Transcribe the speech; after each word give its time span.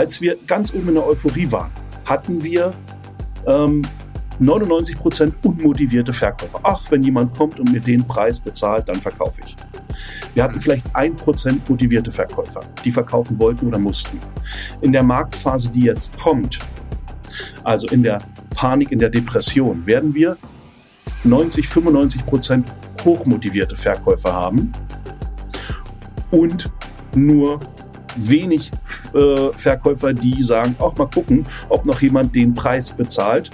als 0.00 0.18
wir 0.22 0.38
ganz 0.46 0.72
oben 0.72 0.88
in 0.88 0.94
der 0.94 1.06
Euphorie 1.06 1.52
waren, 1.52 1.70
hatten 2.06 2.42
wir 2.42 2.72
ähm, 3.46 3.82
99 4.38 4.98
Prozent 4.98 5.34
unmotivierte 5.44 6.14
Verkäufer. 6.14 6.58
Ach, 6.62 6.90
wenn 6.90 7.02
jemand 7.02 7.36
kommt 7.36 7.60
und 7.60 7.70
mir 7.70 7.80
den 7.80 8.06
Preis 8.06 8.40
bezahlt, 8.40 8.88
dann 8.88 8.94
verkaufe 8.94 9.42
ich. 9.44 9.54
Wir 10.32 10.42
hatten 10.42 10.58
vielleicht 10.58 10.86
ein 10.96 11.14
Prozent 11.14 11.68
motivierte 11.68 12.10
Verkäufer, 12.10 12.62
die 12.82 12.90
verkaufen 12.90 13.38
wollten 13.38 13.66
oder 13.66 13.78
mussten. 13.78 14.18
In 14.80 14.92
der 14.92 15.02
Marktphase, 15.02 15.70
die 15.70 15.82
jetzt 15.82 16.16
kommt, 16.16 16.60
also 17.64 17.86
in 17.88 18.02
der 18.02 18.20
Panik, 18.56 18.92
in 18.92 19.00
der 19.00 19.10
Depression, 19.10 19.84
werden 19.84 20.14
wir 20.14 20.38
90, 21.24 21.68
95 21.68 22.24
Prozent 22.24 22.66
hochmotivierte 23.04 23.76
Verkäufer 23.76 24.32
haben 24.32 24.72
und 26.30 26.70
nur 27.14 27.60
wenig 28.16 28.70
äh, 29.14 29.50
Verkäufer, 29.56 30.12
die 30.12 30.42
sagen, 30.42 30.74
auch 30.78 30.96
mal 30.96 31.06
gucken, 31.06 31.46
ob 31.68 31.84
noch 31.86 32.00
jemand 32.00 32.34
den 32.34 32.54
Preis 32.54 32.94
bezahlt. 32.94 33.50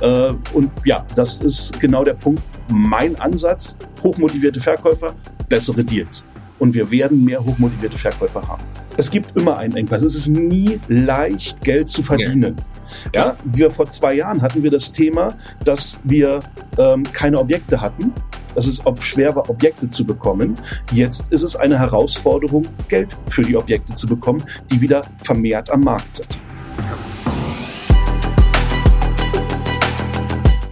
Äh, 0.00 0.32
und 0.52 0.70
ja, 0.84 1.04
das 1.14 1.40
ist 1.40 1.78
genau 1.80 2.04
der 2.04 2.14
Punkt. 2.14 2.42
Mein 2.70 3.16
Ansatz, 3.16 3.76
hochmotivierte 4.02 4.60
Verkäufer, 4.60 5.14
bessere 5.48 5.84
Deals. 5.84 6.26
Und 6.58 6.74
wir 6.74 6.90
werden 6.90 7.24
mehr 7.24 7.44
hochmotivierte 7.44 7.98
Verkäufer 7.98 8.46
haben. 8.46 8.62
Es 8.96 9.10
gibt 9.10 9.36
immer 9.36 9.56
einen 9.56 9.76
Engpass. 9.76 10.02
Es 10.02 10.14
ist 10.14 10.28
nie 10.28 10.80
leicht, 10.88 11.60
Geld 11.62 11.88
zu 11.88 12.02
verdienen. 12.02 12.56
Ja. 12.56 12.77
Ja, 13.14 13.36
wir 13.44 13.70
vor 13.70 13.90
zwei 13.90 14.14
Jahren 14.14 14.42
hatten 14.42 14.62
wir 14.62 14.70
das 14.70 14.92
Thema, 14.92 15.36
dass 15.64 16.00
wir 16.04 16.40
ähm, 16.78 17.02
keine 17.12 17.38
Objekte 17.38 17.80
hatten 17.80 18.12
dass 18.54 18.66
es 18.66 18.82
schwer 18.98 19.36
war, 19.36 19.48
Objekte 19.48 19.88
zu 19.88 20.04
bekommen. 20.04 20.58
Jetzt 20.90 21.32
ist 21.32 21.44
es 21.44 21.54
eine 21.54 21.78
Herausforderung, 21.78 22.66
Geld 22.88 23.16
für 23.28 23.42
die 23.42 23.56
Objekte 23.56 23.94
zu 23.94 24.08
bekommen, 24.08 24.42
die 24.72 24.80
wieder 24.80 25.02
vermehrt 25.18 25.70
am 25.70 25.82
Markt 25.82 26.16
sind. 26.16 26.38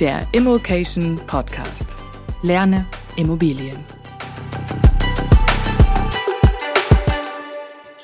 Der 0.00 0.26
Immokation 0.32 1.20
Podcast. 1.26 1.96
Lerne 2.42 2.84
Immobilien. 3.16 3.95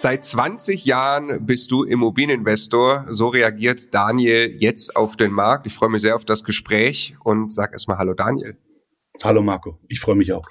Seit 0.03 0.25
20 0.25 0.85
Jahren 0.85 1.47
bist 1.47 1.71
du 1.71 1.85
Immobilieninvestor. 1.85 3.07
So 3.11 3.29
reagiert 3.29 3.95
Daniel 3.95 4.53
jetzt 4.59 4.97
auf 4.97 5.15
den 5.15 5.31
Markt. 5.31 5.65
Ich 5.69 5.75
freue 5.75 5.91
mich 5.91 6.03
sehr 6.03 6.17
auf 6.17 6.25
das 6.25 6.43
Gespräch 6.43 7.15
und 7.23 7.53
sag 7.53 7.73
erstmal 7.73 7.99
Hallo 7.99 8.13
Daniel. 8.13 8.59
Hallo 9.23 9.43
Marco, 9.43 9.79
ich 9.87 10.01
freue 10.01 10.17
mich 10.17 10.33
auch. 10.33 10.49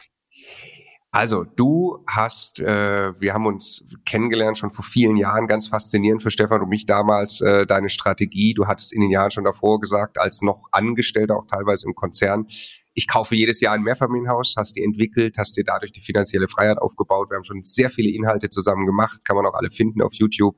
Also 1.11 1.43
du 1.43 2.01
hast, 2.07 2.61
äh, 2.61 3.11
wir 3.19 3.33
haben 3.33 3.45
uns 3.45 3.89
kennengelernt 4.05 4.57
schon 4.57 4.71
vor 4.71 4.85
vielen 4.85 5.17
Jahren, 5.17 5.47
ganz 5.47 5.67
faszinierend 5.67 6.23
für 6.23 6.31
Stefan 6.31 6.61
und 6.61 6.69
mich 6.69 6.85
damals 6.85 7.41
äh, 7.41 7.67
deine 7.67 7.89
Strategie. 7.89 8.53
Du 8.53 8.67
hattest 8.67 8.93
in 8.93 9.01
den 9.01 9.11
Jahren 9.11 9.31
schon 9.31 9.43
davor 9.43 9.81
gesagt, 9.81 10.17
als 10.17 10.41
noch 10.41 10.69
Angestellter, 10.71 11.35
auch 11.35 11.47
teilweise 11.47 11.87
im 11.87 11.95
Konzern, 11.95 12.47
ich 12.93 13.07
kaufe 13.07 13.35
jedes 13.35 13.61
Jahr 13.61 13.73
ein 13.73 13.83
Mehrfamilienhaus, 13.83 14.55
hast 14.57 14.75
die 14.75 14.83
entwickelt, 14.83 15.37
hast 15.37 15.55
dir 15.55 15.63
dadurch 15.63 15.91
die 15.91 16.01
finanzielle 16.01 16.47
Freiheit 16.47 16.77
aufgebaut. 16.77 17.29
Wir 17.29 17.37
haben 17.37 17.43
schon 17.43 17.63
sehr 17.63 17.89
viele 17.89 18.11
Inhalte 18.11 18.49
zusammen 18.49 18.85
gemacht, 18.85 19.21
kann 19.23 19.37
man 19.37 19.45
auch 19.45 19.53
alle 19.53 19.71
finden 19.71 20.01
auf 20.01 20.13
YouTube. 20.13 20.57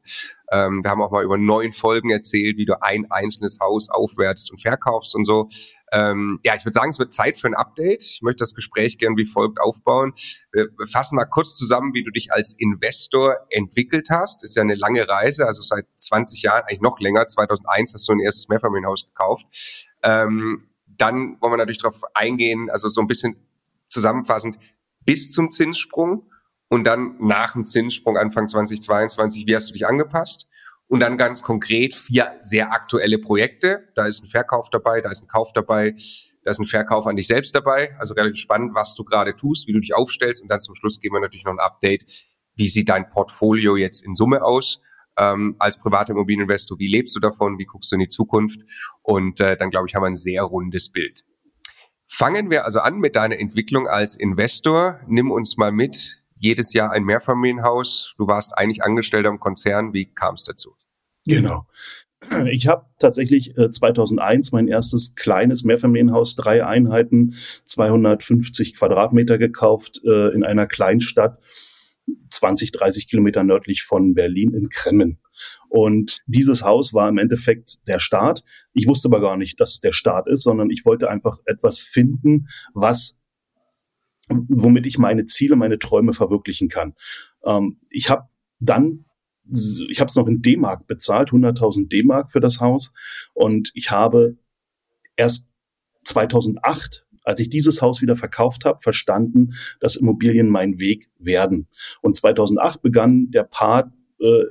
Ähm, 0.52 0.84
wir 0.84 0.90
haben 0.90 1.02
auch 1.02 1.12
mal 1.12 1.24
über 1.24 1.38
neun 1.38 1.74
Folgen 1.74 2.10
erzählt, 2.10 2.58
wie 2.58 2.66
du 2.66 2.82
ein 2.82 3.10
einzelnes 3.12 3.60
Haus 3.60 3.90
aufwertest 3.90 4.52
und 4.52 4.62
verkaufst 4.62 5.16
und 5.16 5.26
so. 5.26 5.48
Ähm, 5.92 6.40
ja, 6.44 6.56
ich 6.56 6.66
würde 6.66 6.74
sagen, 6.74 6.90
es 6.90 6.98
wird 6.98 7.14
Zeit 7.14 7.38
für 7.38 7.48
ein 7.48 7.54
Update. 7.54 8.02
Ich 8.02 8.22
möchte 8.24 8.40
das 8.40 8.56
Gespräch 8.56 8.98
gern 8.98 9.16
wie 9.16 9.26
folgt 9.26 9.62
aufbauen. 9.62 10.14
Wir 10.52 10.70
fassen 10.92 11.16
mal 11.16 11.26
kurz 11.26 11.56
zusammen, 11.56 11.94
wie 11.94 12.04
du 12.04 12.10
dich 12.10 12.32
als 12.32 12.56
Investor 12.58 13.38
entwickelt 13.52 14.08
hast. 14.10 14.44
Ist 14.44 14.56
ja 14.56 14.64
eine 14.64 14.76
lange 14.76 15.08
Reise, 15.08 15.46
also 15.46 15.62
seit 15.62 15.86
20 15.98 16.42
Jahren, 16.42 16.64
eigentlich 16.64 16.82
noch 16.82 17.00
länger. 17.00 17.28
2001 17.28 17.94
hast 17.94 18.10
du 18.10 18.14
ein 18.14 18.20
erstes 18.20 18.50
Mehrfamilienhaus 18.50 19.06
gekauft. 19.06 19.46
Ähm, 20.02 20.60
dann 21.04 21.36
wollen 21.42 21.52
wir 21.52 21.58
natürlich 21.58 21.82
darauf 21.82 22.02
eingehen, 22.14 22.70
also 22.70 22.88
so 22.88 23.02
ein 23.02 23.08
bisschen 23.08 23.36
zusammenfassend, 23.90 24.58
bis 25.02 25.34
zum 25.34 25.52
Zinssprung 25.52 26.30
und 26.70 26.86
dann 26.86 27.18
nach 27.20 27.54
dem 27.54 27.66
Zinssprung 27.66 28.18
Anfang 28.18 28.48
2022, 28.48 29.46
wie 29.46 29.54
hast 29.54 29.70
du 29.70 29.74
dich 29.74 29.86
angepasst? 29.86 30.48
Und 30.88 31.02
dann 31.02 31.18
ganz 31.18 31.44
konkret 31.44 31.94
vier 31.94 32.38
sehr 32.40 32.72
aktuelle 32.72 33.18
Projekte. 33.18 33.90
Da 33.96 34.06
ist 34.06 34.24
ein 34.24 34.30
Verkauf 34.30 34.70
dabei, 34.70 35.02
da 35.02 35.10
ist 35.10 35.24
ein 35.24 35.28
Kauf 35.28 35.52
dabei, 35.52 35.94
da 36.44 36.52
ist 36.52 36.60
ein 36.60 36.66
Verkauf 36.66 37.06
an 37.06 37.18
dich 37.18 37.28
selbst 37.28 37.54
dabei. 37.54 37.98
Also 38.00 38.14
relativ 38.14 38.40
spannend, 38.40 38.74
was 38.74 38.96
du 38.96 39.04
gerade 39.04 39.36
tust, 39.36 39.68
wie 39.68 39.74
du 39.74 39.80
dich 39.80 39.94
aufstellst. 39.94 40.42
Und 40.42 40.50
dann 40.50 40.62
zum 40.62 40.76
Schluss 40.76 41.02
geben 41.02 41.16
wir 41.16 41.20
natürlich 41.20 41.46
noch 41.46 41.54
ein 41.54 41.60
Update. 41.60 42.06
Wie 42.56 42.70
sieht 42.70 42.88
dein 42.88 43.10
Portfolio 43.10 43.76
jetzt 43.76 44.06
in 44.06 44.14
Summe 44.14 44.44
aus? 44.44 44.82
Ähm, 45.18 45.56
als 45.60 45.80
privater 45.80 46.14
Immobilieninvestor, 46.14 46.80
wie 46.80 46.88
lebst 46.88 47.16
du 47.16 47.20
davon? 47.20 47.58
Wie 47.58 47.66
guckst 47.66 47.92
du 47.92 47.96
in 47.96 48.02
die 48.02 48.08
Zukunft? 48.08 48.60
Und 49.02 49.40
äh, 49.40 49.56
dann, 49.58 49.70
glaube 49.70 49.88
ich, 49.88 49.96
haben 49.96 50.04
wir 50.04 50.08
ein 50.08 50.16
sehr 50.16 50.44
rundes 50.44 50.92
Bild. 50.92 51.24
Fangen 52.08 52.50
wir 52.50 52.66
also 52.66 52.80
an 52.80 53.00
mit 53.00 53.16
deiner 53.16 53.40
Entwicklung 53.40 53.88
als 53.88 54.16
Investor. 54.16 55.00
Nimm 55.08 55.32
uns 55.32 55.58
mal 55.58 55.72
mit. 55.72 56.22
Jedes 56.38 56.74
Jahr 56.74 56.92
ein 56.92 57.04
Mehrfamilienhaus. 57.06 58.16
Du 58.18 58.28
warst 58.28 58.58
eigentlich 58.58 58.84
Angestellter 58.84 59.30
im 59.30 59.40
Konzern. 59.40 59.94
Wie 59.94 60.14
kam 60.14 60.36
es 60.36 60.44
dazu? 60.44 60.76
Genau. 61.26 61.66
Ich 62.52 62.68
habe 62.68 62.86
tatsächlich 63.00 63.58
äh, 63.58 63.70
2001 63.70 64.52
mein 64.52 64.68
erstes 64.68 65.16
kleines 65.16 65.64
Mehrfamilienhaus, 65.64 66.36
drei 66.36 66.66
Einheiten, 66.66 67.36
250 67.66 68.76
Quadratmeter 68.76 69.38
gekauft 69.38 70.02
äh, 70.06 70.34
in 70.34 70.44
einer 70.44 70.68
Kleinstadt, 70.68 71.40
20, 72.30 72.72
30 72.72 73.08
Kilometer 73.08 73.44
nördlich 73.44 73.84
von 73.84 74.14
Berlin 74.14 74.54
in 74.54 74.70
Kremmen. 74.70 75.20
Und 75.70 76.22
dieses 76.26 76.64
Haus 76.64 76.94
war 76.94 77.10
im 77.10 77.18
Endeffekt 77.18 77.88
der 77.88 78.00
Start. 78.00 78.44
Ich 78.74 78.88
wusste 78.88 79.08
aber 79.08 79.22
gar 79.22 79.38
nicht, 79.38 79.60
dass 79.60 79.76
es 79.76 79.80
der 79.80 79.94
Start 79.94 80.28
ist, 80.28 80.44
sondern 80.44 80.70
ich 80.70 80.86
wollte 80.86 81.10
einfach 81.10 81.40
etwas 81.46 81.80
finden, 81.80 82.48
was 82.74 83.18
womit 84.30 84.86
ich 84.86 84.98
meine 84.98 85.26
Ziele, 85.26 85.56
meine 85.56 85.80
Träume 85.80 86.14
verwirklichen 86.14 86.70
kann. 86.70 86.94
Ähm, 87.44 87.80
ich 87.90 88.10
habe 88.10 88.30
dann 88.60 89.06
ich 89.90 90.00
habe 90.00 90.08
es 90.08 90.16
noch 90.16 90.28
in 90.28 90.42
D-Mark 90.42 90.88
bezahlt, 90.88 91.32
100.000 91.32 91.90
D-Mark 91.90 92.32
für 92.32 92.40
das 92.40 92.62
Haus. 92.62 92.94
Und 93.34 93.72
ich 93.74 93.92
habe 93.92 94.38
erst 95.16 95.48
2008, 96.06 97.03
als 97.24 97.40
ich 97.40 97.50
dieses 97.50 97.82
Haus 97.82 98.02
wieder 98.02 98.16
verkauft 98.16 98.66
habe, 98.66 98.80
verstanden, 98.80 99.54
dass 99.80 99.96
Immobilien 99.96 100.50
mein 100.50 100.80
Weg 100.80 101.10
werden. 101.18 101.68
Und 102.02 102.16
2008 102.16 102.82
begann 102.82 103.32
der 103.32 103.44
Part, 103.44 103.92
äh, 104.20 104.44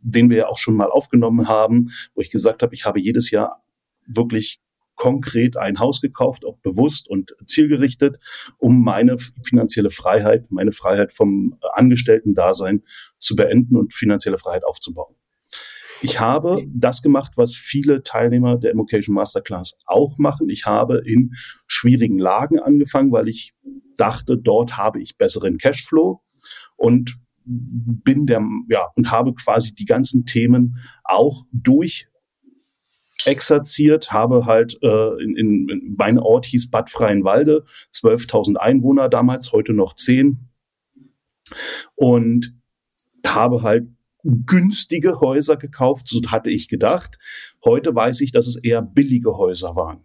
den 0.00 0.30
wir 0.30 0.36
ja 0.36 0.48
auch 0.48 0.58
schon 0.58 0.74
mal 0.74 0.90
aufgenommen 0.90 1.48
haben, 1.48 1.90
wo 2.14 2.20
ich 2.20 2.30
gesagt 2.30 2.62
habe, 2.62 2.74
ich 2.74 2.84
habe 2.84 3.00
jedes 3.00 3.30
Jahr 3.30 3.62
wirklich 4.06 4.60
konkret 4.94 5.56
ein 5.56 5.78
Haus 5.78 6.00
gekauft, 6.00 6.44
auch 6.44 6.58
bewusst 6.58 7.08
und 7.08 7.34
zielgerichtet, 7.46 8.18
um 8.58 8.82
meine 8.84 9.16
finanzielle 9.44 9.90
Freiheit, 9.90 10.50
meine 10.50 10.72
Freiheit 10.72 11.12
vom 11.12 11.58
Angestellten-Dasein 11.72 12.82
zu 13.18 13.34
beenden 13.34 13.76
und 13.76 13.94
finanzielle 13.94 14.38
Freiheit 14.38 14.64
aufzubauen. 14.64 15.14
Ich 16.02 16.20
habe 16.20 16.64
das 16.68 17.00
gemacht, 17.00 17.32
was 17.36 17.54
viele 17.54 18.02
Teilnehmer 18.02 18.58
der 18.58 18.72
Immocation 18.72 19.14
Masterclass 19.14 19.76
auch 19.86 20.18
machen. 20.18 20.48
Ich 20.48 20.66
habe 20.66 21.02
in 21.04 21.32
schwierigen 21.66 22.18
Lagen 22.18 22.58
angefangen, 22.58 23.12
weil 23.12 23.28
ich 23.28 23.54
dachte, 23.96 24.36
dort 24.36 24.76
habe 24.76 25.00
ich 25.00 25.16
besseren 25.16 25.58
Cashflow 25.58 26.20
und 26.76 27.18
bin 27.44 28.26
der, 28.26 28.44
ja, 28.68 28.88
und 28.96 29.10
habe 29.10 29.34
quasi 29.34 29.74
die 29.74 29.84
ganzen 29.84 30.26
Themen 30.26 30.78
auch 31.04 31.44
durch 31.52 32.08
exerziert, 33.24 34.10
habe 34.12 34.46
halt 34.46 34.78
äh, 34.82 35.22
in, 35.22 35.36
in, 35.36 35.68
in 35.68 35.94
mein 35.96 36.18
Ort 36.18 36.46
hieß 36.46 36.70
Bad 36.70 36.90
Freienwalde, 36.90 37.64
12.000 37.94 38.56
Einwohner 38.56 39.08
damals, 39.08 39.52
heute 39.52 39.72
noch 39.72 39.94
10 39.94 40.48
und 41.94 42.54
habe 43.24 43.62
halt 43.62 43.88
günstige 44.24 45.20
Häuser 45.20 45.56
gekauft, 45.56 46.08
so 46.08 46.20
hatte 46.28 46.50
ich 46.50 46.68
gedacht. 46.68 47.18
Heute 47.64 47.94
weiß 47.94 48.20
ich, 48.20 48.32
dass 48.32 48.46
es 48.46 48.56
eher 48.56 48.82
billige 48.82 49.36
Häuser 49.36 49.74
waren. 49.74 50.04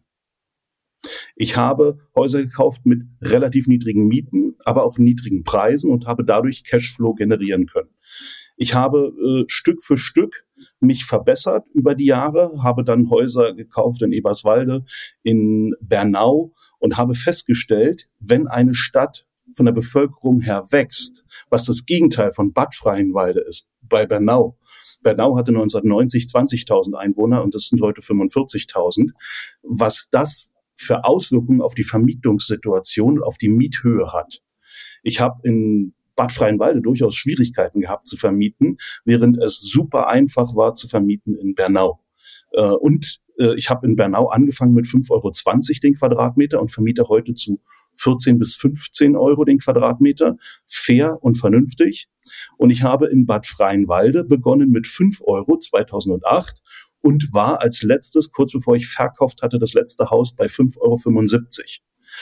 Ich 1.35 1.57
habe 1.57 1.99
Häuser 2.15 2.43
gekauft 2.43 2.85
mit 2.85 3.03
relativ 3.21 3.67
niedrigen 3.67 4.07
Mieten, 4.07 4.55
aber 4.65 4.83
auch 4.83 4.97
niedrigen 4.97 5.43
Preisen 5.43 5.91
und 5.91 6.07
habe 6.07 6.25
dadurch 6.25 6.63
Cashflow 6.63 7.13
generieren 7.13 7.67
können. 7.67 7.89
Ich 8.55 8.73
habe 8.73 9.13
äh, 9.23 9.45
Stück 9.47 9.83
für 9.83 9.97
Stück 9.97 10.47
mich 10.79 11.05
verbessert 11.05 11.65
über 11.73 11.93
die 11.93 12.05
Jahre, 12.05 12.63
habe 12.63 12.83
dann 12.83 13.09
Häuser 13.09 13.53
gekauft 13.53 14.01
in 14.01 14.11
Eberswalde, 14.11 14.85
in 15.21 15.75
Bernau 15.79 16.53
und 16.79 16.97
habe 16.97 17.13
festgestellt, 17.13 18.09
wenn 18.19 18.47
eine 18.47 18.73
Stadt 18.73 19.26
von 19.57 19.65
der 19.65 19.73
Bevölkerung 19.73 20.41
her 20.41 20.65
wächst, 20.69 21.23
was 21.49 21.65
das 21.65 21.85
Gegenteil 21.85 22.31
von 22.31 22.53
Bad 22.53 22.75
Freienwalde 22.75 23.41
ist, 23.41 23.67
bei 23.81 24.05
Bernau. 24.05 24.57
Bernau 25.01 25.35
hatte 25.35 25.49
1990 25.49 26.25
20.000 26.25 26.93
Einwohner 26.95 27.43
und 27.43 27.55
das 27.55 27.63
sind 27.63 27.81
heute 27.81 28.01
45.000. 28.01 29.11
Was 29.63 30.09
das 30.11 30.49
für 30.75 31.03
Auswirkungen 31.03 31.61
auf 31.61 31.73
die 31.73 31.83
Vermietungssituation, 31.83 33.21
auf 33.21 33.37
die 33.37 33.49
Miethöhe 33.49 34.13
hat. 34.13 34.41
Ich 35.01 35.19
habe 35.19 35.39
in 35.43 35.93
Bad 36.15 36.31
Freienwalde 36.31 36.81
durchaus 36.81 37.15
Schwierigkeiten 37.15 37.81
gehabt 37.81 38.07
zu 38.07 38.15
vermieten, 38.15 38.77
während 39.05 39.37
es 39.37 39.61
super 39.61 40.07
einfach 40.07 40.55
war 40.55 40.75
zu 40.75 40.87
vermieten 40.87 41.35
in 41.35 41.55
Bernau. 41.55 41.99
Äh, 42.51 42.61
und 42.61 43.19
äh, 43.39 43.55
ich 43.55 43.69
habe 43.69 43.87
in 43.87 43.95
Bernau 43.95 44.27
angefangen 44.27 44.73
mit 44.73 44.85
5,20 44.85 45.11
Euro 45.11 45.31
den 45.81 45.95
Quadratmeter 45.95 46.61
und 46.61 46.71
vermiete 46.71 47.07
heute 47.07 47.33
zu 47.33 47.59
14 47.97 48.39
bis 48.39 48.55
15 48.55 49.15
Euro 49.15 49.43
den 49.45 49.59
Quadratmeter, 49.59 50.37
fair 50.65 51.17
und 51.21 51.37
vernünftig. 51.37 52.07
Und 52.57 52.69
ich 52.69 52.83
habe 52.83 53.07
in 53.07 53.25
Bad 53.25 53.45
Freienwalde 53.45 54.23
begonnen 54.23 54.69
mit 54.69 54.87
5 54.87 55.21
Euro 55.25 55.57
2008 55.57 56.61
und 57.01 57.33
war 57.33 57.61
als 57.61 57.83
letztes, 57.83 58.31
kurz 58.31 58.51
bevor 58.51 58.75
ich 58.75 58.87
verkauft 58.87 59.41
hatte, 59.41 59.59
das 59.59 59.73
letzte 59.73 60.09
Haus 60.09 60.35
bei 60.35 60.47
5,75 60.47 60.79
Euro. 60.79 60.97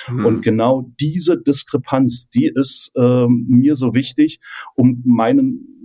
Mhm. 0.08 0.26
Und 0.26 0.42
genau 0.42 0.92
diese 1.00 1.42
Diskrepanz, 1.42 2.30
die 2.30 2.52
ist 2.54 2.92
ähm, 2.96 3.46
mir 3.48 3.76
so 3.76 3.94
wichtig, 3.94 4.40
um 4.76 5.02
meinen 5.06 5.76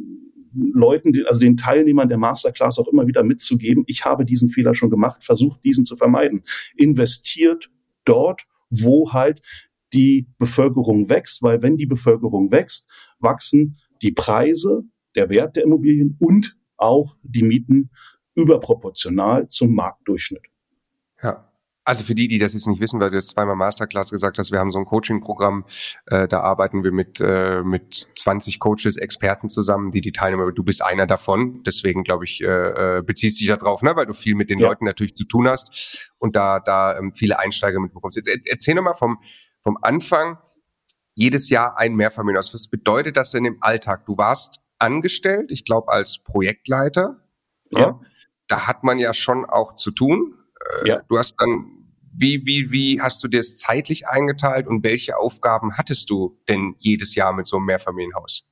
Leuten, 0.53 1.13
also 1.27 1.41
den 1.41 1.57
Teilnehmern 1.57 2.09
der 2.09 2.19
Masterclass 2.19 2.79
auch 2.79 2.89
immer 2.89 3.07
wieder 3.07 3.23
mitzugeben, 3.23 3.85
ich 3.87 4.05
habe 4.05 4.25
diesen 4.25 4.49
Fehler 4.49 4.75
schon 4.75 4.91
gemacht, 4.91 5.23
versucht 5.23 5.65
diesen 5.65 5.85
zu 5.85 5.97
vermeiden. 5.97 6.43
Investiert 6.77 7.71
dort, 8.05 8.47
wo 8.69 9.13
halt 9.13 9.43
die 9.93 10.29
Bevölkerung 10.39 11.09
wächst, 11.09 11.43
weil 11.43 11.63
wenn 11.63 11.77
die 11.77 11.87
Bevölkerung 11.87 12.51
wächst, 12.51 12.89
wachsen 13.19 13.79
die 14.03 14.13
Preise, 14.13 14.83
der 15.15 15.29
Wert 15.29 15.57
der 15.57 15.65
Immobilien 15.65 16.17
und 16.21 16.57
auch 16.77 17.17
die 17.23 17.43
Mieten 17.43 17.91
überproportional 18.35 19.49
zum 19.49 19.75
Marktdurchschnitt. 19.75 20.45
Ja. 21.23 21.47
Also 21.83 22.05
für 22.05 22.15
die, 22.15 22.29
die 22.29 22.39
das 22.39 22.53
jetzt 22.53 22.67
nicht 22.69 22.81
wissen, 22.81 23.01
weil 23.01 23.11
du 23.11 23.17
jetzt 23.17 23.31
zweimal 23.31 23.57
Masterclass 23.57 24.11
gesagt 24.11 24.39
hast, 24.39 24.53
wir 24.53 24.61
haben 24.61 24.71
so 24.71 24.79
ein 24.79 24.85
Coaching-Programm, 24.85 25.65
äh, 26.07 26.29
da 26.29 26.41
arbeiten 26.41 26.85
wir 26.85 26.93
mit, 26.93 27.21
äh, 27.21 27.63
mit 27.63 28.07
20 28.17 28.61
Coaches, 28.61 28.97
Experten 28.97 29.49
zusammen, 29.49 29.91
die 29.91 30.03
die 30.03 30.13
Teilnehmer, 30.13 30.53
du 30.53 30.63
bist 30.63 30.85
einer 30.85 31.07
davon, 31.07 31.63
deswegen 31.65 32.05
glaube 32.05 32.27
ich, 32.27 32.43
äh, 32.43 32.99
äh 32.99 33.03
beziehst 33.03 33.41
dich 33.41 33.49
da 33.49 33.57
drauf, 33.57 33.83
ne? 33.83 33.97
weil 33.97 34.07
du 34.07 34.13
viel 34.13 34.35
mit 34.35 34.51
den 34.51 34.59
ja. 34.59 34.69
Leuten 34.69 34.85
natürlich 34.85 35.17
zu 35.17 35.25
tun 35.25 35.49
hast 35.49 36.13
und 36.19 36.37
da, 36.37 36.61
da 36.61 36.97
ähm, 36.97 37.13
viele 37.15 37.39
Einsteiger 37.39 37.81
mitbekommst. 37.81 38.17
Jetzt 38.17 38.47
erzähl 38.47 38.75
nochmal 38.75 38.95
vom, 38.95 39.19
vom 39.63 39.79
Anfang, 39.83 40.39
jedes 41.15 41.51
Jahr 41.51 41.77
ein 41.77 41.95
Mehrfamilienhaus. 41.95 42.55
Was 42.55 42.69
bedeutet 42.69 43.17
das 43.17 43.31
denn 43.31 43.45
im 43.45 43.59
Alltag? 43.61 44.07
Du 44.07 44.17
warst 44.17 44.63
angestellt, 44.79 45.51
ich 45.51 45.65
glaube 45.65 45.93
als 45.93 46.19
Projektleiter. 46.19 47.23
Ja. 47.71 47.81
ja. 47.81 48.01
Da 48.47 48.67
hat 48.67 48.83
man 48.83 48.99
ja 48.99 49.15
schon 49.15 49.45
auch 49.45 49.77
zu 49.77 49.91
tun. 49.91 50.35
Äh, 50.83 50.89
ja. 50.89 51.03
Du 51.09 51.19
hast 51.19 51.37
dann, 51.39 51.87
wie, 52.13 52.45
wie, 52.47 52.71
wie 52.71 53.01
hast 53.01 53.23
du 53.23 53.29
dir 53.29 53.39
das 53.39 53.59
zeitlich 53.59 54.09
eingeteilt 54.09 54.67
und 54.67 54.83
welche 54.83 55.17
Aufgaben 55.17 55.77
hattest 55.77 56.11
du 56.11 56.41
denn 56.49 56.75
jedes 56.79 57.15
Jahr 57.15 57.33
mit 57.33 57.47
so 57.47 57.57
einem 57.57 57.67
Mehrfamilienhaus? 57.67 58.47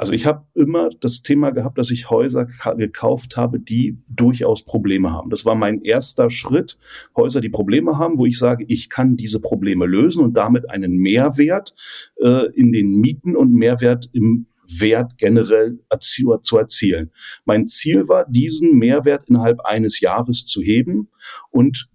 Also 0.00 0.14
ich 0.14 0.24
habe 0.24 0.46
immer 0.54 0.88
das 0.98 1.20
Thema 1.20 1.50
gehabt, 1.50 1.76
dass 1.76 1.90
ich 1.90 2.08
Häuser 2.08 2.46
gekauft 2.78 3.36
habe, 3.36 3.60
die 3.60 3.98
durchaus 4.08 4.64
Probleme 4.64 5.12
haben. 5.12 5.28
Das 5.28 5.44
war 5.44 5.54
mein 5.54 5.82
erster 5.82 6.30
Schritt, 6.30 6.78
Häuser, 7.14 7.42
die 7.42 7.50
Probleme 7.50 7.98
haben, 7.98 8.16
wo 8.16 8.24
ich 8.24 8.38
sage, 8.38 8.64
ich 8.66 8.88
kann 8.88 9.18
diese 9.18 9.40
Probleme 9.40 9.84
lösen 9.84 10.24
und 10.24 10.32
damit 10.38 10.70
einen 10.70 10.96
Mehrwert 10.96 11.74
äh, 12.16 12.46
in 12.54 12.72
den 12.72 12.98
Mieten 12.98 13.36
und 13.36 13.52
Mehrwert 13.52 14.08
im 14.14 14.46
Wert 14.78 15.18
generell 15.18 15.78
zu 15.98 16.56
erzielen. 16.56 17.10
Mein 17.44 17.66
Ziel 17.66 18.08
war, 18.08 18.24
diesen 18.26 18.78
Mehrwert 18.78 19.28
innerhalb 19.28 19.60
eines 19.66 20.00
Jahres 20.00 20.46
zu 20.46 20.62
heben 20.62 21.10
und 21.50 21.90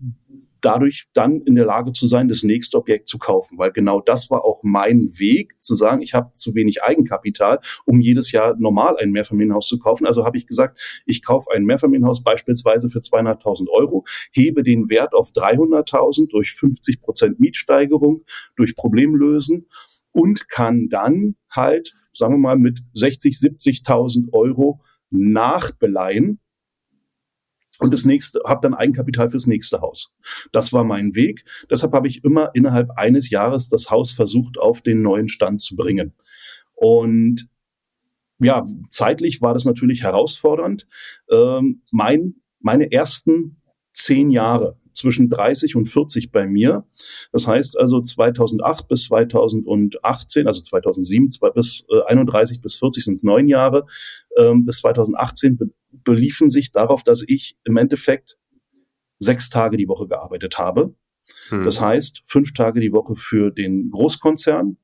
dadurch 0.62 1.08
dann 1.14 1.42
in 1.42 1.56
der 1.56 1.66
Lage 1.66 1.94
zu 1.94 2.08
sein, 2.08 2.28
das 2.28 2.44
nächste 2.44 2.78
Objekt 2.78 3.08
zu 3.08 3.18
kaufen. 3.18 3.58
Weil 3.58 3.72
genau 3.72 4.02
das 4.02 4.30
war 4.30 4.44
auch 4.44 4.62
mein 4.64 5.08
Weg, 5.20 5.62
zu 5.62 5.76
sagen, 5.76 6.02
ich 6.02 6.14
habe 6.14 6.32
zu 6.34 6.56
wenig 6.56 6.84
Eigenkapital, 6.84 7.60
um 7.86 8.00
jedes 8.00 8.32
Jahr 8.32 8.56
normal 8.58 8.98
ein 8.98 9.12
Mehrfamilienhaus 9.12 9.68
zu 9.68 9.80
kaufen. 9.80 10.06
Also 10.06 10.26
habe 10.26 10.38
ich 10.38 10.48
gesagt, 10.48 10.80
ich 11.06 11.24
kaufe 11.24 11.50
ein 11.54 11.66
Mehrfamilienhaus 11.66 12.24
beispielsweise 12.24 12.90
für 12.90 13.00
200.000 13.00 13.70
Euro, 13.70 14.06
hebe 14.32 14.64
den 14.64 14.90
Wert 14.90 15.14
auf 15.14 15.30
300.000 15.30 16.30
durch 16.30 16.54
50 16.54 17.02
Prozent 17.02 17.40
Mietsteigerung, 17.40 18.24
durch 18.56 18.76
Problemlösen 18.76 19.68
und 20.12 20.50
kann 20.50 20.88
dann 20.90 21.36
halt, 21.50 21.94
sagen 22.14 22.36
wir 22.36 22.40
mal, 22.40 22.58
mit 22.58 22.80
60, 22.94 23.36
70.000 23.36 24.34
Euro 24.34 24.82
nachbeleihen 25.10 26.40
und 27.80 27.94
das 27.94 28.06
nächste, 28.06 28.42
habe 28.46 28.62
dann 28.62 28.74
Eigenkapital 28.74 29.30
fürs 29.30 29.48
nächste 29.48 29.82
Haus. 29.82 30.14
Das 30.52 30.72
war 30.74 30.84
mein 30.84 31.16
Weg. 31.16 31.44
Deshalb 31.70 31.94
habe 31.94 32.08
ich 32.08 32.24
immer 32.24 32.52
innerhalb 32.54 32.92
eines 32.92 33.30
Jahres 33.30 33.68
das 33.68 33.90
Haus 33.90 34.12
versucht, 34.12 34.58
auf 34.58 34.82
den 34.82 35.02
neuen 35.02 35.28
Stand 35.28 35.62
zu 35.62 35.76
bringen. 35.76 36.14
Und 36.74 37.50
ja, 38.40 38.64
zeitlich 38.90 39.42
war 39.42 39.54
das 39.54 39.66
natürlich 39.66 40.04
herausfordernd. 40.04 40.88
Ähm, 41.30 41.82
mein, 41.92 42.36
meine 42.60 42.92
ersten 42.92 43.62
zehn 43.96 44.30
Jahre 44.30 44.78
zwischen 44.94 45.30
30 45.30 45.76
und 45.76 45.86
40 45.86 46.32
bei 46.32 46.48
mir. 46.48 46.86
Das 47.32 47.48
heißt 47.48 47.78
also 47.78 48.02
2008 48.02 48.88
bis 48.88 49.06
2018, 49.06 50.48
also 50.48 50.62
2007 50.62 51.30
bis 51.54 51.86
äh, 51.90 52.02
31 52.08 52.62
bis 52.62 52.78
40 52.78 53.04
sind 53.04 53.16
es 53.16 53.24
neun 53.24 53.48
Jahre, 53.48 53.86
ähm, 54.38 54.66
bis 54.66 54.80
2018 54.80 55.58
be 55.58 55.70
beliefen 56.04 56.50
sich 56.50 56.74
darauf, 56.74 57.04
dass 57.04 57.24
ich 57.26 57.58
im 57.64 57.78
Endeffekt 57.78 58.38
sechs 59.18 59.50
Tage 59.50 59.78
die 59.78 59.88
Woche 59.88 60.08
gearbeitet 60.08 60.58
habe. 60.58 60.94
Hm. 61.48 61.64
Das 61.64 61.80
heißt, 61.80 62.22
fünf 62.26 62.54
Tage 62.54 62.82
die 62.82 62.92
Woche 62.92 63.16
für 63.16 63.50
den 63.50 63.90
Großkonzern 63.92 64.78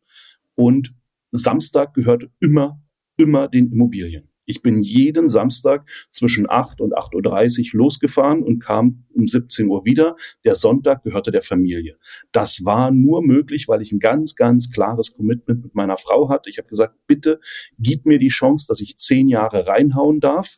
und 0.56 0.96
Samstag 1.32 1.94
gehört 1.94 2.30
immer, 2.40 2.82
immer 3.18 3.50
den 3.50 3.74
Immobilien. 3.74 4.31
Ich 4.52 4.62
bin 4.62 4.84
jeden 4.84 5.30
Samstag 5.30 5.88
zwischen 6.10 6.46
8 6.50 6.82
und 6.82 6.94
8.30 6.94 7.74
Uhr 7.74 7.78
losgefahren 7.84 8.44
und 8.44 8.60
kam 8.60 9.06
um 9.14 9.26
17 9.26 9.66
Uhr 9.70 9.86
wieder. 9.86 10.18
Der 10.44 10.56
Sonntag 10.56 11.06
gehörte 11.06 11.32
der 11.32 11.42
Familie. 11.42 11.98
Das 12.34 12.66
war 12.66 12.92
nur 12.92 13.24
möglich, 13.24 13.70
weil 13.70 13.82
ich 13.82 13.94
ein 13.94 14.00
ganz, 14.00 14.36
ganz 14.36 14.70
klares 14.70 15.16
Commitment 15.16 15.64
mit 15.64 15.74
meiner 15.74 15.96
Frau 15.96 16.28
hatte. 16.28 16.50
Ich 16.50 16.58
habe 16.58 16.68
gesagt, 16.68 16.96
bitte 17.08 17.40
gib 17.80 18.06
mir 18.06 18.20
die 18.20 18.28
Chance, 18.28 18.66
dass 18.68 18.82
ich 18.82 18.98
zehn 18.98 19.30
Jahre 19.30 19.68
reinhauen 19.68 20.20
darf 20.20 20.58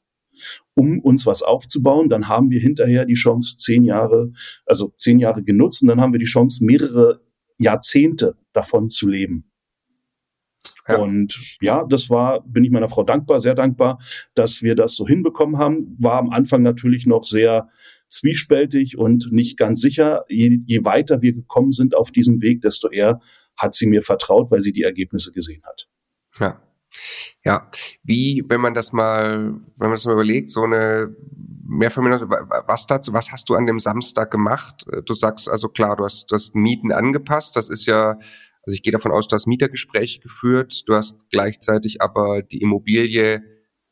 um 0.74 1.00
uns 1.00 1.28
was 1.28 1.44
aufzubauen. 1.44 2.10
Dann 2.10 2.28
haben 2.28 2.50
wir 2.50 2.60
hinterher 2.60 3.06
die 3.06 3.14
Chance, 3.14 3.58
zehn 3.58 3.84
Jahre, 3.84 4.32
also 4.66 4.92
zehn 4.96 5.20
Jahre 5.20 5.44
genutzt 5.44 5.84
und 5.84 5.90
dann 5.90 6.02
haben 6.02 6.14
wir 6.14 6.20
die 6.20 6.26
Chance, 6.26 6.66
mehrere 6.66 7.22
Jahrzehnte 7.60 8.38
davon 8.54 8.90
zu 8.90 9.08
leben. 9.08 9.53
Ja. 10.88 10.98
Und 10.98 11.40
ja, 11.62 11.86
das 11.86 12.10
war, 12.10 12.42
bin 12.42 12.64
ich 12.64 12.72
meiner 12.72 12.90
Frau 12.90 13.04
dankbar, 13.04 13.40
sehr 13.40 13.56
dankbar, 13.56 14.00
dass 14.36 14.62
wir 14.62 14.76
das 14.76 14.96
so 14.96 15.08
hinbekommen 15.08 15.58
haben. 15.58 15.96
War 16.00 16.20
am 16.20 16.30
Anfang 16.30 16.62
natürlich 16.62 17.06
noch 17.06 17.24
sehr 17.24 17.70
zwiespältig 18.10 18.98
und 18.98 19.32
nicht 19.32 19.58
ganz 19.58 19.82
sicher. 19.82 20.26
Je, 20.28 20.60
je 20.66 20.86
weiter 20.86 21.22
wir 21.22 21.34
gekommen 21.34 21.72
sind 21.72 21.96
auf 21.96 22.12
diesem 22.12 22.42
Weg, 22.42 22.62
desto 22.62 22.90
eher 22.90 23.22
hat 23.58 23.74
sie 23.74 23.88
mir 23.88 24.02
vertraut, 24.02 24.52
weil 24.52 24.62
sie 24.62 24.74
die 24.74 24.84
Ergebnisse 24.84 25.32
gesehen 25.32 25.64
hat. 25.66 25.88
Ja. 26.40 26.62
Ja, 27.44 27.72
wie, 28.04 28.44
wenn 28.48 28.62
man 28.62 28.76
das 28.76 28.94
mal, 28.94 29.56
wenn 29.78 29.88
man 29.88 29.92
das 29.94 30.06
mal 30.06 30.14
überlegt, 30.14 30.52
so 30.52 30.64
eine 30.64 31.16
Mehrfamilien, 31.66 32.30
was 32.30 32.86
dazu, 32.86 33.14
was 33.14 33.32
hast 33.32 33.50
du 33.50 33.56
an 33.56 33.66
dem 33.66 33.80
Samstag 33.80 34.30
gemacht? 34.30 34.86
Du 35.06 35.16
sagst 35.16 35.50
also 35.50 35.70
klar, 35.70 35.96
du 35.96 36.04
hast, 36.04 36.32
du 36.32 36.36
hast 36.36 36.54
Mieten 36.56 36.92
angepasst, 36.92 37.56
das 37.56 37.70
ist 37.70 37.88
ja 37.88 38.20
also 38.66 38.74
ich 38.74 38.84
gehe 38.84 38.94
davon 38.94 39.12
aus, 39.12 39.28
du 39.28 39.34
hast 39.34 39.48
Mietergespräche 39.48 40.20
geführt, 40.20 40.88
du 40.88 40.96
hast 40.96 41.22
gleichzeitig 41.30 42.02
aber 42.02 42.42
die 42.42 42.62
Immobilie 42.62 43.44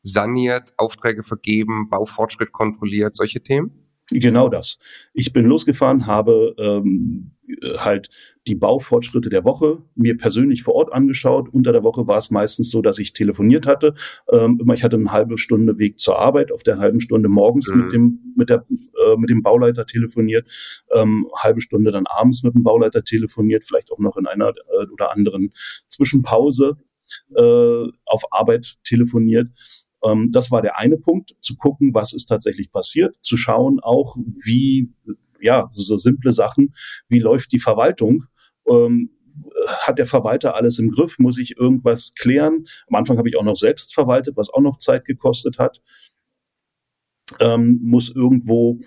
saniert, 0.02 0.72
Aufträge 0.78 1.22
vergeben, 1.22 1.88
Baufortschritt 1.88 2.52
kontrolliert, 2.52 3.14
solche 3.14 3.42
Themen? 3.42 3.82
Genau 4.10 4.48
das. 4.48 4.78
Ich 5.14 5.32
bin 5.32 5.46
losgefahren, 5.46 6.06
habe 6.06 6.54
ähm, 6.58 7.31
halt 7.76 8.08
die 8.46 8.54
Baufortschritte 8.54 9.28
der 9.28 9.44
Woche 9.44 9.82
mir 9.94 10.16
persönlich 10.16 10.62
vor 10.62 10.74
Ort 10.74 10.92
angeschaut. 10.92 11.48
Unter 11.52 11.72
der 11.72 11.82
Woche 11.82 12.06
war 12.06 12.18
es 12.18 12.30
meistens 12.30 12.70
so, 12.70 12.82
dass 12.82 12.98
ich 12.98 13.12
telefoniert 13.12 13.66
hatte. 13.66 13.94
Ähm, 14.32 14.58
immer 14.60 14.74
ich 14.74 14.84
hatte 14.84 14.96
eine 14.96 15.12
halbe 15.12 15.38
Stunde 15.38 15.78
Weg 15.78 15.98
zur 15.98 16.18
Arbeit. 16.18 16.52
Auf 16.52 16.62
der 16.62 16.78
halben 16.78 17.00
Stunde 17.00 17.28
morgens 17.28 17.72
mhm. 17.72 17.82
mit 17.82 17.92
dem 17.92 18.34
mit 18.36 18.50
der 18.50 18.66
äh, 18.70 19.16
mit 19.16 19.30
dem 19.30 19.42
Bauleiter 19.42 19.86
telefoniert, 19.86 20.50
ähm, 20.92 21.28
halbe 21.36 21.60
Stunde 21.60 21.92
dann 21.92 22.06
abends 22.06 22.42
mit 22.42 22.54
dem 22.54 22.62
Bauleiter 22.62 23.04
telefoniert, 23.04 23.64
vielleicht 23.64 23.92
auch 23.92 23.98
noch 23.98 24.16
in 24.16 24.26
einer 24.26 24.48
äh, 24.48 24.86
oder 24.92 25.12
anderen 25.12 25.52
Zwischenpause 25.88 26.76
äh, 27.36 27.86
auf 28.06 28.24
Arbeit 28.30 28.76
telefoniert 28.84 29.48
ähm, 30.04 30.30
das 30.32 30.50
war 30.50 30.62
der 30.62 30.78
eine 30.78 30.96
Punkt, 30.96 31.36
zu 31.40 31.56
gucken, 31.56 31.94
was 31.94 32.12
ist 32.12 32.26
tatsächlich 32.26 32.72
passiert, 32.72 33.16
zu 33.20 33.36
schauen 33.36 33.78
auch, 33.80 34.16
wie, 34.16 34.92
ja, 35.42 35.66
so 35.70 35.96
simple 35.96 36.32
Sachen, 36.32 36.74
wie 37.08 37.18
läuft 37.18 37.52
die 37.52 37.58
Verwaltung, 37.58 38.24
ähm, 38.68 39.10
hat 39.80 39.98
der 39.98 40.06
Verwalter 40.06 40.54
alles 40.54 40.78
im 40.78 40.90
Griff? 40.90 41.18
Muss 41.18 41.38
ich 41.38 41.56
irgendwas 41.56 42.14
klären? 42.14 42.66
Am 42.88 42.96
Anfang 42.96 43.18
habe 43.18 43.28
ich 43.28 43.36
auch 43.36 43.44
noch 43.44 43.56
selbst 43.56 43.94
verwaltet, 43.94 44.36
was 44.36 44.50
auch 44.50 44.60
noch 44.60 44.78
Zeit 44.78 45.04
gekostet 45.04 45.58
hat. 45.58 45.80
Ähm, 47.40 47.80
muss 47.82 48.14
irgendwo 48.14 48.80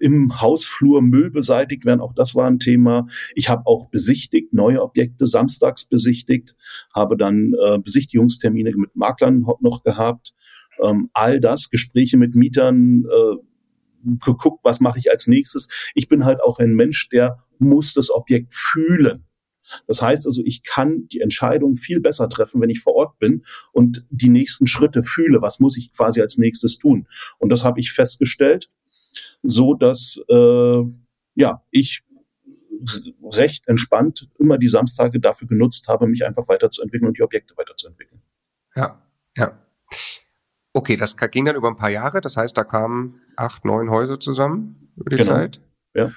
im 0.00 0.40
Hausflur 0.40 1.00
Müll 1.00 1.30
beseitigt 1.30 1.84
werden, 1.84 2.00
auch 2.00 2.12
das 2.12 2.34
war 2.34 2.46
ein 2.46 2.58
Thema. 2.58 3.06
Ich 3.34 3.48
habe 3.48 3.62
auch 3.66 3.88
besichtigt, 3.88 4.52
neue 4.52 4.82
Objekte 4.82 5.26
samstags 5.26 5.86
besichtigt, 5.86 6.56
habe 6.92 7.16
dann 7.16 7.54
äh, 7.64 7.78
Besichtigungstermine 7.78 8.72
mit 8.76 8.96
Maklern 8.96 9.46
noch 9.60 9.84
gehabt. 9.84 10.34
Ähm, 10.82 11.08
all 11.12 11.40
das, 11.40 11.70
Gespräche 11.70 12.16
mit 12.16 12.34
Mietern, 12.34 13.04
äh, 13.04 13.36
geguckt, 14.24 14.64
was 14.64 14.80
mache 14.80 14.98
ich 14.98 15.10
als 15.10 15.26
nächstes. 15.26 15.68
Ich 15.94 16.08
bin 16.08 16.24
halt 16.24 16.42
auch 16.42 16.58
ein 16.58 16.74
Mensch, 16.74 17.08
der 17.08 17.42
muss 17.58 17.94
das 17.94 18.10
Objekt 18.10 18.54
fühlen. 18.54 19.24
Das 19.86 20.00
heißt 20.00 20.26
also, 20.26 20.42
ich 20.44 20.62
kann 20.62 21.08
die 21.08 21.20
Entscheidung 21.20 21.76
viel 21.76 22.00
besser 22.00 22.28
treffen, 22.28 22.60
wenn 22.60 22.70
ich 22.70 22.80
vor 22.80 22.94
Ort 22.94 23.18
bin 23.18 23.44
und 23.72 24.06
die 24.10 24.28
nächsten 24.28 24.66
Schritte 24.66 25.02
fühle. 25.02 25.42
Was 25.42 25.60
muss 25.60 25.76
ich 25.76 25.92
quasi 25.92 26.20
als 26.20 26.38
nächstes 26.38 26.78
tun? 26.78 27.08
Und 27.38 27.50
das 27.50 27.64
habe 27.64 27.80
ich 27.80 27.92
festgestellt, 27.92 28.70
so 29.42 29.74
dass 29.74 30.22
äh, 30.28 30.82
ja 31.34 31.62
ich 31.70 32.04
recht 33.32 33.66
entspannt 33.68 34.28
immer 34.38 34.58
die 34.58 34.68
Samstage 34.68 35.18
dafür 35.18 35.48
genutzt 35.48 35.88
habe, 35.88 36.06
mich 36.06 36.24
einfach 36.24 36.48
weiterzuentwickeln 36.48 37.08
und 37.08 37.18
die 37.18 37.22
Objekte 37.22 37.56
weiterzuentwickeln. 37.56 38.22
Ja, 38.74 39.02
ja. 39.36 39.65
Okay, 40.76 40.98
das 40.98 41.16
ging 41.16 41.46
dann 41.46 41.56
über 41.56 41.68
ein 41.68 41.78
paar 41.78 41.88
Jahre. 41.88 42.20
Das 42.20 42.36
heißt, 42.36 42.54
da 42.54 42.62
kamen 42.62 43.22
acht, 43.34 43.64
neun 43.64 43.88
Häuser 43.88 44.20
zusammen 44.20 44.92
über 44.94 45.08
die 45.08 45.16
genau. 45.16 45.32
Zeit. 45.32 45.62
Ja. 45.94 46.10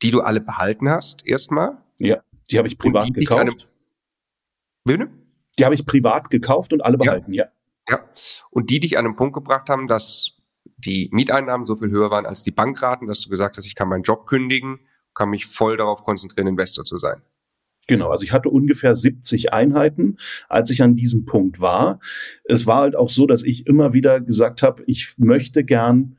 Die 0.00 0.12
du 0.12 0.20
alle 0.20 0.40
behalten 0.40 0.88
hast, 0.88 1.26
erstmal. 1.26 1.78
Ja. 1.98 2.22
Die 2.48 2.56
habe 2.56 2.68
ich 2.68 2.78
privat 2.78 3.12
gekauft. 3.12 3.68
Bitte? 4.84 5.08
Die 5.58 5.64
habe 5.64 5.74
ich 5.74 5.84
privat 5.84 6.30
gekauft 6.30 6.72
und 6.72 6.84
alle 6.84 6.98
behalten, 6.98 7.32
ja. 7.32 7.46
ja. 7.88 7.96
Ja. 7.96 8.08
Und 8.50 8.70
die 8.70 8.78
dich 8.78 8.96
an 8.96 9.06
einen 9.06 9.16
Punkt 9.16 9.34
gebracht 9.34 9.68
haben, 9.68 9.88
dass 9.88 10.36
die 10.76 11.08
Mieteinnahmen 11.12 11.66
so 11.66 11.74
viel 11.74 11.90
höher 11.90 12.12
waren 12.12 12.26
als 12.26 12.44
die 12.44 12.52
Bankraten, 12.52 13.08
dass 13.08 13.22
du 13.22 13.28
gesagt 13.28 13.56
hast, 13.56 13.66
ich 13.66 13.74
kann 13.74 13.88
meinen 13.88 14.04
Job 14.04 14.26
kündigen, 14.26 14.78
kann 15.14 15.30
mich 15.30 15.46
voll 15.46 15.76
darauf 15.76 16.04
konzentrieren, 16.04 16.46
Investor 16.46 16.84
zu 16.84 16.98
sein. 16.98 17.22
Genau, 17.88 18.08
also 18.10 18.24
ich 18.24 18.32
hatte 18.32 18.48
ungefähr 18.48 18.94
70 18.94 19.52
Einheiten, 19.52 20.16
als 20.48 20.70
ich 20.70 20.82
an 20.82 20.96
diesem 20.96 21.24
Punkt 21.24 21.60
war. 21.60 22.00
Es 22.44 22.66
war 22.66 22.80
halt 22.80 22.96
auch 22.96 23.08
so, 23.08 23.26
dass 23.26 23.44
ich 23.44 23.66
immer 23.66 23.92
wieder 23.92 24.20
gesagt 24.20 24.62
habe, 24.62 24.82
ich 24.86 25.14
möchte 25.18 25.64
gern 25.64 26.16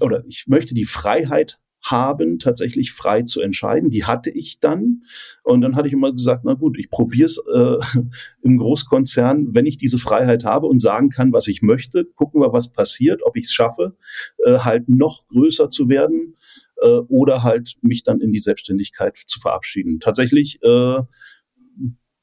oder 0.00 0.24
ich 0.26 0.46
möchte 0.48 0.74
die 0.74 0.86
Freiheit 0.86 1.60
haben, 1.82 2.38
tatsächlich 2.38 2.92
frei 2.92 3.22
zu 3.22 3.40
entscheiden. 3.40 3.90
Die 3.90 4.04
hatte 4.04 4.30
ich 4.30 4.60
dann. 4.60 5.04
Und 5.42 5.60
dann 5.60 5.76
hatte 5.76 5.88
ich 5.88 5.94
immer 5.94 6.12
gesagt, 6.12 6.42
na 6.44 6.54
gut, 6.54 6.78
ich 6.78 6.90
probiere 6.90 7.26
es 7.26 7.38
äh, 7.38 7.76
im 8.42 8.58
Großkonzern, 8.58 9.54
wenn 9.54 9.66
ich 9.66 9.78
diese 9.78 9.98
Freiheit 9.98 10.44
habe 10.44 10.66
und 10.66 10.80
sagen 10.80 11.10
kann, 11.10 11.32
was 11.32 11.48
ich 11.48 11.62
möchte, 11.62 12.04
gucken 12.04 12.40
wir, 12.40 12.52
was 12.52 12.72
passiert, 12.72 13.22
ob 13.24 13.36
ich 13.36 13.44
es 13.44 13.52
schaffe, 13.52 13.96
äh, 14.44 14.58
halt 14.58 14.88
noch 14.88 15.26
größer 15.28 15.70
zu 15.70 15.88
werden 15.88 16.36
äh, 16.82 17.00
oder 17.08 17.42
halt 17.42 17.74
mich 17.82 18.02
dann 18.02 18.20
in 18.20 18.32
die 18.32 18.40
Selbstständigkeit 18.40 19.16
zu 19.16 19.40
verabschieden. 19.40 20.00
Tatsächlich 20.00 20.58
äh, 20.62 21.02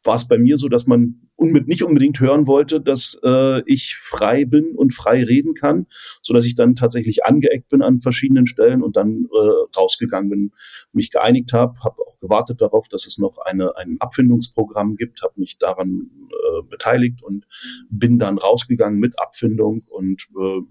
war 0.06 0.16
es 0.16 0.28
bei 0.28 0.38
mir 0.38 0.58
so, 0.58 0.70
dass 0.70 0.88
man 0.88 1.22
unbedingt, 1.36 1.68
nicht 1.68 1.84
unbedingt 1.84 2.20
hören 2.20 2.48
wollte, 2.48 2.80
dass 2.80 3.20
äh, 3.24 3.62
ich 3.66 3.96
frei 3.98 4.46
bin 4.46 4.76
und 4.76 4.94
frei 4.94 5.24
reden 5.24 5.54
kann, 5.54 5.88
so 6.22 6.34
dass 6.34 6.46
ich 6.46 6.56
dann 6.56 6.76
tatsächlich 6.76 7.26
angeeckt 7.26 7.70
bin 7.70 7.82
an 7.82 8.00
verschiedenen 8.00 8.48
Stellen 8.48 8.82
und 8.82 8.96
dann 8.96 9.26
äh, 9.26 9.78
rausgegangen 9.78 10.30
bin, 10.30 10.52
mich 10.94 11.12
geeinigt 11.12 11.52
habe, 11.54 11.78
habe 11.84 11.98
auch 12.06 12.20
gewartet 12.20 12.62
darauf, 12.62 12.88
dass 12.88 13.06
es 13.06 13.18
noch 13.18 13.38
eine 13.40 13.76
ein 13.76 13.98
Abfindungsprogramm 14.00 14.96
gibt, 14.96 15.22
habe 15.24 15.34
mich 15.38 15.58
daran 15.58 16.10
äh, 16.30 16.62
beteiligt 16.70 17.22
und 17.24 17.46
bin 17.90 18.18
dann 18.18 18.38
rausgegangen 18.38 19.00
mit 19.00 19.20
Abfindung 19.20 19.84
und 19.90 20.28
äh, 20.40 20.62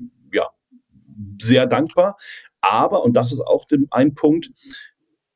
sehr 1.40 1.66
dankbar. 1.66 2.16
Aber 2.60 3.04
und 3.04 3.14
das 3.14 3.32
ist 3.32 3.40
auch 3.40 3.66
ein 3.90 4.14
Punkt, 4.14 4.50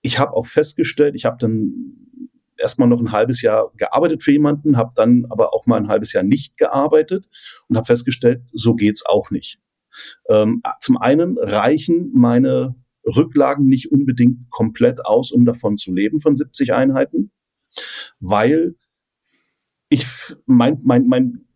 ich 0.03 0.19
habe 0.19 0.33
auch 0.33 0.47
festgestellt, 0.47 1.15
ich 1.15 1.25
habe 1.25 1.37
dann 1.39 2.09
erstmal 2.57 2.89
noch 2.89 3.01
ein 3.01 3.13
halbes 3.13 3.43
Jahr 3.43 3.73
gearbeitet 3.77 4.23
für 4.23 4.33
jemanden, 4.33 4.77
habe 4.77 4.93
dann 4.95 5.27
aber 5.31 5.55
auch 5.55 5.67
mal 5.67 5.77
ein 5.77 5.89
halbes 5.89 6.13
Jahr 6.13 6.25
nicht 6.25 6.57
gearbeitet 6.57 7.29
und 7.69 7.77
habe 7.77 7.87
festgestellt, 7.87 8.43
so 8.53 8.75
geht's 8.75 9.05
auch 9.07 9.31
nicht. 9.31 9.61
Ähm, 10.29 10.63
zum 10.81 10.97
einen 10.97 11.39
reichen 11.39 12.13
meine 12.15 12.75
Rücklagen 13.05 13.67
nicht 13.67 13.91
unbedingt 13.91 14.51
komplett 14.51 15.05
aus, 15.05 15.33
um 15.33 15.45
davon 15.45 15.77
zu 15.77 15.93
leben 15.93 16.21
von 16.21 16.37
70 16.37 16.73
Einheiten, 16.73 17.31
weil 18.21 18.77
ich 19.89 20.07
mein 20.47 20.81
mein 20.83 21.07
mein 21.07 21.48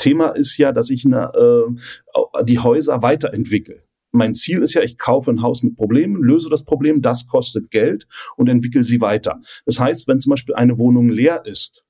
Thema 0.00 0.30
ist 0.30 0.56
ja, 0.58 0.72
dass 0.72 0.90
ich 0.90 1.04
eine, 1.04 1.32
äh, 1.34 2.44
die 2.44 2.58
Häuser 2.58 3.02
weiterentwickle 3.02 3.84
mein 4.12 4.34
Ziel 4.34 4.62
ist 4.62 4.74
ja, 4.74 4.82
ich 4.82 4.98
kaufe 4.98 5.30
ein 5.30 5.42
Haus 5.42 5.62
mit 5.62 5.76
Problemen, 5.76 6.22
löse 6.22 6.50
das 6.50 6.64
Problem, 6.64 7.02
das 7.02 7.28
kostet 7.28 7.70
Geld 7.70 8.06
und 8.36 8.48
entwickle 8.48 8.82
sie 8.82 9.00
weiter. 9.00 9.40
Das 9.66 9.78
heißt, 9.78 10.08
wenn 10.08 10.20
zum 10.20 10.30
Beispiel 10.30 10.54
eine 10.54 10.78
Wohnung 10.78 11.08
leer 11.08 11.42
ist, 11.44 11.84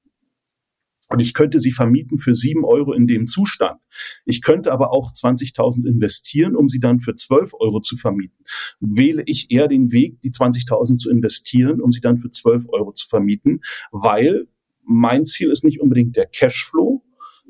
und 1.13 1.21
ich 1.21 1.35
könnte 1.35 1.59
sie 1.59 1.73
vermieten 1.73 2.19
für 2.19 2.37
sieben 2.37 2.65
Euro 2.65 2.93
in 2.93 3.09
dem 3.09 3.27
Zustand. 3.27 3.81
Ich 4.27 4.43
könnte 4.43 4.71
aber 4.71 4.93
auch 4.93 5.13
20.000 5.13 5.85
investieren, 5.85 6.55
um 6.55 6.69
sie 6.69 6.79
dann 6.79 7.01
für 7.01 7.17
12 7.17 7.55
Euro 7.59 7.81
zu 7.81 7.97
vermieten. 7.97 8.45
Wähle 8.79 9.25
ich 9.27 9.51
eher 9.51 9.67
den 9.67 9.91
Weg, 9.91 10.21
die 10.21 10.31
20.000 10.31 10.99
zu 10.99 11.11
investieren, 11.11 11.81
um 11.81 11.91
sie 11.91 12.01
dann 12.01 12.17
für 12.17 12.31
12 12.31 12.67
Euro 12.69 12.93
zu 12.93 13.09
vermieten, 13.09 13.63
weil 13.91 14.47
mein 14.85 15.27
Ziel 15.27 15.51
ist 15.51 15.65
nicht 15.65 15.81
unbedingt 15.81 16.17
der 16.17 16.27
Cashflow, 16.27 17.00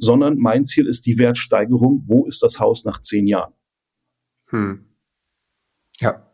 sondern 0.01 0.39
mein 0.39 0.67
Ziel 0.67 0.87
ist 0.87 1.07
die 1.07 1.19
Wertsteigerung. 1.19 2.05
Wo 2.07 2.27
ist 2.27 2.43
das 2.43 2.59
Haus 2.59 2.85
nach 2.85 3.01
zehn 3.01 3.27
Jahren? 3.27 3.53
Hm. 4.47 4.87
Ja. 6.01 6.27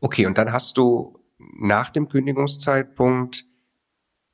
Okay, 0.00 0.26
und 0.26 0.38
dann 0.38 0.52
hast 0.52 0.78
du 0.78 1.18
nach 1.58 1.90
dem 1.90 2.08
Kündigungszeitpunkt 2.08 3.44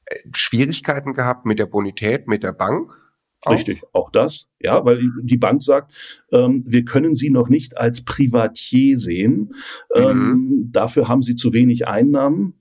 äh, 0.05 0.17
Schwierigkeiten 0.35 1.15
gehabt 1.15 1.47
mit 1.47 1.59
der 1.59 1.67
Bonität, 1.67 2.29
mit 2.29 2.43
der 2.43 2.53
Bank? 2.53 2.97
Auch? 3.43 3.53
Richtig, 3.53 3.83
auch 3.93 4.11
das, 4.11 4.49
ja, 4.59 4.85
weil 4.85 5.01
die 5.23 5.37
Bank 5.37 5.63
sagt, 5.63 5.93
ähm, 6.33 6.65
wir 6.67 6.85
können 6.85 7.15
Sie 7.15 7.31
noch 7.31 7.49
nicht 7.49 7.77
als 7.77 8.05
Privatier 8.05 8.99
sehen. 8.99 9.55
Ähm, 9.95 10.19
mhm. 10.19 10.73
Dafür 10.73 11.07
haben 11.07 11.23
Sie 11.23 11.37
zu 11.37 11.53
wenig 11.53 11.87
Einnahmen 11.87 12.55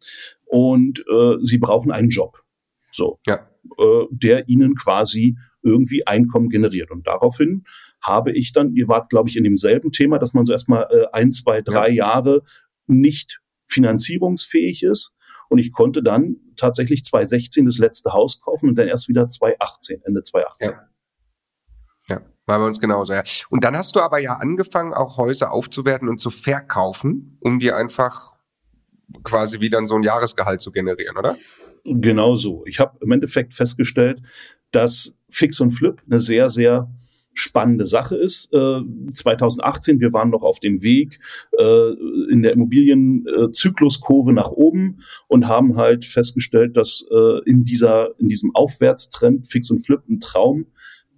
und 0.45 1.03
äh, 1.11 1.37
Sie 1.41 1.57
brauchen 1.57 1.91
einen 1.91 2.09
Job. 2.09 2.43
So, 2.91 3.19
ja. 3.25 3.49
Äh, 3.77 4.05
der 4.11 4.47
Ihnen 4.47 4.75
quasi 4.75 5.37
irgendwie 5.61 6.05
Einkommen 6.07 6.49
generiert. 6.49 6.91
Und 6.91 7.07
daraufhin 7.07 7.65
habe 8.01 8.31
ich 8.31 8.53
dann, 8.53 8.73
ihr 8.73 8.87
wart, 8.87 9.09
glaube 9.09 9.29
ich, 9.29 9.37
in 9.37 9.43
demselben 9.43 9.91
Thema, 9.91 10.19
dass 10.19 10.33
man 10.33 10.45
so 10.45 10.53
erstmal 10.53 10.87
äh, 10.91 11.05
ein, 11.11 11.31
zwei, 11.31 11.61
drei 11.61 11.89
ja. 11.89 12.07
Jahre 12.07 12.43
nicht 12.85 13.41
finanzierungsfähig 13.65 14.83
ist. 14.83 15.13
Und 15.49 15.59
ich 15.59 15.71
konnte 15.71 16.03
dann 16.03 16.37
tatsächlich 16.55 17.03
2016 17.03 17.65
das 17.65 17.77
letzte 17.77 18.13
Haus 18.13 18.41
kaufen 18.41 18.69
und 18.69 18.75
dann 18.75 18.87
erst 18.87 19.07
wieder 19.07 19.27
2018, 19.27 20.01
Ende 20.05 20.23
2018. 20.23 20.73
Ja. 20.73 20.87
Ja, 22.09 22.21
war 22.45 22.59
bei 22.59 22.65
uns 22.65 22.79
genauso, 22.79 23.13
ja. 23.13 23.23
Und 23.49 23.65
dann 23.65 23.75
hast 23.75 23.95
du 23.95 23.99
aber 23.99 24.19
ja 24.19 24.37
angefangen, 24.37 24.93
auch 24.93 25.17
Häuser 25.17 25.51
aufzuwerten 25.51 26.07
und 26.07 26.19
zu 26.19 26.29
verkaufen, 26.29 27.37
um 27.41 27.59
dir 27.59 27.75
einfach 27.75 28.37
quasi 29.23 29.59
wieder 29.59 29.83
so 29.85 29.95
ein 29.95 30.03
Jahresgehalt 30.03 30.61
zu 30.61 30.71
generieren, 30.71 31.17
oder? 31.17 31.37
Genau 31.83 32.35
so. 32.35 32.63
Ich 32.65 32.79
habe 32.79 32.97
im 33.01 33.11
Endeffekt 33.11 33.53
festgestellt, 33.53 34.21
dass 34.71 35.13
Fix 35.29 35.59
und 35.59 35.71
Flip 35.71 36.01
eine 36.05 36.19
sehr, 36.19 36.49
sehr 36.49 36.89
spannende 37.33 37.85
Sache 37.85 38.15
ist. 38.15 38.51
Äh, 38.51 38.81
2018, 39.13 39.99
wir 39.99 40.11
waren 40.11 40.31
noch 40.31 40.41
auf 40.41 40.59
dem 40.59 40.81
Weg 40.81 41.19
äh, 41.57 41.91
in 42.31 42.41
der 42.41 42.53
Immobilienzykluskurve 42.53 44.33
nach 44.33 44.49
oben 44.49 45.03
und 45.27 45.47
haben 45.47 45.77
halt 45.77 46.03
festgestellt, 46.05 46.75
dass 46.75 47.05
äh, 47.11 47.39
in 47.45 47.63
dieser 47.63 48.19
in 48.19 48.27
diesem 48.27 48.55
Aufwärtstrend 48.55 49.47
Fix 49.47 49.69
und 49.69 49.85
Flip 49.85 50.01
ein 50.09 50.19
Traum 50.19 50.65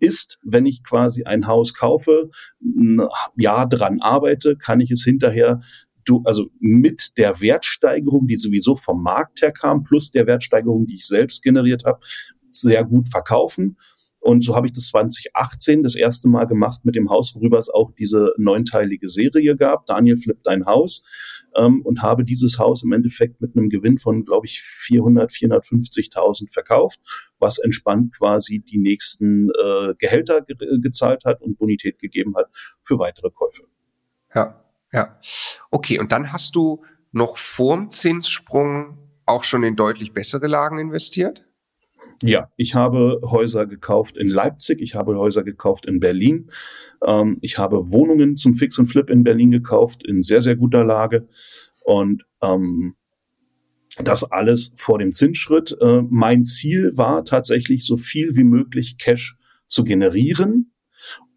ist, 0.02 0.40
wenn 0.44 0.66
ich 0.66 0.84
quasi 0.84 1.24
ein 1.24 1.48
Haus 1.48 1.74
kaufe, 1.74 2.30
ein 2.62 3.02
Jahr 3.36 3.68
dran 3.68 4.02
arbeite, 4.02 4.56
kann 4.58 4.82
ich 4.82 4.92
es 4.92 5.04
hinterher 5.04 5.62
du, 6.10 6.22
also 6.26 6.50
mit 6.60 7.18
der 7.18 7.40
Wertsteigerung, 7.42 8.28
die 8.28 8.36
sowieso 8.36 8.76
vom 8.76 9.04
Markt 9.04 9.42
her 9.42 9.52
kam, 9.52 9.84
plus 9.84 10.12
der 10.12 10.28
Wertsteigerung, 10.28 10.88
die 10.88 10.96
ich 10.96 11.08
selbst 11.08 11.44
generiert 11.44 11.84
habe, 11.86 12.00
sehr 12.52 12.84
gut 12.84 13.08
verkaufen. 13.10 13.78
Und 14.22 14.44
so 14.44 14.56
habe 14.56 14.68
ich 14.68 14.74
das 14.74 14.88
2018 14.88 15.82
das 15.82 15.96
erste 15.96 16.28
Mal 16.28 16.46
gemacht 16.46 16.84
mit 16.84 16.96
dem 16.96 17.10
Haus, 17.10 17.36
worüber 17.36 17.58
es 17.58 17.70
auch 17.70 17.92
diese 17.98 18.34
neunteilige 18.38 19.08
Serie 19.08 19.56
gab. 19.56 19.86
Daniel 19.86 20.18
flippt 20.18 20.48
ein 20.48 20.66
Haus. 20.66 21.04
Ähm, 21.56 21.82
und 21.84 22.04
habe 22.04 22.24
dieses 22.24 22.60
Haus 22.60 22.84
im 22.84 22.92
Endeffekt 22.92 23.42
mit 23.42 23.56
einem 23.56 23.70
Gewinn 23.70 23.98
von, 23.98 24.24
glaube 24.24 24.46
ich, 24.46 24.62
400, 24.62 25.32
450.000 25.32 26.52
verkauft, 26.54 27.00
was 27.40 27.58
entspannt 27.58 28.16
quasi 28.16 28.60
die 28.60 28.78
nächsten 28.78 29.50
äh, 29.50 29.96
Gehälter 29.98 30.42
ge 30.42 30.56
gezahlt 30.80 31.26
hat 31.26 31.42
und 31.42 31.58
Bonität 31.58 31.98
gegeben 31.98 32.36
hat 32.36 32.50
für 32.82 33.00
weitere 33.00 33.32
Käufe. 33.32 33.64
Ja, 34.36 34.64
ja. 34.92 35.20
Okay, 35.72 36.00
und 36.00 36.12
dann 36.12 36.32
hast 36.32 36.56
du 36.56 36.84
noch 37.12 37.38
vorm 37.38 37.90
Zinssprung 37.90 38.98
auch 39.26 39.44
schon 39.44 39.64
in 39.64 39.76
deutlich 39.76 40.14
bessere 40.14 40.48
Lagen 40.48 40.80
investiert? 40.80 41.46
Ja, 42.24 42.50
ich 42.58 42.76
habe 42.76 43.22
Häuser 43.24 43.66
gekauft 43.66 44.18
in 44.18 44.30
Leipzig, 44.30 44.82
ich 44.82 44.96
habe 44.96 45.18
Häuser 45.18 45.44
gekauft 45.44 45.86
in 45.86 46.00
Berlin, 46.00 46.50
ähm, 47.06 47.38
ich 47.42 47.58
habe 47.58 47.92
Wohnungen 47.92 48.36
zum 48.36 48.56
Fix 48.56 48.78
und 48.80 48.88
Flip 48.88 49.10
in 49.10 49.24
Berlin 49.24 49.52
gekauft, 49.52 50.06
in 50.06 50.22
sehr, 50.22 50.42
sehr 50.42 50.56
guter 50.56 50.84
Lage. 50.84 51.28
Und 51.84 52.26
ähm, 52.42 52.96
das 53.98 54.24
alles 54.24 54.74
vor 54.76 55.00
dem 55.00 55.14
Zinsschritt. 55.14 55.76
Äh, 55.82 56.04
mein 56.10 56.46
Ziel 56.46 56.94
war 56.96 57.26
tatsächlich, 57.26 57.86
so 57.86 57.98
viel 57.98 58.36
wie 58.36 58.44
möglich 58.44 58.98
Cash 58.98 59.38
zu 59.66 59.84
generieren, 59.84 60.74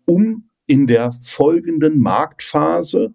um 0.06 0.48
in 0.72 0.86
der 0.86 1.10
folgenden 1.10 2.00
Marktphase 2.00 3.12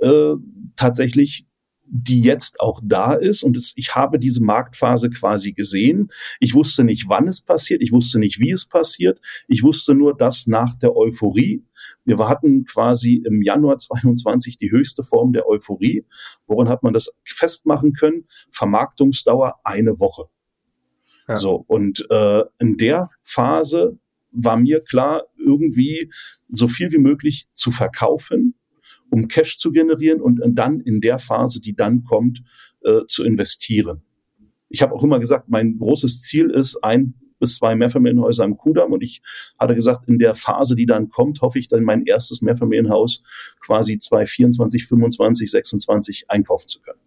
äh, 0.00 0.34
tatsächlich 0.76 1.48
die 1.94 2.22
jetzt 2.22 2.60
auch 2.60 2.80
da 2.82 3.12
ist 3.12 3.42
und 3.42 3.56
es, 3.56 3.74
ich 3.76 3.96
habe 3.96 4.20
diese 4.20 4.42
Marktphase 4.42 5.10
quasi 5.10 5.52
gesehen. 5.52 6.12
Ich 6.38 6.54
wusste 6.54 6.84
nicht, 6.84 7.08
wann 7.08 7.26
es 7.26 7.42
passiert, 7.42 7.82
ich 7.82 7.90
wusste 7.90 8.20
nicht, 8.20 8.38
wie 8.38 8.52
es 8.52 8.66
passiert. 8.66 9.20
Ich 9.48 9.64
wusste 9.64 9.94
nur, 9.94 10.16
dass 10.16 10.46
nach 10.46 10.78
der 10.78 10.96
Euphorie, 10.96 11.66
wir 12.04 12.16
hatten 12.28 12.64
quasi 12.66 13.22
im 13.26 13.42
Januar 13.42 13.78
22 13.78 14.56
die 14.56 14.70
höchste 14.70 15.02
Form 15.02 15.32
der 15.32 15.46
Euphorie. 15.46 16.06
Woran 16.46 16.68
hat 16.68 16.84
man 16.84 16.94
das 16.94 17.12
festmachen 17.24 17.94
können? 17.94 18.26
Vermarktungsdauer 18.52 19.56
eine 19.64 19.98
Woche. 19.98 20.26
Ja. 21.28 21.36
So 21.36 21.64
und 21.66 22.06
äh, 22.10 22.42
in 22.60 22.76
der 22.76 23.10
Phase 23.22 23.98
war 24.32 24.56
mir 24.56 24.80
klar, 24.80 25.24
irgendwie 25.36 26.10
so 26.48 26.68
viel 26.68 26.92
wie 26.92 26.98
möglich 26.98 27.48
zu 27.54 27.70
verkaufen 27.70 28.54
um 29.12 29.28
Cash 29.28 29.58
zu 29.58 29.72
generieren 29.72 30.22
und 30.22 30.40
dann 30.56 30.80
in 30.80 31.02
der 31.02 31.18
Phase, 31.18 31.60
die 31.60 31.74
dann 31.74 32.02
kommt, 32.02 32.42
äh, 32.80 33.00
zu 33.06 33.24
investieren. 33.24 34.02
Ich 34.70 34.80
habe 34.80 34.94
auch 34.94 35.04
immer 35.04 35.20
gesagt, 35.20 35.50
mein 35.50 35.76
großes 35.78 36.22
Ziel 36.22 36.48
ist, 36.48 36.82
ein 36.82 37.14
bis 37.38 37.56
zwei 37.56 37.74
Mehrfamilienhäuser 37.74 38.44
am 38.44 38.56
Kudamm. 38.56 38.92
Und 38.92 39.02
ich 39.02 39.20
hatte 39.58 39.74
gesagt, 39.74 40.08
in 40.08 40.18
der 40.18 40.32
Phase, 40.32 40.76
die 40.76 40.86
dann 40.86 41.10
kommt, 41.10 41.42
hoffe 41.42 41.58
ich 41.58 41.68
dann 41.68 41.84
mein 41.84 42.04
erstes 42.06 42.40
Mehrfamilienhaus 42.40 43.22
quasi 43.60 43.98
2024, 43.98 44.86
25, 44.86 45.50
26 45.50 46.30
einkaufen 46.30 46.68
zu 46.68 46.80
können. 46.80 47.00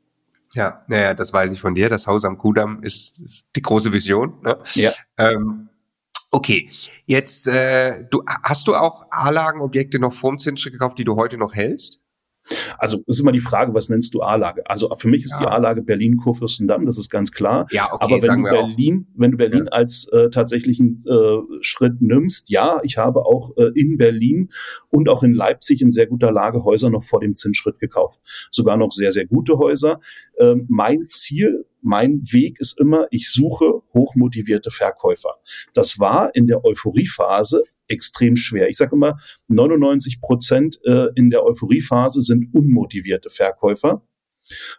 Ja, 0.53 0.86
naja, 0.88 1.15
das 1.15 1.34
weiß 1.34 1.51
ich 1.53 1.60
von 1.60 1.74
dir. 1.74 1.89
Das 1.89 2.05
Haus 2.05 2.24
am 2.24 2.38
Kudamm 2.38 2.84
ist, 2.84 3.20
ist 3.20 3.50
die 3.55 3.62
große 3.63 3.91
Vision. 3.91 4.41
Ne? 4.44 4.60
Ja. 4.75 4.91
Ähm, 5.17 5.70
okay, 6.36 6.68
jetzt 7.06 7.48
äh, 7.48 8.04
du 8.12 8.24
hast 8.44 8.68
du 8.68 8.75
auch 8.75 9.06
A-Lagenobjekte 9.10 10.00
noch 10.00 10.13
vorm 10.13 10.38
Zinsschritt 10.38 10.74
gekauft, 10.74 11.00
die 11.00 11.06
du 11.06 11.15
heute 11.15 11.38
noch 11.38 11.54
hältst? 11.54 12.01
Also 12.77 12.98
es 13.08 13.15
ist 13.15 13.22
immer 13.22 13.32
die 13.32 13.39
Frage, 13.39 13.74
was 13.74 13.89
nennst 13.89 14.13
du 14.13 14.22
A-Lage? 14.22 14.70
Also 14.70 14.94
für 14.96 15.08
mich 15.08 15.24
ist 15.24 15.39
ja. 15.39 15.46
die 15.46 15.51
A-Lage 15.51 15.82
Berlin 15.82 16.18
Kurfürstendamm, 16.18 16.86
das 16.86 17.00
ist 17.00 17.10
ganz 17.10 17.32
klar. 17.32 17.65
Ja, 17.72 17.92
okay, 17.92 18.06
Aber 18.06 18.22
wenn 18.22 18.44
du 18.44 18.50
Berlin, 18.50 19.08
auch. 19.08 19.20
wenn 19.20 19.32
du 19.32 19.38
Berlin 19.38 19.65
ja. 19.65 19.72
als 19.72 20.08
äh, 20.12 20.30
tatsächlichen 20.30 21.04
äh, 21.08 21.62
Schritt 21.62 22.01
nimmst, 22.01 22.50
ja, 22.50 22.82
ich 22.84 22.98
habe 22.98 23.25
auch 23.25 23.58
äh, 23.58 23.72
in 23.74 23.98
Berlin 23.98 24.50
und 24.89 25.10
auch 25.10 25.24
in 25.24 25.34
Leipzig 25.34 25.82
in 25.82 25.92
sehr 25.92 26.06
guter 26.06 26.32
Lage 26.32 26.63
Häuser 26.63 26.92
noch 26.92 27.04
vor 27.04 27.20
dem 27.20 27.34
Zinsschritt 27.34 27.80
gekauft. 27.80 28.20
Sogar 28.51 28.77
noch 28.77 28.92
sehr, 28.92 29.12
sehr 29.12 29.25
gute 29.25 29.58
Häuser. 29.58 30.00
Ähm, 30.38 30.68
mein 30.70 31.08
Ziel 31.08 31.65
mein 31.86 32.22
Weg 32.32 32.60
ist 32.60 32.80
immer, 32.80 33.08
ich 33.12 33.32
suche 33.32 33.82
hochmotivierte 33.94 34.72
Verkäufer. 34.72 35.36
Das 35.74 36.00
war 36.00 36.34
in 36.36 36.48
der 36.48 36.65
Euphoriephase 36.65 37.63
extrem 37.88 38.36
schwer. 38.36 38.70
Ich 38.70 38.77
sage 38.77 38.96
immer, 38.96 39.20
99 39.48 40.20
Prozent 40.20 40.80
äh, 40.84 41.08
in 41.15 41.30
der 41.30 41.44
Euphoriephase 41.44 42.22
sind 42.22 42.54
unmotivierte 42.54 43.30
Verkäufer 43.30 44.01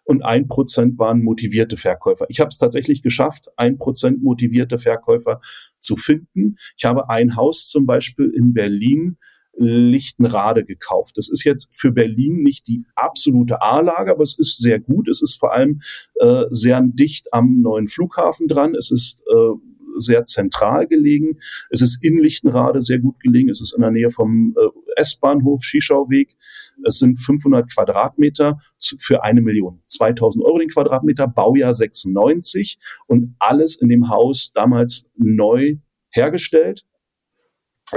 und 0.05 0.25
ein 0.25 0.49
Prozent 0.49 0.99
waren 0.99 1.23
motivierte 1.23 1.77
Verkäufer. 1.77 2.27
Ich 2.29 2.41
habe 2.41 2.49
es 2.49 2.59
tatsächlich 2.59 3.03
geschafft, 3.03 3.49
ein 3.57 3.79
Prozent 3.79 4.23
motivierte 4.23 4.79
Verkäufer 4.79 5.41
zu 5.79 5.97
finden. 5.97 6.57
Ich 6.77 6.85
habe 6.85 7.09
ein 7.09 7.37
Haus 7.37 7.69
zum 7.69 7.87
Beispiel 7.87 8.33
in 8.35 8.53
Berlin 8.53 9.19
Lichtenrade 9.57 10.65
gekauft. 10.65 11.17
Das 11.17 11.31
ist 11.31 11.45
jetzt 11.45 11.69
für 11.73 11.91
Berlin 11.93 12.43
nicht 12.43 12.67
die 12.69 12.85
absolute 12.95 13.63
A-Lage, 13.63 14.11
aber 14.11 14.23
es 14.23 14.39
ist 14.39 14.59
sehr 14.59 14.79
gut. 14.79 15.09
Es 15.09 15.23
ist 15.23 15.39
vor 15.39 15.53
allem 15.53 15.83
äh, 16.21 16.45
sehr 16.51 16.81
dicht 16.83 17.33
am 17.33 17.61
neuen 17.61 17.87
Flughafen 17.87 18.49
dran. 18.49 18.75
Es 18.75 18.91
ist 18.91 19.23
äh, 19.31 19.57
sehr 19.97 20.25
zentral 20.25 20.87
gelegen. 20.87 21.39
Es 21.71 21.81
ist 21.81 22.03
in 22.03 22.19
Lichtenrade 22.19 22.81
sehr 22.81 22.99
gut 22.99 23.19
gelegen. 23.21 23.49
Es 23.49 23.61
ist 23.61 23.75
in 23.75 23.83
der 23.83 23.91
Nähe 23.91 24.11
vom 24.11 24.55
äh, 24.57 25.01
S-Bahnhof, 25.01 25.63
Schischauweg. 25.63 26.37
Es 26.85 26.99
sind 26.99 27.19
500 27.19 27.73
Quadratmeter 27.73 28.59
für 28.99 29.25
eine 29.25 29.41
Million. 29.41 29.83
2000 29.89 30.45
Euro 30.45 30.59
den 30.59 30.69
Quadratmeter, 30.69 31.27
Baujahr 31.27 31.73
96 31.73 32.79
und 33.07 33.35
alles 33.39 33.77
in 33.81 33.89
dem 33.89 34.09
Haus 34.09 34.53
damals 34.55 35.07
neu 35.17 35.77
hergestellt. 36.11 36.85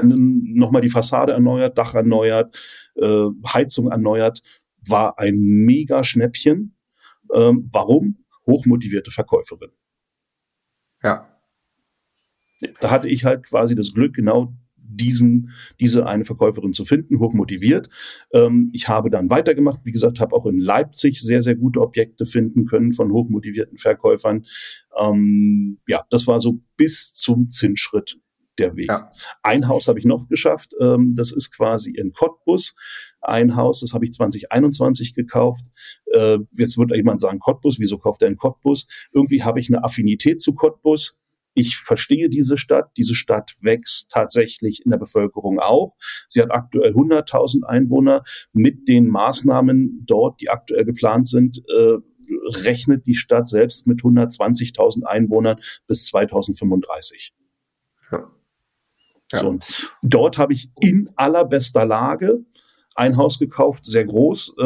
Nochmal 0.01 0.81
die 0.81 0.89
Fassade 0.89 1.33
erneuert, 1.33 1.77
Dach 1.77 1.95
erneuert, 1.95 2.55
äh, 2.95 3.25
Heizung 3.53 3.91
erneuert. 3.91 4.43
War 4.87 5.17
ein 5.19 5.35
mega 5.35 6.03
Schnäppchen. 6.03 6.75
Ähm, 7.33 7.67
warum? 7.71 8.25
Hochmotivierte 8.45 9.11
Verkäuferin. 9.11 9.71
Ja, 11.03 11.29
da 12.79 12.91
hatte 12.91 13.07
ich 13.07 13.25
halt 13.25 13.45
quasi 13.45 13.75
das 13.75 13.93
Glück, 13.93 14.15
genau 14.15 14.53
diesen, 14.75 15.51
diese 15.79 16.07
eine 16.07 16.25
Verkäuferin 16.25 16.73
zu 16.73 16.83
finden, 16.83 17.19
hochmotiviert. 17.19 17.89
Ähm, 18.33 18.71
ich 18.73 18.87
habe 18.87 19.09
dann 19.09 19.29
weitergemacht, 19.29 19.81
wie 19.83 19.91
gesagt, 19.91 20.19
habe 20.19 20.35
auch 20.35 20.45
in 20.47 20.59
Leipzig 20.59 21.21
sehr, 21.21 21.43
sehr 21.43 21.55
gute 21.55 21.79
Objekte 21.79 22.25
finden 22.25 22.65
können 22.65 22.91
von 22.91 23.11
hochmotivierten 23.11 23.77
Verkäufern. 23.77 24.45
Ähm, 24.99 25.79
ja, 25.87 26.03
das 26.09 26.27
war 26.27 26.41
so 26.41 26.59
bis 26.75 27.13
zum 27.13 27.49
Zinsschritt 27.49 28.17
der 28.59 28.75
Weg. 28.75 28.89
Ja. 28.89 29.11
Ein 29.41 29.67
Haus 29.67 29.87
habe 29.87 29.99
ich 29.99 30.05
noch 30.05 30.27
geschafft, 30.27 30.73
ähm, 30.79 31.15
das 31.15 31.31
ist 31.31 31.55
quasi 31.55 31.91
in 31.91 32.13
Cottbus. 32.13 32.75
Ein 33.21 33.55
Haus, 33.55 33.81
das 33.81 33.93
habe 33.93 34.05
ich 34.05 34.13
2021 34.13 35.13
gekauft. 35.13 35.65
Äh, 36.13 36.37
jetzt 36.53 36.77
wird 36.77 36.95
jemand 36.95 37.19
sagen, 37.19 37.39
Cottbus, 37.39 37.79
wieso 37.79 37.97
kauft 37.97 38.21
er 38.21 38.29
in 38.29 38.37
Cottbus? 38.37 38.87
Irgendwie 39.11 39.43
habe 39.43 39.59
ich 39.59 39.69
eine 39.69 39.83
Affinität 39.83 40.41
zu 40.41 40.53
Cottbus 40.53 41.17
ich 41.59 41.77
verstehe 41.77 42.29
diese 42.29 42.57
Stadt. 42.57 42.91
Diese 42.95 43.15
Stadt 43.15 43.55
wächst 43.59 44.11
tatsächlich 44.11 44.85
in 44.85 44.91
der 44.91 44.97
Bevölkerung 44.97 45.59
auch. 45.59 45.95
Sie 46.27 46.41
hat 46.41 46.51
aktuell 46.51 46.93
100.000 46.93 47.63
Einwohner. 47.63 48.23
Mit 48.53 48.87
den 48.87 49.07
Maßnahmen 49.07 50.03
dort, 50.05 50.39
die 50.41 50.49
aktuell 50.49 50.85
geplant 50.85 51.27
sind, 51.27 51.61
äh, 51.67 51.97
rechnet 52.63 53.07
die 53.07 53.15
Stadt 53.15 53.49
selbst 53.49 53.87
mit 53.87 54.01
120.000 54.01 55.03
Einwohnern 55.03 55.59
bis 55.87 56.05
2035. 56.05 57.33
Ja. 59.31 59.39
So, 59.39 59.59
dort 60.01 60.37
habe 60.37 60.53
ich 60.53 60.71
in 60.79 61.09
allerbester 61.15 61.85
Lage 61.85 62.43
ein 62.99 63.15
Haus 63.15 63.39
gekauft, 63.39 63.85
sehr 63.85 64.05
groß. 64.05 64.55
Äh, 64.59 64.63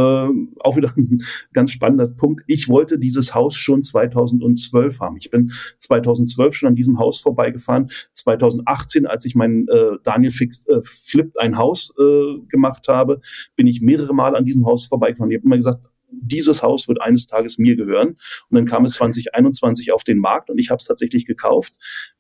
auch 0.60 0.76
wieder 0.76 0.92
ein 0.98 1.20
ganz 1.54 1.72
spannender 1.72 2.10
Punkt. 2.18 2.44
Ich 2.48 2.68
wollte 2.68 2.98
dieses 2.98 3.36
Haus 3.36 3.56
schon 3.56 3.84
2012 3.84 5.00
haben. 5.00 5.18
Ich 5.18 5.30
bin 5.30 5.54
2012 5.78 6.56
schon 6.56 6.70
an 6.70 6.76
diesem 6.76 6.98
Haus 6.98 7.22
vorbeigefahren. 7.22 7.92
2018, 8.14 9.06
als 9.06 9.26
ich 9.26 9.36
mein 9.36 9.68
äh, 9.68 9.98
Daniel 10.04 10.32
Fix, 10.32 10.66
äh, 10.68 10.82
Flippt 10.84 11.40
ein 11.40 11.58
Haus 11.58 11.94
äh, 12.00 12.40
gemacht 12.48 12.88
habe, 12.88 13.22
bin 13.56 13.68
ich 13.68 13.82
mehrere 13.82 14.16
Mal 14.16 14.36
an 14.36 14.46
diesem 14.46 14.66
Haus 14.66 14.86
vorbeigefahren. 14.86 15.32
Ich 15.32 15.38
habe 15.38 15.46
immer 15.46 15.58
gesagt, 15.58 15.82
dieses 16.22 16.64
Haus 16.64 16.88
wird 16.88 17.02
eines 17.02 17.28
Tages 17.28 17.58
mir 17.58 17.76
gehören. 17.76 18.18
Und 18.50 18.58
dann 18.58 18.66
kam 18.66 18.86
es 18.86 18.94
2021 18.94 19.92
auf 19.92 20.04
den 20.04 20.18
Markt 20.18 20.50
und 20.50 20.58
ich 20.58 20.70
habe 20.70 20.80
es 20.80 20.86
tatsächlich 20.86 21.26
gekauft. 21.26 21.74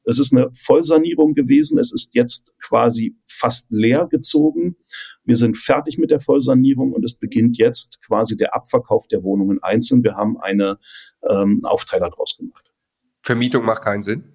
Es 0.03 0.19
ist 0.19 0.33
eine 0.33 0.49
Vollsanierung 0.53 1.33
gewesen. 1.33 1.79
Es 1.79 1.93
ist 1.93 2.13
jetzt 2.13 2.53
quasi 2.61 3.15
fast 3.25 3.67
leer 3.71 4.07
gezogen. 4.07 4.75
Wir 5.23 5.35
sind 5.35 5.57
fertig 5.57 5.97
mit 5.97 6.11
der 6.11 6.19
Vollsanierung 6.19 6.91
und 6.91 7.05
es 7.05 7.15
beginnt 7.15 7.57
jetzt 7.57 8.01
quasi 8.05 8.35
der 8.35 8.53
Abverkauf 8.55 9.07
der 9.07 9.23
Wohnungen 9.23 9.61
einzeln. 9.61 10.03
Wir 10.03 10.15
haben 10.15 10.37
eine 10.39 10.79
ähm, 11.29 11.61
Aufteiler 11.63 12.09
draus 12.09 12.37
gemacht. 12.37 12.71
Vermietung 13.21 13.63
macht 13.63 13.83
keinen 13.83 14.01
Sinn? 14.01 14.32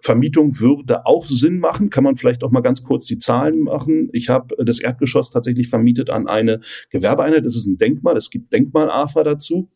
Vermietung 0.00 0.60
würde 0.60 1.06
auch 1.06 1.26
Sinn 1.26 1.58
machen. 1.58 1.90
Kann 1.90 2.04
man 2.04 2.16
vielleicht 2.16 2.44
auch 2.44 2.50
mal 2.50 2.60
ganz 2.60 2.82
kurz 2.84 3.06
die 3.06 3.18
Zahlen 3.18 3.60
machen. 3.60 4.08
Ich 4.12 4.28
habe 4.28 4.54
das 4.64 4.80
Erdgeschoss 4.80 5.30
tatsächlich 5.30 5.68
vermietet 5.68 6.10
an 6.10 6.26
eine 6.26 6.60
Gewerbeeinheit. 6.90 7.44
Das 7.44 7.56
ist 7.56 7.66
ein 7.66 7.76
Denkmal. 7.76 8.16
Es 8.16 8.30
gibt 8.30 8.52
Denkmal-AFA 8.52 9.24
dazu. 9.24 9.70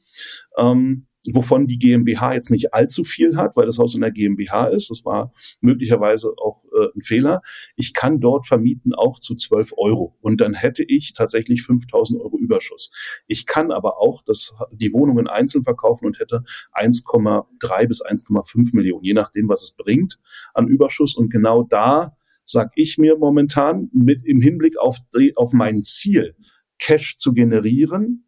Ähm, 0.57 1.07
wovon 1.33 1.67
die 1.67 1.79
GmbH 1.79 2.35
jetzt 2.35 2.51
nicht 2.51 2.75
allzu 2.75 3.05
viel 3.05 3.37
hat, 3.37 3.57
weil 3.57 3.67
das 3.67 3.79
Haus 3.79 3.95
in 3.95 4.01
der 4.01 4.11
GmbH 4.11 4.69
ist. 4.69 4.91
Das 4.91 5.05
war 5.05 5.33
möglicherweise 5.61 6.33
auch 6.39 6.63
äh, 6.73 6.87
ein 6.97 7.03
Fehler. 7.03 7.43
Ich 7.77 7.93
kann 7.93 8.21
dort 8.21 8.47
vermieten 8.47 8.95
auch 8.95 9.19
zu 9.19 9.35
12 9.35 9.75
Euro 9.77 10.17
und 10.21 10.41
dann 10.41 10.55
hätte 10.55 10.85
ich 10.87 11.13
tatsächlich 11.13 11.63
5000 11.63 12.21
Euro 12.21 12.39
Überschuss. 12.39 12.91
Ich 13.27 13.47
kann 13.47 13.73
aber 13.73 13.99
auch 13.99 14.23
das, 14.25 14.55
die 14.73 14.93
Wohnungen 14.93 15.27
einzeln 15.27 15.65
verkaufen 15.65 16.07
und 16.07 16.19
hätte 16.19 16.45
1,3 16.73 17.89
bis 17.89 18.05
1,5 18.05 18.75
Millionen, 18.75 19.05
je 19.05 19.15
nachdem, 19.15 19.49
was 19.49 19.63
es 19.63 19.75
bringt 19.75 20.19
an 20.55 20.69
Überschuss. 20.69 21.17
Und 21.17 21.31
genau 21.31 21.65
da 21.65 22.17
sag 22.45 22.73
ich 22.77 22.97
mir 22.97 23.19
momentan 23.19 23.91
mit 23.93 24.25
im 24.25 24.41
Hinblick 24.41 24.79
auf, 24.79 24.99
die, 25.15 25.37
auf 25.37 25.53
mein 25.53 25.83
Ziel, 25.83 26.35
Cash 26.79 27.19
zu 27.19 27.33
generieren, 27.33 28.28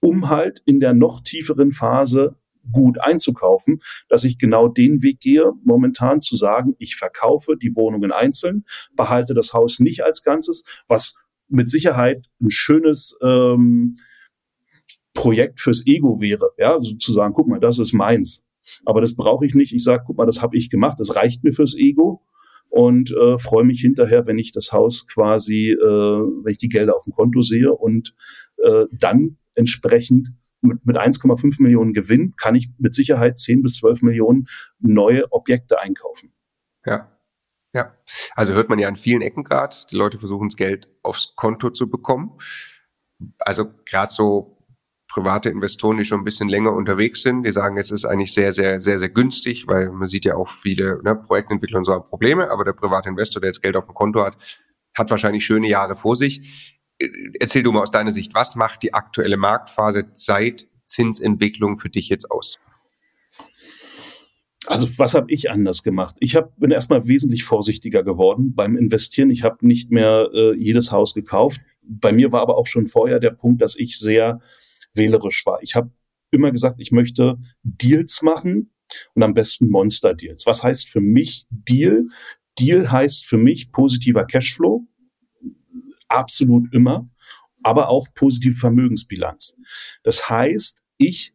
um 0.00 0.28
halt 0.28 0.62
in 0.66 0.80
der 0.80 0.94
noch 0.94 1.22
tieferen 1.22 1.72
Phase 1.72 2.36
gut 2.72 3.00
einzukaufen, 3.00 3.80
dass 4.08 4.24
ich 4.24 4.38
genau 4.38 4.68
den 4.68 5.02
Weg 5.02 5.20
gehe, 5.20 5.52
momentan 5.64 6.20
zu 6.20 6.36
sagen, 6.36 6.74
ich 6.78 6.96
verkaufe 6.96 7.56
die 7.56 7.74
Wohnungen 7.74 8.12
einzeln, 8.12 8.64
behalte 8.94 9.34
das 9.34 9.52
Haus 9.52 9.80
nicht 9.80 10.04
als 10.04 10.22
Ganzes, 10.22 10.64
was 10.86 11.14
mit 11.48 11.70
Sicherheit 11.70 12.28
ein 12.40 12.50
schönes 12.50 13.16
ähm, 13.22 13.96
Projekt 15.14 15.60
fürs 15.60 15.86
Ego 15.86 16.20
wäre, 16.20 16.50
ja, 16.58 16.80
sozusagen, 16.80 17.34
guck 17.34 17.48
mal, 17.48 17.60
das 17.60 17.78
ist 17.78 17.92
meins. 17.92 18.44
Aber 18.84 19.00
das 19.00 19.16
brauche 19.16 19.46
ich 19.46 19.54
nicht. 19.54 19.72
Ich 19.74 19.82
sage, 19.82 20.04
guck 20.06 20.16
mal, 20.16 20.26
das 20.26 20.42
habe 20.42 20.56
ich 20.56 20.70
gemacht, 20.70 21.00
das 21.00 21.16
reicht 21.16 21.42
mir 21.42 21.52
fürs 21.52 21.74
Ego 21.76 22.22
und 22.68 23.10
äh, 23.10 23.36
freue 23.36 23.64
mich 23.64 23.80
hinterher, 23.80 24.26
wenn 24.26 24.38
ich 24.38 24.52
das 24.52 24.72
Haus 24.72 25.08
quasi, 25.08 25.70
äh, 25.72 25.76
wenn 25.84 26.52
ich 26.52 26.58
die 26.58 26.68
Gelder 26.68 26.94
auf 26.94 27.04
dem 27.04 27.12
Konto 27.12 27.42
sehe 27.42 27.72
und 27.72 28.14
äh, 28.58 28.84
dann 28.92 29.38
entsprechend 29.54 30.28
mit, 30.60 30.84
mit 30.84 30.98
1,5 30.98 31.62
Millionen 31.62 31.92
Gewinn 31.92 32.34
kann 32.36 32.54
ich 32.54 32.70
mit 32.78 32.94
Sicherheit 32.94 33.38
10 33.38 33.62
bis 33.62 33.76
12 33.76 34.02
Millionen 34.02 34.48
neue 34.78 35.30
Objekte 35.32 35.80
einkaufen. 35.80 36.32
Ja. 36.84 37.16
Ja, 37.72 37.94
also 38.34 38.52
hört 38.52 38.68
man 38.68 38.80
ja 38.80 38.88
an 38.88 38.96
vielen 38.96 39.22
Ecken 39.22 39.44
gerade, 39.44 39.76
die 39.88 39.94
Leute 39.94 40.18
versuchen 40.18 40.48
das 40.48 40.56
Geld 40.56 40.88
aufs 41.04 41.36
Konto 41.36 41.70
zu 41.70 41.88
bekommen. 41.88 42.36
Also 43.38 43.70
gerade 43.84 44.12
so 44.12 44.58
private 45.06 45.50
Investoren, 45.50 45.98
die 45.98 46.04
schon 46.04 46.20
ein 46.20 46.24
bisschen 46.24 46.48
länger 46.48 46.72
unterwegs 46.72 47.22
sind, 47.22 47.44
die 47.44 47.52
sagen, 47.52 47.76
es 47.76 47.90
ist 47.90 48.04
eigentlich 48.04 48.32
sehr, 48.32 48.52
sehr, 48.52 48.80
sehr, 48.80 48.98
sehr 48.98 49.08
günstig, 49.08 49.66
weil 49.68 49.90
man 49.90 50.08
sieht 50.08 50.24
ja 50.24 50.34
auch 50.34 50.48
viele 50.48 51.00
ne, 51.02 51.14
Projektentwickler 51.14 51.78
und 51.78 51.84
so 51.84 51.92
haben 51.92 52.06
Probleme, 52.06 52.50
aber 52.50 52.64
der 52.64 52.72
private 52.72 53.08
Investor, 53.08 53.40
der 53.40 53.50
jetzt 53.50 53.62
Geld 53.62 53.76
auf 53.76 53.86
dem 53.86 53.94
Konto 53.94 54.24
hat, 54.24 54.36
hat 54.96 55.10
wahrscheinlich 55.10 55.44
schöne 55.44 55.68
Jahre 55.68 55.94
vor 55.94 56.16
sich. 56.16 56.79
Erzähl 57.38 57.62
du 57.62 57.72
mal 57.72 57.82
aus 57.82 57.90
deiner 57.90 58.12
Sicht, 58.12 58.34
was 58.34 58.56
macht 58.56 58.82
die 58.82 58.94
aktuelle 58.94 59.36
Marktphase 59.36 60.08
seit 60.12 60.68
Zinsentwicklung 60.86 61.78
für 61.78 61.88
dich 61.88 62.08
jetzt 62.08 62.30
aus? 62.30 62.58
Also 64.66 64.86
was 64.98 65.14
habe 65.14 65.32
ich 65.32 65.50
anders 65.50 65.82
gemacht? 65.82 66.16
Ich 66.20 66.36
hab, 66.36 66.58
bin 66.58 66.70
erstmal 66.70 67.06
wesentlich 67.06 67.44
vorsichtiger 67.44 68.02
geworden 68.02 68.54
beim 68.54 68.76
Investieren. 68.76 69.30
Ich 69.30 69.42
habe 69.42 69.66
nicht 69.66 69.90
mehr 69.90 70.28
äh, 70.34 70.54
jedes 70.54 70.92
Haus 70.92 71.14
gekauft. 71.14 71.60
Bei 71.82 72.12
mir 72.12 72.30
war 72.30 72.42
aber 72.42 72.58
auch 72.58 72.66
schon 72.66 72.86
vorher 72.86 73.20
der 73.20 73.30
Punkt, 73.30 73.62
dass 73.62 73.76
ich 73.76 73.98
sehr 73.98 74.40
wählerisch 74.92 75.46
war. 75.46 75.62
Ich 75.62 75.74
habe 75.74 75.90
immer 76.30 76.52
gesagt, 76.52 76.76
ich 76.78 76.92
möchte 76.92 77.38
Deals 77.62 78.22
machen 78.22 78.70
und 79.14 79.22
am 79.22 79.34
besten 79.34 79.70
Monster-Deals. 79.70 80.46
Was 80.46 80.62
heißt 80.62 80.88
für 80.88 81.00
mich 81.00 81.46
Deal? 81.50 82.04
Deal 82.58 82.90
heißt 82.90 83.26
für 83.26 83.38
mich 83.38 83.72
positiver 83.72 84.26
Cashflow, 84.26 84.86
absolut 86.10 86.72
immer, 86.74 87.08
aber 87.62 87.88
auch 87.88 88.08
positive 88.14 88.54
Vermögensbilanz. 88.54 89.56
Das 90.02 90.28
heißt, 90.28 90.78
ich 90.98 91.32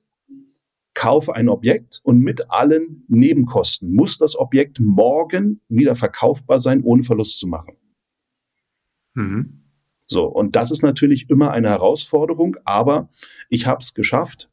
kaufe 0.93 1.35
ein 1.35 1.49
Objekt 1.49 1.99
und 2.03 2.21
mit 2.21 2.49
allen 2.49 3.03
Nebenkosten 3.07 3.93
muss 3.93 4.17
das 4.17 4.37
Objekt 4.37 4.79
morgen 4.79 5.61
wieder 5.67 5.95
verkaufbar 5.95 6.59
sein, 6.59 6.81
ohne 6.83 7.03
Verlust 7.03 7.39
zu 7.39 7.47
machen. 7.47 7.75
Mhm. 9.13 9.61
So, 10.07 10.25
und 10.25 10.55
das 10.55 10.71
ist 10.71 10.83
natürlich 10.83 11.29
immer 11.29 11.51
eine 11.51 11.69
Herausforderung, 11.69 12.57
aber 12.63 13.09
ich 13.49 13.65
habe 13.65 13.79
es 13.81 13.93
geschafft. 13.93 14.49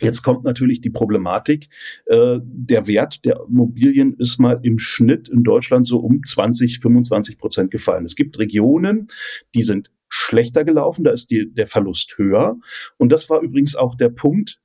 Jetzt 0.00 0.22
kommt 0.22 0.44
natürlich 0.44 0.80
die 0.80 0.90
Problematik, 0.90 1.68
äh, 2.06 2.38
der 2.42 2.86
Wert 2.86 3.24
der 3.24 3.40
Immobilien 3.48 4.14
ist 4.18 4.38
mal 4.38 4.60
im 4.62 4.78
Schnitt 4.78 5.28
in 5.28 5.42
Deutschland 5.42 5.86
so 5.86 5.98
um 5.98 6.22
20, 6.24 6.80
25 6.80 7.38
Prozent 7.38 7.70
gefallen. 7.70 8.04
Es 8.04 8.16
gibt 8.16 8.38
Regionen, 8.38 9.08
die 9.54 9.62
sind 9.62 9.90
schlechter 10.08 10.64
gelaufen, 10.64 11.04
da 11.04 11.10
ist 11.10 11.30
die, 11.30 11.52
der 11.52 11.66
Verlust 11.66 12.16
höher. 12.16 12.58
Und 12.96 13.12
das 13.12 13.28
war 13.28 13.40
übrigens 13.40 13.76
auch 13.76 13.94
der 13.94 14.08
Punkt, 14.08 14.60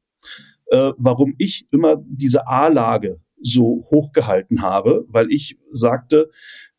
äh, 0.68 0.92
warum 0.98 1.36
ich 1.38 1.68
immer 1.72 2.02
diese 2.08 2.48
A-Lage 2.48 3.20
so 3.42 3.84
hochgehalten 3.92 4.62
habe, 4.62 5.06
weil 5.10 5.32
ich 5.32 5.60
sagte, 5.70 6.30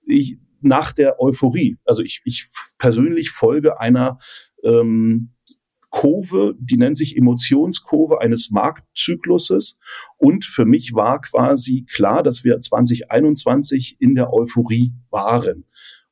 ich, 0.06 0.38
nach 0.60 0.92
der 0.92 1.20
Euphorie. 1.20 1.76
Also 1.84 2.02
ich, 2.02 2.22
ich 2.24 2.46
persönlich 2.78 3.30
folge 3.30 3.80
einer 3.80 4.18
ähm, 4.62 5.33
Kurve, 5.94 6.56
die 6.58 6.76
nennt 6.76 6.98
sich 6.98 7.16
Emotionskurve 7.16 8.20
eines 8.20 8.50
Marktzykluses. 8.50 9.78
Und 10.16 10.44
für 10.44 10.64
mich 10.64 10.92
war 10.92 11.20
quasi 11.20 11.86
klar, 11.88 12.24
dass 12.24 12.42
wir 12.42 12.60
2021 12.60 13.98
in 14.00 14.16
der 14.16 14.32
Euphorie 14.32 14.92
waren. 15.10 15.66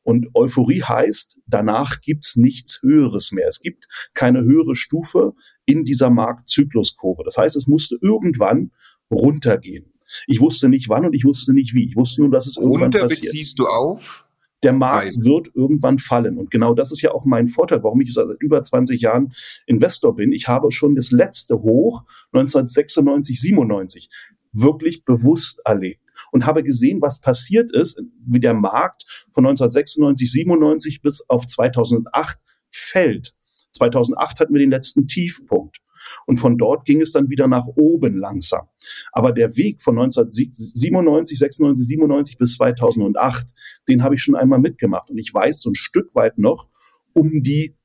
Und 0.05 0.29
Euphorie 0.35 0.85
heißt, 0.85 1.39
danach 1.49 2.01
gibt's 2.01 2.37
nichts 2.37 2.81
Höheres 2.81 3.33
mehr. 3.33 3.49
Es 3.49 3.59
gibt 3.59 3.89
keine 4.15 4.43
höhere 4.43 4.77
Stufe 4.77 5.35
in 5.67 5.85
dieser 5.85 6.11
Marktzykluskurve. 6.11 7.25
Das 7.25 7.37
heißt, 7.37 7.57
es 7.57 7.67
musste 7.67 7.99
irgendwann 8.01 8.71
runtergehen. 9.11 9.93
Ich 10.29 10.41
wusste 10.41 10.69
nicht 10.69 10.89
wann 10.91 11.07
und 11.07 11.15
ich 11.15 11.25
wusste 11.25 11.53
nicht 11.55 11.75
wie. 11.75 11.89
Ich 11.89 11.97
wusste 11.97 12.21
nur, 12.21 12.31
dass 12.31 12.47
es 12.47 12.57
irgendwann 12.57 12.85
Runter 12.85 13.01
passiert. 13.01 13.23
beziehst 13.23 13.59
du 13.59 13.67
auf? 13.67 14.27
Der 14.63 14.73
Markt 14.73 15.15
Preis. 15.15 15.25
wird 15.25 15.51
irgendwann 15.55 15.99
fallen. 15.99 16.39
Und 16.39 16.51
genau 16.51 16.75
das 16.75 16.93
ist 16.93 17.03
ja 17.03 17.13
auch 17.13 17.25
mein 17.25 17.49
Vorteil, 17.49 17.83
warum 17.83 18.01
ich 18.01 18.13
seit 18.13 18.27
über 18.41 18.63
20 18.63 19.01
Jahren 19.01 19.33
Investor 19.67 20.15
bin. 20.15 20.33
Ich 20.33 20.49
habe 20.49 20.71
schon 20.71 20.95
das 20.95 21.11
letzte 21.11 21.63
Hoch 21.63 22.05
1996, 22.33 23.41
97 23.41 24.09
wirklich 24.53 25.05
bewusst 25.05 25.61
erlebt 25.65 26.01
und 26.31 26.47
habe 26.47 26.63
gesehen, 26.63 27.01
was 27.01 27.21
passiert 27.21 27.73
ist, 27.73 28.01
wie 28.27 28.41
der 28.41 28.55
Markt 28.55 29.05
von 29.33 29.45
1996, 29.47 30.31
97 30.31 31.03
bis 31.03 31.25
auf 31.29 31.47
2008 31.47 32.39
fällt. 32.71 33.35
2008 33.71 34.41
hatten 34.41 34.53
wir 34.53 34.61
den 34.61 34.71
letzten 34.71 35.07
Tiefpunkt. 35.07 35.82
Und 36.27 36.39
von 36.39 36.59
dort 36.59 36.85
ging 36.85 37.01
es 37.01 37.13
dann 37.13 37.31
wieder 37.31 37.49
nach 37.49 37.67
oben 37.67 38.17
langsam. 38.17 38.69
Aber 39.13 39.33
der 39.33 39.57
Weg 39.57 39.83
von 39.83 39.99
1997, 39.99 41.39
96, 41.39 41.87
97 41.87 42.39
bis 42.39 42.57
2008, 42.57 43.47
den 43.89 44.03
habe 44.03 44.15
ich 44.15 44.23
schon 44.23 44.37
einmal 44.37 44.59
mitgemacht. 44.59 45.11
Und 45.11 45.19
ich 45.19 45.33
weiß 45.33 45.63
so 45.63 45.71
ein 45.71 45.75
Stück 45.75 46.15
weit 46.15 46.39
noch 46.39 46.69
um 47.13 47.43
die 47.43 47.77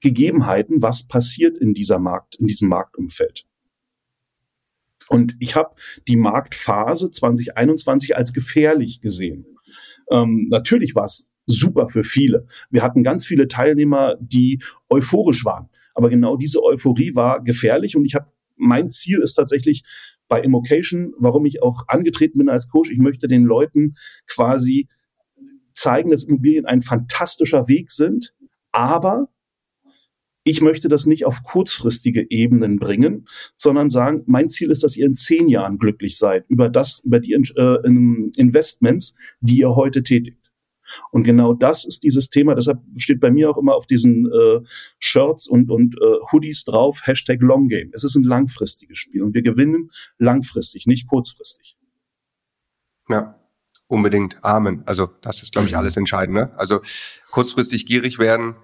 Gegebenheiten, 0.00 0.82
was 0.82 1.06
passiert 1.06 1.56
in 1.56 1.74
dieser 1.74 1.98
Markt, 1.98 2.36
in 2.36 2.46
diesem 2.46 2.68
Marktumfeld. 2.68 3.46
Und 5.08 5.36
ich 5.40 5.54
habe 5.54 5.74
die 6.08 6.16
Marktphase 6.16 7.10
2021 7.10 8.16
als 8.16 8.32
gefährlich 8.32 9.00
gesehen. 9.00 9.46
Ähm, 10.10 10.48
natürlich 10.50 10.94
war 10.94 11.04
es 11.04 11.28
super 11.46 11.88
für 11.88 12.04
viele. 12.04 12.46
Wir 12.70 12.82
hatten 12.82 13.02
ganz 13.02 13.26
viele 13.26 13.48
Teilnehmer, 13.48 14.16
die 14.20 14.62
euphorisch 14.88 15.44
waren. 15.44 15.68
Aber 15.94 16.10
genau 16.10 16.36
diese 16.36 16.62
Euphorie 16.62 17.14
war 17.14 17.42
gefährlich 17.42 17.96
und 17.96 18.04
ich 18.04 18.14
habe 18.14 18.30
mein 18.56 18.90
Ziel 18.90 19.20
ist 19.20 19.34
tatsächlich 19.34 19.82
bei 20.28 20.40
Immocation, 20.40 21.12
warum 21.18 21.44
ich 21.46 21.62
auch 21.62 21.84
angetreten 21.88 22.38
bin 22.38 22.48
als 22.48 22.68
Coach. 22.68 22.90
Ich 22.90 22.98
möchte 22.98 23.28
den 23.28 23.44
Leuten 23.44 23.96
quasi 24.26 24.88
zeigen, 25.72 26.10
dass 26.10 26.24
Immobilien 26.24 26.66
ein 26.66 26.80
fantastischer 26.80 27.68
Weg 27.68 27.90
sind, 27.90 28.32
aber 28.70 29.28
ich 30.44 30.60
möchte 30.60 30.88
das 30.88 31.06
nicht 31.06 31.24
auf 31.24 31.44
kurzfristige 31.44 32.26
Ebenen 32.30 32.78
bringen, 32.78 33.28
sondern 33.54 33.90
sagen, 33.90 34.22
mein 34.26 34.48
Ziel 34.48 34.70
ist, 34.70 34.82
dass 34.82 34.96
ihr 34.96 35.06
in 35.06 35.14
zehn 35.14 35.48
Jahren 35.48 35.78
glücklich 35.78 36.18
seid 36.18 36.44
über 36.48 36.68
das, 36.68 37.00
über 37.04 37.20
die 37.20 37.32
äh, 37.32 37.86
Investments, 38.36 39.14
die 39.40 39.58
ihr 39.58 39.76
heute 39.76 40.02
tätigt. 40.02 40.41
Und 41.10 41.24
genau 41.24 41.54
das 41.54 41.84
ist 41.84 42.02
dieses 42.02 42.28
Thema. 42.28 42.54
Deshalb 42.54 42.80
steht 42.96 43.20
bei 43.20 43.30
mir 43.30 43.50
auch 43.50 43.58
immer 43.58 43.74
auf 43.74 43.86
diesen 43.86 44.26
äh, 44.26 44.60
Shirts 44.98 45.48
und, 45.48 45.70
und 45.70 45.96
äh, 45.96 46.16
Hoodies 46.32 46.64
drauf, 46.64 47.00
Hashtag 47.04 47.40
Long 47.40 47.68
Game. 47.68 47.90
Es 47.92 48.04
ist 48.04 48.16
ein 48.16 48.24
langfristiges 48.24 48.98
Spiel 48.98 49.22
und 49.22 49.34
wir 49.34 49.42
gewinnen 49.42 49.90
langfristig, 50.18 50.86
nicht 50.86 51.08
kurzfristig. 51.08 51.76
Ja, 53.08 53.38
unbedingt. 53.86 54.38
Amen. 54.42 54.82
Also 54.86 55.08
das 55.22 55.42
ist, 55.42 55.52
glaube 55.52 55.68
ich, 55.68 55.76
alles 55.78 55.96
entscheidend. 55.96 56.36
Ne? 56.36 56.52
Also 56.56 56.80
kurzfristig 57.30 57.86
gierig 57.86 58.18
werden, 58.18 58.56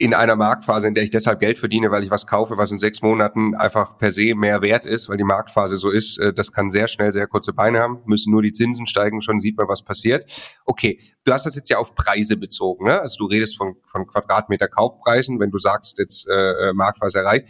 in 0.00 0.14
einer 0.14 0.36
Marktphase, 0.36 0.86
in 0.86 0.94
der 0.94 1.02
ich 1.02 1.10
deshalb 1.10 1.40
Geld 1.40 1.58
verdiene, 1.58 1.90
weil 1.90 2.04
ich 2.04 2.10
was 2.10 2.28
kaufe, 2.28 2.56
was 2.56 2.70
in 2.70 2.78
sechs 2.78 3.02
Monaten 3.02 3.56
einfach 3.56 3.98
per 3.98 4.12
se 4.12 4.36
mehr 4.36 4.62
wert 4.62 4.86
ist, 4.86 5.08
weil 5.08 5.16
die 5.16 5.24
Marktphase 5.24 5.76
so 5.76 5.90
ist, 5.90 6.18
äh, 6.18 6.32
das 6.32 6.52
kann 6.52 6.70
sehr 6.70 6.86
schnell 6.86 7.12
sehr 7.12 7.26
kurze 7.26 7.52
Beine 7.52 7.80
haben, 7.80 7.98
müssen 8.06 8.30
nur 8.30 8.42
die 8.42 8.52
Zinsen 8.52 8.86
steigen, 8.86 9.22
schon 9.22 9.40
sieht 9.40 9.56
man, 9.56 9.66
was 9.66 9.82
passiert. 9.82 10.30
Okay, 10.64 11.00
du 11.24 11.32
hast 11.32 11.46
das 11.46 11.56
jetzt 11.56 11.68
ja 11.68 11.78
auf 11.78 11.96
Preise 11.96 12.36
bezogen, 12.36 12.84
ne? 12.86 13.00
Also 13.00 13.18
du 13.18 13.26
redest 13.26 13.56
von, 13.56 13.74
von 13.90 14.06
Quadratmeter 14.06 14.68
Kaufpreisen, 14.68 15.40
wenn 15.40 15.50
du 15.50 15.58
sagst, 15.58 15.98
jetzt 15.98 16.28
äh, 16.28 16.68
äh 16.68 16.72
Marktphase 16.74 17.18
erreicht, 17.18 17.48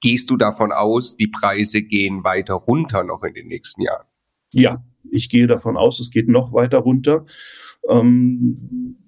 gehst 0.00 0.28
du 0.28 0.36
davon 0.36 0.72
aus, 0.72 1.16
die 1.16 1.28
Preise 1.28 1.80
gehen 1.80 2.24
weiter 2.24 2.54
runter 2.54 3.04
noch 3.04 3.22
in 3.22 3.32
den 3.32 3.48
nächsten 3.48 3.80
Jahren? 3.80 4.06
Ja, 4.52 4.84
ich 5.10 5.30
gehe 5.30 5.46
davon 5.46 5.78
aus, 5.78 5.98
es 5.98 6.10
geht 6.10 6.28
noch 6.28 6.52
weiter 6.52 6.78
runter. 6.78 7.24
Ähm, 7.88 8.98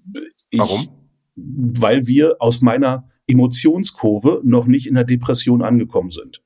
Warum? 0.57 0.98
Weil 1.39 2.07
wir 2.07 2.37
aus 2.41 2.61
meiner 2.61 3.09
Emotionskurve 3.29 4.41
noch 4.43 4.67
nicht 4.67 4.87
in 4.87 4.95
der 4.95 5.05
Depression 5.05 5.63
angekommen 5.63 6.11
sind. 6.11 6.43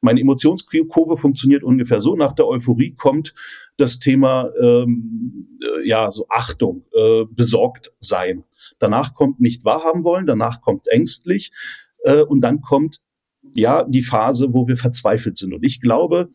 Meine 0.00 0.20
Emotionskurve 0.20 1.16
funktioniert 1.16 1.62
ungefähr 1.62 2.00
so. 2.00 2.16
Nach 2.16 2.32
der 2.32 2.48
Euphorie 2.48 2.94
kommt 2.94 3.34
das 3.76 4.00
Thema 4.00 4.50
ähm, 4.60 5.46
äh, 5.62 5.88
ja 5.88 6.10
so 6.10 6.26
Achtung, 6.28 6.84
äh, 6.92 7.24
besorgt 7.30 7.92
sein. 7.98 8.44
Danach 8.80 9.14
kommt 9.14 9.40
nicht 9.40 9.64
wahrhaben 9.64 10.02
wollen, 10.02 10.26
danach 10.26 10.60
kommt 10.60 10.88
ängstlich 10.88 11.52
äh, 12.02 12.22
und 12.22 12.40
dann 12.40 12.60
kommt 12.60 13.00
ja 13.54 13.84
die 13.84 14.02
Phase, 14.02 14.52
wo 14.52 14.66
wir 14.66 14.76
verzweifelt 14.76 15.38
sind. 15.38 15.54
Und 15.54 15.64
ich 15.64 15.80
glaube, 15.80 16.30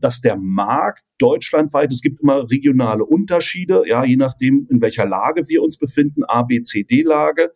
dass 0.00 0.20
der 0.20 0.36
Markt 0.36 1.04
deutschlandweit, 1.18 1.92
es 1.92 2.00
gibt 2.00 2.20
immer 2.20 2.50
regionale 2.50 3.04
Unterschiede, 3.04 3.84
ja, 3.86 4.04
je 4.04 4.16
nachdem, 4.16 4.66
in 4.70 4.80
welcher 4.80 5.06
Lage 5.06 5.48
wir 5.48 5.62
uns 5.62 5.78
befinden, 5.78 6.24
A, 6.24 6.42
B, 6.42 6.62
C, 6.62 6.82
D-Lage. 6.82 7.52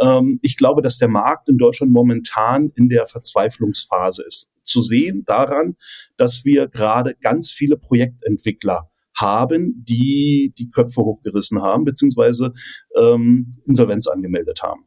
Ähm, 0.00 0.40
ich 0.42 0.56
glaube, 0.56 0.82
dass 0.82 0.98
der 0.98 1.08
Markt 1.08 1.48
in 1.48 1.58
Deutschland 1.58 1.92
momentan 1.92 2.70
in 2.74 2.88
der 2.88 3.06
Verzweiflungsphase 3.06 4.24
ist. 4.24 4.50
Zu 4.64 4.80
sehen 4.80 5.24
daran, 5.26 5.76
dass 6.16 6.44
wir 6.44 6.68
gerade 6.68 7.14
ganz 7.20 7.50
viele 7.50 7.76
Projektentwickler 7.76 8.90
haben, 9.14 9.84
die 9.86 10.54
die 10.56 10.70
Köpfe 10.70 11.02
hochgerissen 11.02 11.60
haben, 11.60 11.84
beziehungsweise 11.84 12.52
ähm, 12.96 13.58
Insolvenz 13.66 14.06
angemeldet 14.06 14.62
haben. 14.62 14.86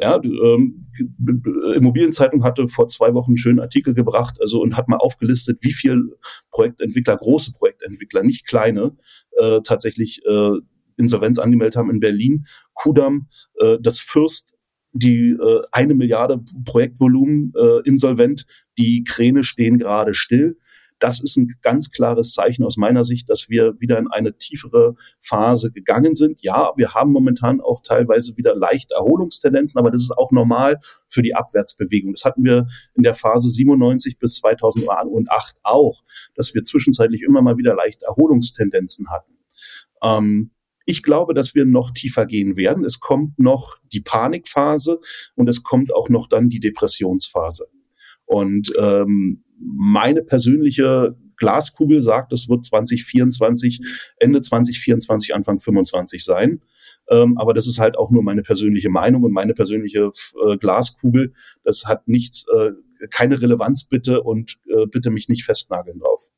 Ja, 0.00 0.18
ähm, 0.22 0.86
Immobilienzeitung 1.74 2.42
hatte 2.42 2.68
vor 2.68 2.88
zwei 2.88 3.12
Wochen 3.12 3.32
einen 3.32 3.36
schönen 3.36 3.60
Artikel 3.60 3.92
gebracht, 3.92 4.38
also 4.40 4.62
und 4.62 4.76
hat 4.76 4.88
mal 4.88 4.96
aufgelistet, 4.96 5.58
wie 5.60 5.72
viel 5.72 6.16
Projektentwickler, 6.50 7.16
große 7.16 7.52
Projektentwickler, 7.52 8.22
nicht 8.22 8.46
kleine, 8.46 8.96
äh, 9.38 9.60
tatsächlich 9.62 10.22
äh, 10.26 10.52
Insolvenz 10.96 11.38
angemeldet 11.38 11.76
haben 11.76 11.90
in 11.90 12.00
Berlin. 12.00 12.46
Kudam, 12.72 13.28
äh, 13.58 13.76
das 13.80 14.00
Fürst, 14.00 14.54
die 14.92 15.30
äh, 15.30 15.62
eine 15.70 15.94
Milliarde 15.94 16.42
Projektvolumen 16.64 17.52
äh, 17.56 17.80
insolvent, 17.84 18.46
die 18.78 19.04
Kräne 19.04 19.42
stehen 19.42 19.78
gerade 19.78 20.14
still 20.14 20.56
das 21.00 21.22
ist 21.22 21.36
ein 21.36 21.54
ganz 21.62 21.90
klares 21.90 22.32
Zeichen 22.32 22.62
aus 22.62 22.76
meiner 22.76 23.02
Sicht, 23.02 23.28
dass 23.28 23.48
wir 23.48 23.80
wieder 23.80 23.98
in 23.98 24.08
eine 24.08 24.36
tiefere 24.36 24.94
Phase 25.18 25.72
gegangen 25.72 26.14
sind. 26.14 26.40
Ja, 26.42 26.72
wir 26.76 26.94
haben 26.94 27.10
momentan 27.10 27.60
auch 27.60 27.80
teilweise 27.82 28.36
wieder 28.36 28.54
leicht 28.54 28.92
Erholungstendenzen, 28.92 29.78
aber 29.78 29.90
das 29.90 30.02
ist 30.02 30.16
auch 30.16 30.30
normal 30.30 30.78
für 31.08 31.22
die 31.22 31.34
Abwärtsbewegung. 31.34 32.12
Das 32.12 32.24
hatten 32.24 32.44
wir 32.44 32.66
in 32.94 33.02
der 33.02 33.14
Phase 33.14 33.50
97 33.50 34.18
bis 34.18 34.36
2008 34.36 35.56
auch, 35.62 36.02
dass 36.34 36.54
wir 36.54 36.64
zwischenzeitlich 36.64 37.22
immer 37.22 37.40
mal 37.42 37.56
wieder 37.56 37.74
leicht 37.74 38.02
Erholungstendenzen 38.02 39.10
hatten. 39.10 39.38
Ähm, 40.02 40.50
ich 40.84 41.02
glaube, 41.02 41.34
dass 41.34 41.54
wir 41.54 41.64
noch 41.64 41.92
tiefer 41.92 42.26
gehen 42.26 42.56
werden. 42.56 42.84
Es 42.84 43.00
kommt 43.00 43.38
noch 43.38 43.78
die 43.92 44.00
Panikphase 44.00 45.00
und 45.34 45.48
es 45.48 45.62
kommt 45.62 45.94
auch 45.94 46.08
noch 46.08 46.28
dann 46.28 46.48
die 46.48 46.60
Depressionsphase. 46.60 47.68
Und 48.26 48.72
ähm, 48.78 49.44
meine 49.60 50.22
persönliche 50.22 51.16
Glaskugel 51.36 52.02
sagt, 52.02 52.32
es 52.32 52.48
wird 52.48 52.64
2024, 52.64 53.80
Ende 54.18 54.40
2024, 54.40 55.34
Anfang 55.34 55.60
25 55.60 56.24
sein. 56.24 56.60
Ähm, 57.08 57.38
aber 57.38 57.54
das 57.54 57.66
ist 57.66 57.80
halt 57.80 57.98
auch 57.98 58.10
nur 58.10 58.22
meine 58.22 58.42
persönliche 58.42 58.88
Meinung 58.88 59.24
und 59.24 59.32
meine 59.32 59.54
persönliche 59.54 60.10
äh, 60.46 60.56
Glaskugel. 60.58 61.32
Das 61.64 61.84
hat 61.86 62.06
nichts, 62.06 62.46
äh, 62.54 62.70
keine 63.10 63.40
Relevanz 63.40 63.86
bitte 63.86 64.22
und 64.22 64.58
äh, 64.68 64.86
bitte 64.86 65.10
mich 65.10 65.28
nicht 65.28 65.44
festnageln 65.44 65.98
drauf. 65.98 66.28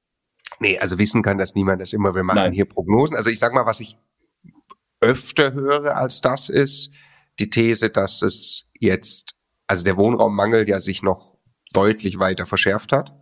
Nee, 0.60 0.78
also 0.78 0.98
wissen 0.98 1.22
kann 1.22 1.38
das 1.38 1.54
niemand, 1.54 1.82
das 1.82 1.92
immer, 1.92 2.14
wir 2.14 2.22
machen 2.22 2.36
Nein. 2.36 2.52
hier 2.52 2.64
Prognosen. 2.64 3.16
Also 3.16 3.28
ich 3.28 3.38
sag 3.38 3.52
mal, 3.52 3.66
was 3.66 3.80
ich 3.80 3.98
öfter 5.00 5.52
höre 5.52 5.96
als 5.96 6.20
das 6.20 6.48
ist, 6.48 6.92
die 7.38 7.50
These, 7.50 7.90
dass 7.90 8.22
es 8.22 8.70
jetzt, 8.78 9.36
also 9.66 9.84
der 9.84 9.96
Wohnraummangel 9.96 10.68
ja 10.68 10.80
sich 10.80 11.02
noch 11.02 11.36
deutlich 11.72 12.18
weiter 12.18 12.46
verschärft 12.46 12.92
hat. 12.92 13.14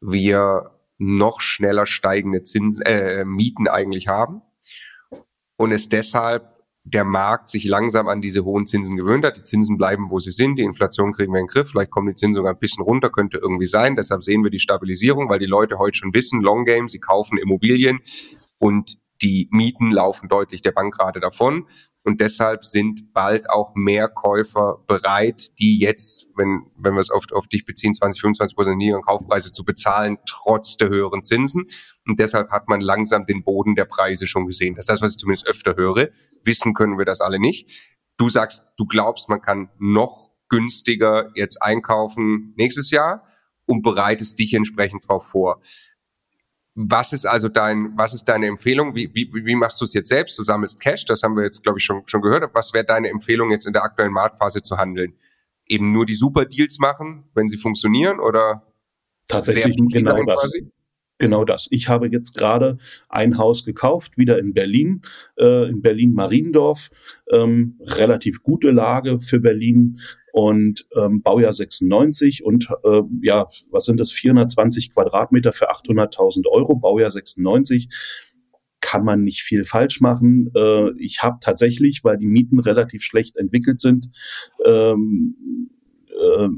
Wir 0.00 0.78
noch 0.98 1.40
schneller 1.40 1.86
steigende 1.86 2.42
Zinsen, 2.42 2.84
äh, 2.84 3.24
Mieten 3.24 3.68
eigentlich 3.68 4.08
haben 4.08 4.42
und 5.56 5.72
es 5.72 5.88
deshalb 5.88 6.58
der 6.84 7.04
Markt 7.04 7.48
sich 7.48 7.64
langsam 7.64 8.08
an 8.08 8.20
diese 8.20 8.44
hohen 8.44 8.66
Zinsen 8.66 8.96
gewöhnt 8.96 9.24
hat. 9.24 9.36
Die 9.36 9.44
Zinsen 9.44 9.76
bleiben, 9.76 10.10
wo 10.10 10.20
sie 10.20 10.30
sind. 10.30 10.56
Die 10.56 10.62
Inflation 10.62 11.12
kriegen 11.12 11.32
wir 11.32 11.40
in 11.40 11.46
den 11.46 11.52
Griff. 11.52 11.70
Vielleicht 11.70 11.90
kommen 11.90 12.08
die 12.08 12.14
Zinsen 12.14 12.36
sogar 12.36 12.54
ein 12.54 12.58
bisschen 12.58 12.82
runter, 12.82 13.10
könnte 13.10 13.38
irgendwie 13.38 13.66
sein. 13.66 13.94
Deshalb 13.94 14.24
sehen 14.24 14.42
wir 14.42 14.50
die 14.50 14.58
Stabilisierung, 14.58 15.28
weil 15.28 15.38
die 15.38 15.46
Leute 15.46 15.78
heute 15.78 15.98
schon 15.98 16.14
wissen, 16.14 16.40
Long 16.40 16.64
Game, 16.64 16.88
sie 16.88 16.98
kaufen 16.98 17.36
Immobilien 17.36 18.00
und 18.58 18.98
die 19.22 19.48
Mieten 19.50 19.90
laufen 19.90 20.28
deutlich 20.28 20.62
der 20.62 20.72
Bankrate 20.72 21.20
davon. 21.20 21.66
Und 22.08 22.22
deshalb 22.22 22.64
sind 22.64 23.12
bald 23.12 23.50
auch 23.50 23.74
mehr 23.74 24.08
Käufer 24.08 24.82
bereit, 24.86 25.58
die 25.58 25.78
jetzt, 25.78 26.26
wenn, 26.36 26.62
wenn 26.74 26.94
wir 26.94 27.00
es 27.00 27.10
oft 27.10 27.34
auf 27.34 27.48
dich 27.48 27.66
beziehen, 27.66 27.92
20, 27.92 28.22
25 28.22 28.56
Prozent 28.56 28.78
niedrigen 28.78 29.02
Kaufpreise 29.02 29.52
zu 29.52 29.62
bezahlen, 29.62 30.16
trotz 30.26 30.78
der 30.78 30.88
höheren 30.88 31.22
Zinsen. 31.22 31.66
Und 32.06 32.18
deshalb 32.18 32.50
hat 32.50 32.66
man 32.66 32.80
langsam 32.80 33.26
den 33.26 33.44
Boden 33.44 33.74
der 33.74 33.84
Preise 33.84 34.26
schon 34.26 34.46
gesehen. 34.46 34.74
Das 34.74 34.84
ist 34.84 34.88
das, 34.88 35.02
was 35.02 35.12
ich 35.12 35.18
zumindest 35.18 35.46
öfter 35.46 35.76
höre. 35.76 36.08
Wissen 36.44 36.72
können 36.72 36.96
wir 36.96 37.04
das 37.04 37.20
alle 37.20 37.38
nicht. 37.38 37.68
Du 38.16 38.30
sagst, 38.30 38.72
du 38.78 38.86
glaubst, 38.86 39.28
man 39.28 39.42
kann 39.42 39.68
noch 39.78 40.30
günstiger 40.48 41.30
jetzt 41.34 41.62
einkaufen 41.62 42.54
nächstes 42.56 42.90
Jahr 42.90 43.26
und 43.66 43.82
bereitest 43.82 44.38
dich 44.38 44.54
entsprechend 44.54 45.04
darauf 45.04 45.26
vor. 45.26 45.60
Was 46.80 47.12
ist 47.12 47.26
also 47.26 47.48
dein, 47.48 47.96
was 47.96 48.14
ist 48.14 48.26
deine 48.26 48.46
Empfehlung? 48.46 48.94
Wie, 48.94 49.10
wie, 49.12 49.28
wie 49.32 49.54
machst 49.56 49.80
du 49.80 49.84
es 49.84 49.94
jetzt 49.94 50.08
selbst? 50.08 50.38
Du 50.38 50.44
sammelst 50.44 50.78
Cash, 50.78 51.06
das 51.06 51.24
haben 51.24 51.34
wir 51.34 51.42
jetzt, 51.42 51.64
glaube 51.64 51.80
ich, 51.80 51.84
schon, 51.84 52.02
schon 52.06 52.22
gehört. 52.22 52.48
Was 52.54 52.72
wäre 52.72 52.84
deine 52.84 53.08
Empfehlung 53.08 53.50
jetzt 53.50 53.66
in 53.66 53.72
der 53.72 53.82
aktuellen 53.82 54.12
Marktphase 54.12 54.62
zu 54.62 54.78
handeln? 54.78 55.14
Eben 55.66 55.92
nur 55.92 56.06
die 56.06 56.14
super 56.14 56.44
Deals 56.44 56.78
machen, 56.78 57.24
wenn 57.34 57.48
sie 57.48 57.56
funktionieren 57.56 58.20
oder? 58.20 58.62
Tatsächlich 59.26 59.76
genau 59.92 60.22
das. 60.22 60.42
Quasi? 60.42 60.70
Genau 61.18 61.44
das. 61.44 61.66
Ich 61.70 61.88
habe 61.88 62.06
jetzt 62.06 62.36
gerade 62.36 62.78
ein 63.08 63.38
Haus 63.38 63.64
gekauft, 63.64 64.16
wieder 64.16 64.38
in 64.38 64.54
Berlin, 64.54 65.02
äh, 65.36 65.68
in 65.68 65.82
Berlin-Mariendorf. 65.82 66.90
Ähm, 67.32 67.80
relativ 67.80 68.44
gute 68.44 68.70
Lage 68.70 69.18
für 69.18 69.40
Berlin 69.40 69.98
und 70.32 70.86
ähm, 70.96 71.22
Baujahr 71.22 71.52
96 71.52 72.44
und 72.44 72.68
äh, 72.84 73.02
ja, 73.22 73.46
was 73.70 73.84
sind 73.84 73.98
das, 73.98 74.12
420 74.12 74.92
Quadratmeter 74.92 75.52
für 75.52 75.70
800.000 75.70 76.46
Euro, 76.48 76.76
Baujahr 76.76 77.10
96 77.10 77.88
kann 78.80 79.04
man 79.04 79.22
nicht 79.22 79.42
viel 79.42 79.64
falsch 79.64 80.00
machen. 80.00 80.50
Äh, 80.54 80.90
ich 80.98 81.22
habe 81.22 81.38
tatsächlich, 81.40 82.04
weil 82.04 82.16
die 82.18 82.26
Mieten 82.26 82.60
relativ 82.60 83.02
schlecht 83.02 83.36
entwickelt 83.36 83.80
sind, 83.80 84.10
ähm, 84.64 85.36
äh, 86.08 86.48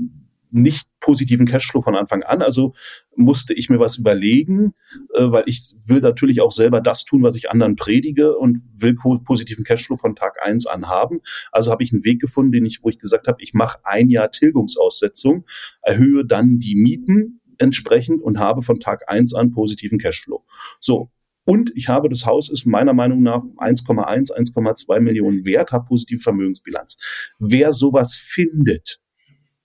nicht 0.50 0.88
positiven 1.00 1.46
Cashflow 1.46 1.80
von 1.80 1.96
Anfang 1.96 2.22
an. 2.22 2.42
Also 2.42 2.74
musste 3.16 3.54
ich 3.54 3.68
mir 3.68 3.78
was 3.78 3.98
überlegen, 3.98 4.72
äh, 5.14 5.24
weil 5.24 5.44
ich 5.46 5.74
will 5.86 6.00
natürlich 6.00 6.40
auch 6.40 6.52
selber 6.52 6.80
das 6.80 7.04
tun, 7.04 7.22
was 7.22 7.36
ich 7.36 7.50
anderen 7.50 7.76
predige 7.76 8.36
und 8.36 8.58
will 8.80 8.94
positiven 9.24 9.64
Cashflow 9.64 9.96
von 9.96 10.16
Tag 10.16 10.36
eins 10.42 10.66
an 10.66 10.88
haben. 10.88 11.20
Also 11.52 11.70
habe 11.70 11.82
ich 11.82 11.92
einen 11.92 12.04
Weg 12.04 12.20
gefunden, 12.20 12.52
den 12.52 12.64
ich, 12.64 12.80
wo 12.82 12.88
ich 12.88 12.98
gesagt 12.98 13.26
habe, 13.28 13.38
ich 13.40 13.54
mache 13.54 13.78
ein 13.84 14.10
Jahr 14.10 14.30
Tilgungsaussetzung, 14.30 15.46
erhöhe 15.82 16.24
dann 16.24 16.58
die 16.58 16.74
Mieten 16.74 17.40
entsprechend 17.58 18.22
und 18.22 18.38
habe 18.38 18.62
von 18.62 18.80
Tag 18.80 19.08
eins 19.08 19.34
an 19.34 19.52
positiven 19.52 19.98
Cashflow. 19.98 20.44
So, 20.80 21.10
und 21.44 21.72
ich 21.74 21.88
habe, 21.88 22.08
das 22.08 22.26
Haus 22.26 22.50
ist 22.50 22.66
meiner 22.66 22.92
Meinung 22.92 23.22
nach 23.22 23.42
1,1, 23.56 24.32
1,2 24.32 25.00
Millionen 25.00 25.44
wert, 25.44 25.72
habe 25.72 25.86
positive 25.86 26.20
Vermögensbilanz. 26.20 26.96
Wer 27.38 27.72
sowas 27.72 28.14
findet, 28.14 28.99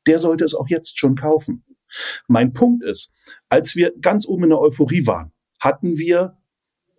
der 0.08 0.20
sollte 0.20 0.44
es 0.44 0.56
auch 0.56 0.68
jetzt 0.68 0.98
schon 0.98 1.16
kaufen. 1.16 1.64
Mein 2.28 2.54
Punkt 2.54 2.84
ist, 2.84 3.14
als 3.50 3.76
wir 3.76 3.94
ganz 4.02 4.28
oben 4.28 4.44
in 4.44 4.50
der 4.50 4.60
Euphorie 4.60 5.06
waren, 5.06 5.32
hatten 5.60 5.98
wir 5.98 6.38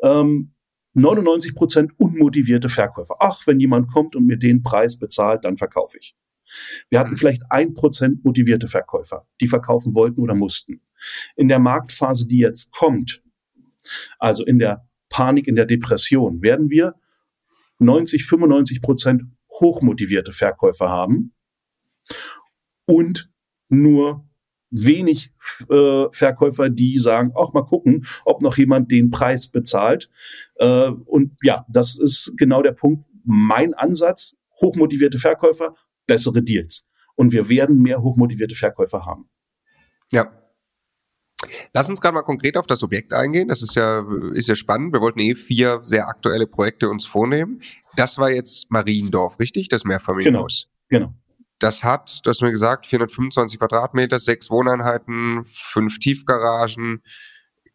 ähm, 0.03 0.53
99 0.95 1.55
Prozent 1.55 1.93
unmotivierte 1.99 2.69
Verkäufer. 2.69 3.17
Ach, 3.21 3.47
wenn 3.47 3.61
jemand 3.61 3.89
kommt 3.89 4.17
und 4.17 4.27
mir 4.27 4.39
den 4.39 4.63
Preis 4.63 4.99
bezahlt, 4.99 5.45
dann 5.45 5.57
verkaufe 5.57 5.99
ich. 5.99 6.17
Wir 6.89 7.01
hatten 7.01 7.17
vielleicht 7.17 7.43
ein 7.51 7.75
Prozent 7.75 8.25
motivierte 8.25 8.69
Verkäufer, 8.69 9.27
die 9.41 9.47
verkaufen 9.47 9.95
wollten 9.95 10.21
oder 10.21 10.35
mussten. 10.35 10.81
In 11.35 11.49
der 11.49 11.59
Marktphase, 11.59 12.27
die 12.27 12.39
jetzt 12.39 12.73
kommt, 12.73 13.23
also 14.19 14.45
in 14.45 14.59
der 14.59 14.89
Panik, 15.09 15.49
in 15.49 15.57
der 15.57 15.67
Depression, 15.67 16.41
werden 16.43 16.71
wir 16.71 16.95
90, 17.79 18.25
95 18.25 18.81
Prozent 18.81 19.23
hochmotivierte 19.51 20.33
Verkäufer 20.33 20.89
haben 20.89 21.35
und 22.87 23.31
nur 23.69 24.27
wenig 24.71 25.33
äh, 25.71 26.05
Verkäufer, 26.11 26.69
die 26.69 26.99
sagen, 26.99 27.33
auch 27.35 27.53
mal 27.53 27.65
gucken, 27.65 28.07
ob 28.25 28.43
noch 28.43 28.57
jemand 28.57 28.91
den 28.91 29.11
Preis 29.11 29.51
bezahlt. 29.51 30.11
Äh, 30.57 30.89
und 30.89 31.33
ja, 31.43 31.65
das 31.69 31.99
ist 31.99 32.35
genau 32.37 32.63
der 32.63 32.73
Punkt. 32.73 33.05
Mein 33.25 33.75
Ansatz, 33.75 34.37
hochmotivierte 34.61 35.19
Verkäufer, 35.19 35.75
bessere 36.07 36.43
Deals. 36.43 36.87
Und 37.15 37.33
wir 37.33 37.49
werden 37.49 37.81
mehr 37.81 38.03
hochmotivierte 38.03 38.55
Verkäufer 38.55 39.07
haben. 39.07 39.29
Ja. 40.13 40.31
Lass 41.73 41.89
uns 41.89 42.01
gerade 42.01 42.15
mal 42.15 42.23
konkret 42.23 42.57
auf 42.57 42.67
das 42.67 42.83
Objekt 42.83 43.13
eingehen. 43.13 43.49
Das 43.49 43.63
ist 43.63 43.75
ja, 43.75 44.07
ist 44.33 44.49
ja 44.49 44.57
spannend. 44.57 44.93
Wir 44.93 45.01
wollten 45.01 45.21
eh 45.21 45.35
vier 45.35 45.81
sehr 45.83 46.09
aktuelle 46.09 46.47
Projekte 46.47 46.89
uns 46.89 47.05
vornehmen. 47.07 47.63
Das 47.95 48.19
war 48.19 48.31
jetzt 48.31 48.71
Mariendorf, 48.71 49.39
richtig? 49.39 49.69
Das 49.69 49.85
Mehrfamilienhaus. 49.85 50.71
Genau. 50.89 51.09
genau. 51.09 51.26
Das 51.59 51.85
hat, 51.85 52.21
du 52.25 52.31
hast 52.31 52.43
mir 52.43 52.51
gesagt, 52.51 52.87
425 52.87 53.59
Quadratmeter, 53.59 54.19
sechs 54.19 54.51
Wohneinheiten, 54.51 55.43
fünf 55.45 55.99
Tiefgaragen, 55.99 57.03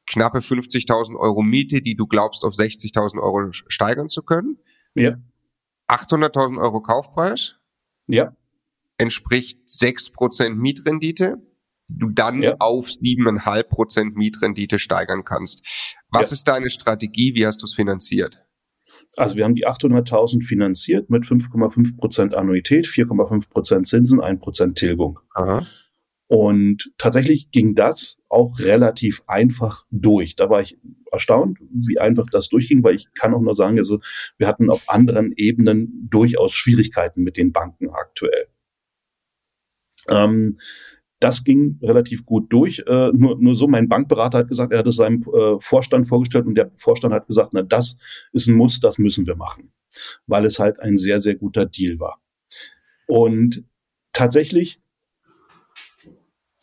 knappe 0.05 0.39
50.000 0.39 1.17
Euro 1.17 1.41
Miete, 1.41 1.81
die 1.81 1.95
du 1.95 2.05
glaubst 2.05 2.43
auf 2.43 2.53
60.000 2.53 3.19
Euro 3.19 3.51
steigern 3.51 4.09
zu 4.09 4.23
können. 4.23 4.59
Ja. 4.93 5.15
800.000 5.87 6.61
Euro 6.61 6.81
Kaufpreis. 6.81 7.57
Ja. 8.07 8.35
entspricht 8.97 9.59
6% 9.67 10.49
Mietrendite, 10.55 11.37
du 11.87 12.09
dann 12.09 12.41
ja. 12.41 12.55
auf 12.59 12.87
7,5% 12.87 14.13
Mietrendite 14.15 14.79
steigern 14.79 15.23
kannst. 15.23 15.65
Was 16.09 16.29
ja. 16.29 16.35
ist 16.35 16.47
deine 16.47 16.69
Strategie? 16.69 17.33
Wie 17.35 17.45
hast 17.45 17.61
du 17.61 17.65
es 17.65 17.73
finanziert? 17.73 18.43
Also 19.15 19.35
wir 19.35 19.43
haben 19.43 19.55
die 19.55 19.67
800.000 19.67 20.43
finanziert 20.43 21.09
mit 21.09 21.23
5,5 21.23 21.97
Prozent 21.97 22.35
Annuität, 22.35 22.87
4,5 22.87 23.49
Prozent 23.49 23.87
Zinsen, 23.87 24.21
1 24.21 24.39
Prozent 24.39 24.77
Tilgung. 24.77 25.19
Aha. 25.33 25.65
Und 26.27 26.93
tatsächlich 26.97 27.51
ging 27.51 27.75
das 27.75 28.17
auch 28.29 28.59
relativ 28.59 29.21
einfach 29.27 29.85
durch. 29.91 30.37
Da 30.37 30.49
war 30.49 30.61
ich 30.61 30.79
erstaunt, 31.11 31.59
wie 31.59 31.99
einfach 31.99 32.25
das 32.31 32.47
durchging, 32.47 32.83
weil 32.83 32.95
ich 32.95 33.07
kann 33.13 33.33
auch 33.33 33.41
nur 33.41 33.53
sagen, 33.53 33.77
also 33.77 33.99
wir 34.37 34.47
hatten 34.47 34.69
auf 34.69 34.87
anderen 34.87 35.33
Ebenen 35.35 36.07
durchaus 36.09 36.53
Schwierigkeiten 36.53 37.23
mit 37.23 37.35
den 37.35 37.51
Banken 37.51 37.89
aktuell. 37.89 38.47
Ähm, 40.09 40.57
das 41.21 41.43
ging 41.43 41.79
relativ 41.83 42.25
gut 42.25 42.51
durch. 42.51 42.83
Äh, 42.87 43.11
nur, 43.13 43.39
nur 43.39 43.55
so, 43.55 43.67
mein 43.67 43.87
Bankberater 43.87 44.39
hat 44.39 44.47
gesagt, 44.47 44.73
er 44.73 44.79
hat 44.79 44.87
es 44.87 44.95
seinem 44.95 45.23
äh, 45.23 45.59
Vorstand 45.59 46.07
vorgestellt 46.07 46.47
und 46.47 46.55
der 46.55 46.71
Vorstand 46.75 47.13
hat 47.13 47.27
gesagt, 47.27 47.51
na, 47.53 47.61
das 47.61 47.97
ist 48.33 48.47
ein 48.47 48.55
Muss, 48.55 48.79
das 48.79 48.97
müssen 48.97 49.27
wir 49.27 49.35
machen. 49.35 49.71
Weil 50.25 50.45
es 50.45 50.57
halt 50.57 50.79
ein 50.79 50.97
sehr, 50.97 51.19
sehr 51.19 51.35
guter 51.35 51.65
Deal 51.65 51.99
war. 51.99 52.19
Und 53.07 53.63
tatsächlich, 54.13 54.81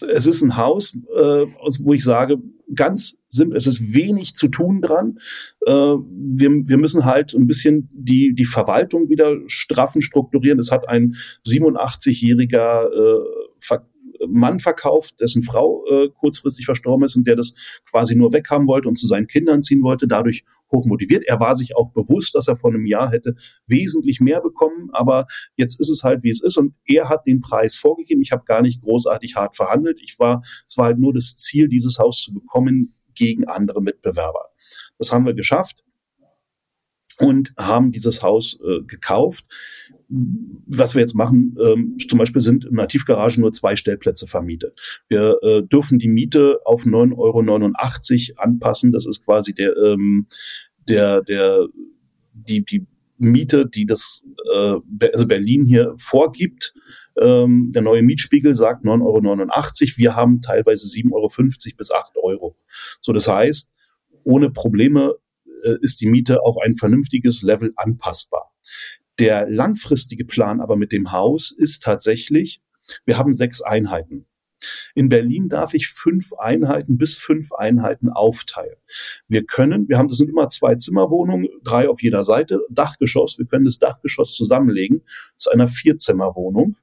es 0.00 0.26
ist 0.26 0.42
ein 0.42 0.56
Haus, 0.56 0.94
äh, 0.94 1.46
wo 1.80 1.92
ich 1.92 2.02
sage, 2.02 2.38
ganz 2.74 3.16
simpel, 3.28 3.56
es 3.56 3.66
ist 3.66 3.92
wenig 3.92 4.34
zu 4.34 4.48
tun 4.48 4.80
dran. 4.80 5.18
Äh, 5.66 5.72
wir, 5.72 6.50
wir 6.50 6.78
müssen 6.78 7.04
halt 7.04 7.32
ein 7.32 7.46
bisschen 7.46 7.88
die, 7.92 8.34
die 8.34 8.44
Verwaltung 8.44 9.08
wieder 9.08 9.36
straffen, 9.46 10.02
strukturieren. 10.02 10.58
Es 10.58 10.72
hat 10.72 10.88
ein 10.88 11.14
87-jähriger 11.46 12.88
äh, 12.92 13.78
Mann 14.26 14.60
verkauft, 14.60 15.20
dessen 15.20 15.42
Frau 15.42 15.84
äh, 15.86 16.08
kurzfristig 16.10 16.64
verstorben 16.66 17.04
ist 17.04 17.16
und 17.16 17.26
der 17.26 17.36
das 17.36 17.54
quasi 17.88 18.14
nur 18.14 18.32
weghaben 18.32 18.66
wollte 18.66 18.88
und 18.88 18.96
zu 18.96 19.06
seinen 19.06 19.26
Kindern 19.26 19.62
ziehen 19.62 19.82
wollte, 19.82 20.08
dadurch 20.08 20.44
hochmotiviert. 20.72 21.24
Er 21.26 21.40
war 21.40 21.56
sich 21.56 21.76
auch 21.76 21.92
bewusst, 21.92 22.34
dass 22.34 22.48
er 22.48 22.56
vor 22.56 22.70
einem 22.70 22.86
Jahr 22.86 23.10
hätte 23.10 23.34
wesentlich 23.66 24.20
mehr 24.20 24.40
bekommen, 24.40 24.90
aber 24.92 25.26
jetzt 25.56 25.80
ist 25.80 25.90
es 25.90 26.02
halt, 26.02 26.22
wie 26.22 26.30
es 26.30 26.42
ist 26.42 26.56
und 26.56 26.74
er 26.84 27.08
hat 27.08 27.26
den 27.26 27.40
Preis 27.40 27.76
vorgegeben. 27.76 28.22
Ich 28.22 28.32
habe 28.32 28.44
gar 28.44 28.62
nicht 28.62 28.82
großartig 28.82 29.36
hart 29.36 29.56
verhandelt. 29.56 30.00
Ich 30.02 30.18
war, 30.18 30.42
es 30.66 30.76
war 30.76 30.86
halt 30.86 30.98
nur 30.98 31.12
das 31.12 31.34
Ziel, 31.34 31.68
dieses 31.68 31.98
Haus 31.98 32.22
zu 32.22 32.32
bekommen 32.32 32.94
gegen 33.14 33.46
andere 33.46 33.82
Mitbewerber. 33.82 34.50
Das 34.98 35.12
haben 35.12 35.26
wir 35.26 35.34
geschafft 35.34 35.84
und 37.18 37.52
haben 37.58 37.92
dieses 37.92 38.22
Haus 38.22 38.58
äh, 38.62 38.82
gekauft 38.86 39.44
was 40.08 40.94
wir 40.94 41.00
jetzt 41.00 41.14
machen, 41.14 41.56
ähm, 41.62 41.96
zum 42.08 42.18
Beispiel 42.18 42.40
sind 42.40 42.64
in 42.64 42.74
Nativgaragen 42.74 43.42
nur 43.42 43.52
zwei 43.52 43.76
Stellplätze 43.76 44.26
vermietet. 44.26 44.78
Wir 45.08 45.36
äh, 45.42 45.62
dürfen 45.62 45.98
die 45.98 46.08
Miete 46.08 46.60
auf 46.64 46.84
9,89 46.84 48.30
Euro 48.30 48.42
anpassen. 48.42 48.92
Das 48.92 49.06
ist 49.06 49.24
quasi 49.24 49.52
der, 49.52 49.76
ähm, 49.76 50.26
der, 50.88 51.22
der, 51.22 51.66
die, 52.32 52.64
die 52.64 52.86
Miete, 53.18 53.66
die 53.66 53.84
das, 53.84 54.24
äh, 54.52 54.76
also 55.12 55.26
Berlin 55.26 55.64
hier 55.66 55.94
vorgibt. 55.98 56.74
Ähm, 57.20 57.72
der 57.72 57.82
neue 57.82 58.02
Mietspiegel 58.02 58.54
sagt 58.54 58.84
9,89 58.84 59.02
Euro. 59.02 59.48
Wir 59.96 60.16
haben 60.16 60.40
teilweise 60.40 60.86
7,50 60.86 61.12
Euro 61.12 61.28
bis 61.76 61.90
8 61.90 62.12
Euro. 62.22 62.56
So, 63.00 63.12
das 63.12 63.28
heißt, 63.28 63.70
ohne 64.24 64.50
Probleme 64.50 65.14
äh, 65.64 65.74
ist 65.80 66.00
die 66.00 66.06
Miete 66.06 66.42
auf 66.42 66.56
ein 66.64 66.76
vernünftiges 66.76 67.42
Level 67.42 67.72
anpassbar. 67.76 68.52
Der 69.18 69.48
langfristige 69.48 70.24
Plan 70.24 70.60
aber 70.60 70.76
mit 70.76 70.92
dem 70.92 71.12
Haus 71.12 71.50
ist 71.50 71.82
tatsächlich, 71.82 72.62
wir 73.04 73.18
haben 73.18 73.32
sechs 73.32 73.62
Einheiten. 73.62 74.26
In 74.94 75.08
Berlin 75.08 75.48
darf 75.48 75.74
ich 75.74 75.88
fünf 75.88 76.32
Einheiten 76.32 76.98
bis 76.98 77.16
fünf 77.16 77.52
Einheiten 77.52 78.10
aufteilen. 78.10 78.76
Wir 79.28 79.44
können, 79.44 79.88
wir 79.88 79.98
haben, 79.98 80.08
das 80.08 80.18
sind 80.18 80.30
immer 80.30 80.48
zwei 80.48 80.74
Zimmerwohnungen, 80.74 81.48
drei 81.62 81.88
auf 81.88 82.02
jeder 82.02 82.22
Seite, 82.22 82.60
Dachgeschoss. 82.68 83.38
Wir 83.38 83.46
können 83.46 83.66
das 83.66 83.78
Dachgeschoss 83.78 84.34
zusammenlegen 84.34 85.02
zu 85.36 85.50
einer 85.50 85.68
Vierzimmerwohnung 85.68 86.76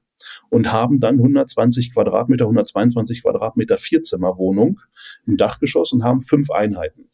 und 0.48 0.72
haben 0.72 1.00
dann 1.00 1.16
120 1.16 1.92
Quadratmeter, 1.92 2.44
122 2.44 3.22
Quadratmeter 3.22 3.78
Vierzimmerwohnung 3.78 4.80
im 5.26 5.36
Dachgeschoss 5.36 5.92
und 5.92 6.02
haben 6.02 6.22
fünf 6.22 6.50
Einheiten. 6.50 7.10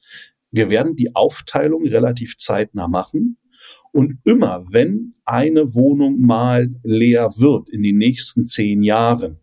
Wir 0.51 0.71
werden 0.71 0.97
die 0.97 1.15
Aufteilung 1.15 1.87
relativ 1.87 2.37
zeitnah 2.37 2.87
machen. 2.87 3.39
Und 3.93 4.19
immer, 4.25 4.65
wenn 4.71 5.15
eine 5.25 5.75
Wohnung 5.75 6.21
mal 6.21 6.75
leer 6.83 7.31
wird 7.37 7.69
in 7.71 7.83
den 7.83 7.99
nächsten 7.99 8.45
zehn 8.45 8.83
Jahren, 8.83 9.39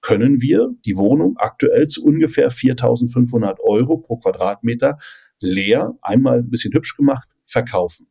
können 0.00 0.40
wir 0.40 0.70
die 0.84 0.96
Wohnung 0.96 1.36
aktuell 1.36 1.86
zu 1.86 2.04
ungefähr 2.04 2.50
4.500 2.50 3.60
Euro 3.60 3.98
pro 3.98 4.16
Quadratmeter 4.16 4.98
leer, 5.38 5.96
einmal 6.02 6.38
ein 6.38 6.50
bisschen 6.50 6.72
hübsch 6.72 6.96
gemacht, 6.96 7.28
verkaufen. 7.44 8.08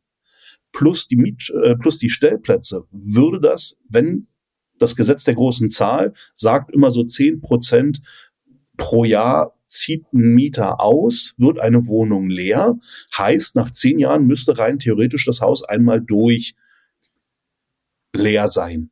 Plus 0.72 1.06
die, 1.06 1.16
Miet, 1.16 1.50
äh, 1.62 1.76
plus 1.76 1.98
die 1.98 2.10
Stellplätze 2.10 2.86
würde 2.90 3.40
das, 3.40 3.76
wenn 3.88 4.28
das 4.78 4.96
Gesetz 4.96 5.24
der 5.24 5.34
großen 5.34 5.70
Zahl 5.70 6.14
sagt 6.34 6.72
immer 6.74 6.90
so 6.90 7.04
zehn 7.04 7.40
Prozent 7.40 8.00
pro 8.76 9.04
Jahr 9.04 9.54
zieht 9.72 10.04
ein 10.12 10.34
Mieter 10.34 10.80
aus, 10.80 11.34
wird 11.38 11.58
eine 11.58 11.86
Wohnung 11.86 12.28
leer, 12.28 12.78
heißt, 13.16 13.56
nach 13.56 13.70
zehn 13.70 13.98
Jahren 13.98 14.26
müsste 14.26 14.58
rein 14.58 14.78
theoretisch 14.78 15.24
das 15.24 15.40
Haus 15.40 15.64
einmal 15.64 16.00
durch 16.00 16.54
leer 18.14 18.48
sein. 18.48 18.90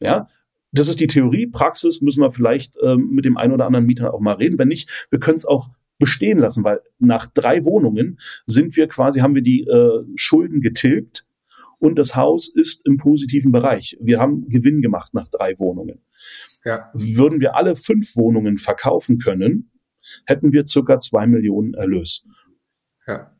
Ja, 0.00 0.28
das 0.70 0.86
ist 0.86 1.00
die 1.00 1.08
Theorie. 1.08 1.48
Praxis 1.48 2.00
müssen 2.00 2.20
wir 2.20 2.30
vielleicht 2.30 2.76
ähm, 2.82 3.10
mit 3.10 3.24
dem 3.24 3.36
einen 3.36 3.52
oder 3.52 3.66
anderen 3.66 3.86
Mieter 3.86 4.14
auch 4.14 4.20
mal 4.20 4.34
reden. 4.34 4.58
Wenn 4.58 4.68
nicht, 4.68 4.88
wir 5.10 5.18
können 5.18 5.36
es 5.36 5.46
auch 5.46 5.70
bestehen 5.98 6.38
lassen, 6.38 6.62
weil 6.62 6.80
nach 7.00 7.26
drei 7.26 7.64
Wohnungen 7.64 8.20
sind 8.46 8.76
wir 8.76 8.86
quasi, 8.86 9.20
haben 9.20 9.34
wir 9.34 9.42
die 9.42 9.64
äh, 9.64 10.04
Schulden 10.14 10.60
getilgt 10.60 11.26
und 11.80 11.98
das 11.98 12.14
Haus 12.14 12.48
ist 12.48 12.86
im 12.86 12.98
positiven 12.98 13.50
Bereich. 13.50 13.96
Wir 14.00 14.20
haben 14.20 14.48
Gewinn 14.48 14.80
gemacht 14.80 15.12
nach 15.14 15.26
drei 15.26 15.58
Wohnungen. 15.58 16.00
Ja. 16.64 16.90
Würden 16.94 17.40
wir 17.40 17.56
alle 17.56 17.74
fünf 17.74 18.14
Wohnungen 18.14 18.58
verkaufen 18.58 19.18
können, 19.18 19.72
hätten 20.26 20.52
wir 20.52 20.66
circa 20.66 21.00
zwei 21.00 21.26
Millionen 21.26 21.74
Erlös. 21.74 22.24
Ja. 23.06 23.34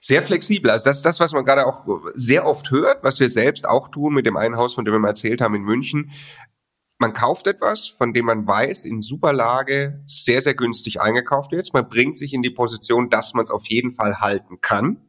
Sehr 0.00 0.22
flexibel. 0.22 0.70
Also 0.70 0.90
das 0.90 0.98
ist 0.98 1.06
das, 1.06 1.20
was 1.20 1.32
man 1.32 1.44
gerade 1.44 1.66
auch 1.66 1.86
sehr 2.14 2.46
oft 2.46 2.70
hört, 2.70 3.02
was 3.02 3.20
wir 3.20 3.30
selbst 3.30 3.66
auch 3.66 3.88
tun 3.88 4.14
mit 4.14 4.26
dem 4.26 4.36
einen 4.36 4.56
Haus, 4.56 4.74
von 4.74 4.84
dem 4.84 4.92
wir 4.92 4.98
mal 4.98 5.08
erzählt 5.08 5.40
haben 5.40 5.54
in 5.54 5.62
München. 5.62 6.12
Man 6.98 7.14
kauft 7.14 7.46
etwas, 7.48 7.88
von 7.88 8.12
dem 8.12 8.26
man 8.26 8.46
weiß, 8.46 8.84
in 8.84 9.00
super 9.00 9.32
Lage, 9.32 10.02
sehr, 10.06 10.40
sehr 10.40 10.54
günstig 10.54 11.00
eingekauft 11.00 11.52
jetzt. 11.52 11.74
Man 11.74 11.88
bringt 11.88 12.16
sich 12.16 12.32
in 12.32 12.42
die 12.42 12.50
Position, 12.50 13.10
dass 13.10 13.34
man 13.34 13.42
es 13.42 13.50
auf 13.50 13.66
jeden 13.66 13.92
Fall 13.92 14.20
halten 14.20 14.60
kann. 14.60 15.08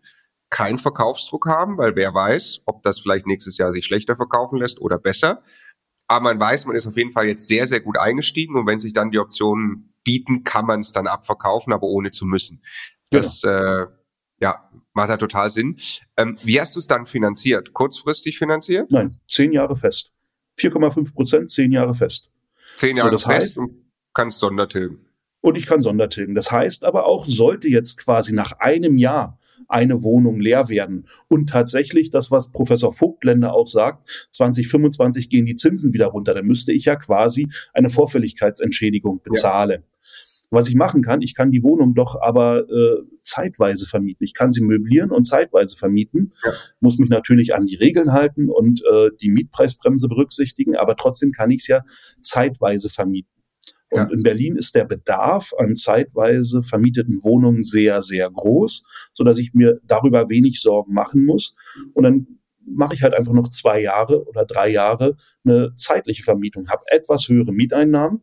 Keinen 0.50 0.80
Verkaufsdruck 0.80 1.46
haben, 1.46 1.78
weil 1.78 1.96
wer 1.96 2.14
weiß, 2.14 2.62
ob 2.66 2.82
das 2.84 3.00
vielleicht 3.00 3.28
nächstes 3.28 3.58
Jahr 3.58 3.74
sich 3.74 3.86
schlechter 3.86 4.16
verkaufen 4.16 4.58
lässt 4.58 4.82
oder 4.82 4.98
besser. 4.98 5.44
Aber 6.08 6.24
man 6.24 6.40
weiß, 6.40 6.66
man 6.66 6.76
ist 6.76 6.88
auf 6.88 6.98
jeden 6.98 7.12
Fall 7.12 7.28
jetzt 7.28 7.48
sehr, 7.48 7.68
sehr 7.68 7.80
gut 7.80 7.98
eingestiegen 7.98 8.56
und 8.56 8.66
wenn 8.66 8.80
sich 8.80 8.94
dann 8.94 9.12
die 9.12 9.20
Optionen 9.20 9.93
bieten, 10.04 10.44
kann 10.44 10.66
man 10.66 10.82
es 10.82 10.92
dann 10.92 11.08
abverkaufen, 11.08 11.74
aber 11.74 11.88
ohne 11.88 12.12
zu 12.12 12.26
müssen. 12.26 12.62
Das 13.10 13.42
genau. 13.42 13.84
äh, 13.84 13.88
ja, 14.40 14.70
macht 14.94 15.10
ja 15.10 15.18
total 15.18 15.50
Sinn. 15.50 15.78
Ähm, 16.18 16.38
wie 16.44 16.60
hast 16.60 16.76
du 16.76 16.80
es 16.80 16.88
dann 16.88 17.06
finanziert? 17.06 17.74
Kurzfristig 17.74 18.38
finanziert? 18.38 18.92
Nein, 18.92 19.18
zehn 19.28 19.54
Jahre 19.54 19.76
fest. 19.76 20.12
4,5 20.60 21.14
Prozent, 21.14 21.50
zehn 21.50 21.72
Jahre 21.72 21.96
fest. 21.96 22.30
Zehn 22.78 22.96
Jahre 22.96 23.18
so, 23.18 23.30
fest 23.30 23.42
heißt, 23.42 23.58
und 23.60 23.72
kannst 24.14 24.40
Sondertilgen. 24.40 25.06
Und 25.42 25.58
ich 25.58 25.66
kann 25.66 25.82
Sondertilgen. 25.82 26.36
Das 26.36 26.52
heißt 26.52 26.84
aber 26.84 27.06
auch, 27.06 27.26
sollte 27.26 27.68
jetzt 27.68 27.98
quasi 28.00 28.34
nach 28.34 28.54
einem 28.60 28.98
Jahr 28.98 29.40
eine 29.68 30.04
Wohnung 30.04 30.40
leer 30.40 30.70
werden. 30.70 31.08
Und 31.28 31.50
tatsächlich, 31.50 32.10
das, 32.10 32.32
was 32.32 32.52
Professor 32.52 32.94
Vogtländer 32.94 33.54
auch 33.54 33.68
sagt, 33.68 34.28
2025 34.30 35.30
gehen 35.30 35.46
die 35.46 35.56
Zinsen 35.56 35.94
wieder 35.94 36.08
runter. 36.08 36.34
Dann 36.34 36.46
müsste 36.46 36.74
ich 36.74 36.86
ja 36.86 36.96
quasi 36.96 37.50
eine 37.74 37.90
Vorfälligkeitsentschädigung 37.90 39.22
bezahlen. 39.24 39.82
Ja. 39.82 39.93
Was 40.54 40.68
ich 40.68 40.76
machen 40.76 41.02
kann, 41.02 41.24
ich 41.24 41.34
kann 41.34 41.50
die 41.50 41.64
Wohnung 41.64 41.96
doch 41.96 42.22
aber 42.22 42.70
äh, 42.70 43.02
zeitweise 43.24 43.88
vermieten. 43.88 44.24
Ich 44.24 44.36
kann 44.36 44.52
sie 44.52 44.62
möblieren 44.62 45.10
und 45.10 45.24
zeitweise 45.24 45.76
vermieten, 45.76 46.34
ja. 46.44 46.54
muss 46.80 47.00
mich 47.00 47.10
natürlich 47.10 47.56
an 47.56 47.66
die 47.66 47.76
Regeln 47.76 48.14
halten 48.14 48.50
und 48.50 48.84
äh, 48.84 49.10
die 49.20 49.30
Mietpreisbremse 49.30 50.08
berücksichtigen, 50.08 50.76
aber 50.76 50.96
trotzdem 50.96 51.32
kann 51.32 51.50
ich 51.50 51.62
es 51.62 51.68
ja 51.68 51.82
zeitweise 52.22 52.92
vermieten. 52.92 53.32
Und 53.90 53.98
ja. 53.98 54.16
in 54.16 54.22
Berlin 54.22 54.56
ist 54.56 54.76
der 54.76 54.86
Bedarf 54.86 55.54
an 55.58 55.76
zeitweise 55.76 56.62
vermieteten 56.62 57.22
Wohnungen 57.24 57.64
sehr, 57.64 58.04
sehr 58.04 58.30
groß, 58.30 58.84
so 59.14 59.24
dass 59.24 59.40
ich 59.40 59.56
mir 59.56 59.80
darüber 59.88 60.30
wenig 60.30 60.62
Sorgen 60.62 60.94
machen 60.94 61.26
muss. 61.26 61.56
Und 61.94 62.04
dann 62.04 62.40
mache 62.64 62.94
ich 62.94 63.02
halt 63.02 63.16
einfach 63.16 63.34
noch 63.34 63.50
zwei 63.50 63.82
Jahre 63.82 64.24
oder 64.28 64.46
drei 64.46 64.70
Jahre 64.70 65.16
eine 65.44 65.74
zeitliche 65.76 66.24
Vermietung, 66.24 66.70
habe 66.70 66.84
etwas 66.92 67.28
höhere 67.28 67.52
Mieteinnahmen 67.52 68.22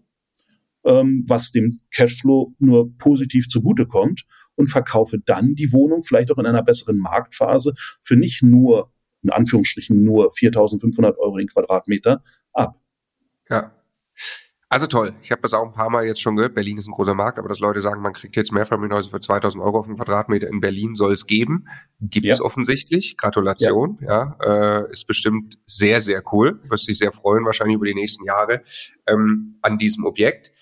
ähm, 0.85 1.25
was 1.29 1.53
dem 1.53 1.81
Cashflow 1.93 2.55
nur 2.59 2.97
positiv 2.99 3.49
zugutekommt 3.49 4.25
und 4.55 4.69
verkaufe 4.69 5.19
dann 5.25 5.55
die 5.55 5.73
Wohnung 5.73 6.03
vielleicht 6.03 6.31
auch 6.31 6.39
in 6.39 6.47
einer 6.47 6.63
besseren 6.63 6.99
Marktphase 6.99 7.75
für 8.01 8.17
nicht 8.17 8.43
nur, 8.43 8.93
in 9.23 9.31
Anführungsstrichen, 9.31 10.03
nur 10.03 10.31
4.500 10.31 11.17
Euro 11.19 11.39
den 11.39 11.49
Quadratmeter 11.49 12.21
ab. 12.53 12.81
Ja. 13.49 13.73
Also 14.73 14.87
toll. 14.87 15.15
Ich 15.21 15.33
habe 15.33 15.43
das 15.43 15.53
auch 15.53 15.67
ein 15.67 15.73
paar 15.73 15.91
Mal 15.91 16.07
jetzt 16.07 16.21
schon 16.21 16.37
gehört. 16.37 16.55
Berlin 16.55 16.77
ist 16.77 16.87
ein 16.87 16.93
großer 16.93 17.15
Markt, 17.15 17.41
aber 17.41 17.49
dass 17.49 17.59
Leute 17.59 17.83
sagen, 17.83 18.03
man 18.03 18.13
kriegt 18.13 18.37
jetzt 18.37 18.53
Mehrfamilienhäuser 18.53 19.11
für 19.11 19.19
2000 19.19 19.61
Euro 19.65 19.81
auf 19.81 19.87
den 19.87 19.97
Quadratmeter 19.97 20.47
in 20.47 20.61
Berlin 20.61 20.95
soll 20.95 21.13
es 21.13 21.27
geben. 21.27 21.67
Gibt 22.01 22.27
ja. 22.27 22.35
es 22.35 22.41
offensichtlich. 22.41 23.17
Gratulation. 23.17 23.99
Ja, 24.01 24.37
ja 24.41 24.83
äh, 24.83 24.93
ist 24.93 25.09
bestimmt 25.09 25.59
sehr, 25.67 26.01
sehr 26.01 26.23
cool. 26.33 26.61
Wirst 26.69 26.87
dich 26.87 26.99
sehr 26.99 27.11
freuen, 27.11 27.45
wahrscheinlich 27.47 27.75
über 27.75 27.87
die 27.87 27.97
nächsten 27.97 28.25
Jahre 28.25 28.63
ähm, 29.09 29.59
an 29.61 29.77
diesem 29.77 30.05
Objekt. 30.05 30.53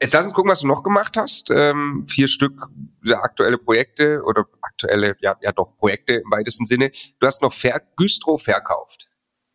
Jetzt 0.00 0.12
lass 0.12 0.26
uns 0.26 0.34
gucken, 0.34 0.50
was 0.50 0.60
du 0.60 0.66
noch 0.66 0.82
gemacht 0.82 1.16
hast. 1.16 1.50
Ähm, 1.50 2.06
vier 2.08 2.28
Stück 2.28 2.68
aktuelle 3.06 3.56
Projekte 3.56 4.22
oder 4.24 4.44
aktuelle, 4.60 5.16
ja, 5.20 5.36
ja 5.40 5.52
doch, 5.52 5.76
Projekte 5.78 6.14
im 6.14 6.30
weitesten 6.30 6.66
Sinne. 6.66 6.90
Du 7.18 7.26
hast 7.26 7.40
noch 7.40 7.52
Ver 7.52 7.80
Güstrow 7.96 8.40
verkauft. 8.40 9.08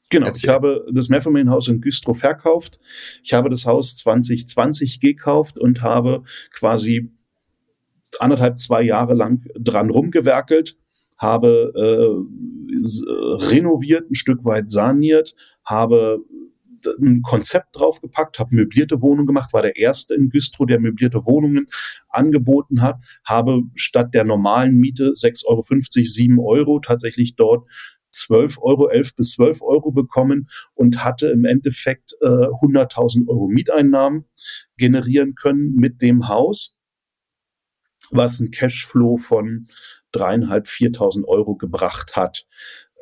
Genau, 0.10 0.28
Erzähl. 0.28 0.50
ich 0.50 0.54
habe 0.54 0.86
das 0.92 1.10
Mehrfamilienhaus 1.10 1.68
in 1.68 1.80
Güstrow 1.80 2.18
verkauft. 2.18 2.80
Ich 3.24 3.34
habe 3.34 3.50
das 3.50 3.66
Haus 3.66 3.96
2020 3.98 5.00
gekauft 5.00 5.58
und 5.58 5.82
habe 5.82 6.24
quasi 6.54 7.12
anderthalb, 8.20 8.60
zwei 8.60 8.82
Jahre 8.82 9.14
lang 9.14 9.46
dran 9.56 9.90
rumgewerkelt, 9.90 10.78
habe 11.18 11.72
äh, 11.76 13.46
renoviert, 13.46 14.10
ein 14.10 14.16
Stück 14.16 14.44
weit 14.44 14.70
saniert, 14.70 15.36
habe 15.64 16.20
ein 16.86 17.22
Konzept 17.22 17.76
draufgepackt, 17.76 18.40
habe 18.40 18.56
möblierte 18.56 19.02
Wohnungen 19.02 19.28
gemacht, 19.28 19.54
war 19.54 19.62
der 19.62 19.78
erste 19.78 20.16
in 20.16 20.30
Güstrow, 20.30 20.68
der 20.68 20.80
möblierte 20.80 21.26
Wohnungen 21.26 21.68
angeboten 22.10 22.82
hat, 22.82 22.98
habe 23.24 23.64
statt 23.76 24.14
der 24.14 24.24
normalen 24.24 24.76
Miete 24.76 25.12
6,50 25.12 25.48
Euro, 25.48 25.64
7 26.04 26.40
Euro 26.40 26.80
tatsächlich 26.80 27.36
dort 27.36 27.68
12 28.12 28.60
Euro, 28.62 28.90
11 28.90 29.16
bis 29.16 29.32
12 29.32 29.62
Euro 29.62 29.92
bekommen 29.92 30.50
und 30.74 31.04
hatte 31.04 31.30
im 31.30 31.46
Endeffekt 31.46 32.14
äh, 32.22 32.26
100.000 32.26 33.28
Euro 33.28 33.48
Mieteinnahmen 33.48 34.26
generieren 34.78 35.36
können 35.36 35.76
mit 35.76 36.02
dem 36.02 36.28
Haus, 36.28 36.76
was 38.12 38.40
ein 38.40 38.52
Cashflow 38.52 39.18
von 39.18 39.68
dreieinhalb, 40.12 40.66
4.000 40.66 41.26
Euro 41.26 41.56
gebracht 41.56 42.16
hat. 42.16 42.46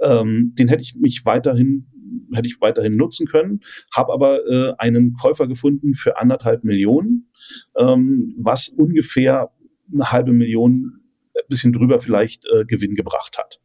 Ähm, 0.01 0.53
den 0.57 0.67
hätte 0.67 0.84
ich 0.84 0.95
mich 0.95 1.25
weiterhin 1.25 1.88
hätte 2.34 2.47
ich 2.47 2.62
weiterhin 2.62 2.95
nutzen 2.95 3.28
können, 3.28 3.62
habe 3.93 4.14
aber 4.14 4.45
äh, 4.47 4.74
einen 4.78 5.14
Käufer 5.14 5.47
gefunden 5.47 5.93
für 5.93 6.20
anderthalb 6.20 6.64
Millionen, 6.64 7.32
ähm, 7.78 8.36
was 8.38 8.70
ungefähr 8.70 9.51
eine 9.93 10.12
halbe 10.12 10.34
Million, 10.34 11.01
ein 11.36 11.47
bisschen 11.47 11.74
drüber 11.74 11.99
vielleicht 11.99 12.45
äh, 12.51 12.66
Gewinn 12.66 12.95
gebracht 12.95 13.38
hat 13.38 13.60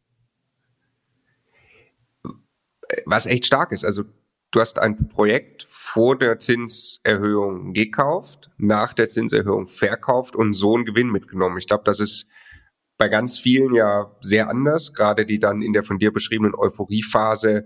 was 3.05 3.25
echt 3.25 3.45
stark 3.45 3.71
ist. 3.71 3.85
Also 3.85 4.03
du 4.51 4.59
hast 4.59 4.79
ein 4.79 5.09
Projekt 5.09 5.63
vor 5.69 6.17
der 6.17 6.39
Zinserhöhung 6.39 7.73
gekauft, 7.73 8.51
nach 8.57 8.93
der 8.93 9.07
Zinserhöhung 9.07 9.67
verkauft 9.67 10.35
und 10.35 10.53
so 10.53 10.75
einen 10.75 10.85
Gewinn 10.85 11.09
mitgenommen. 11.09 11.57
Ich 11.57 11.67
glaube, 11.67 11.83
das 11.85 11.99
ist 11.99 12.29
bei 12.97 13.09
ganz 13.09 13.37
vielen 13.37 13.75
ja 13.75 14.15
sehr 14.21 14.49
anders, 14.49 14.93
gerade 14.93 15.25
die 15.25 15.39
dann 15.39 15.61
in 15.61 15.73
der 15.73 15.83
von 15.83 15.99
dir 15.99 16.13
beschriebenen 16.13 16.55
Euphoriephase 16.55 17.65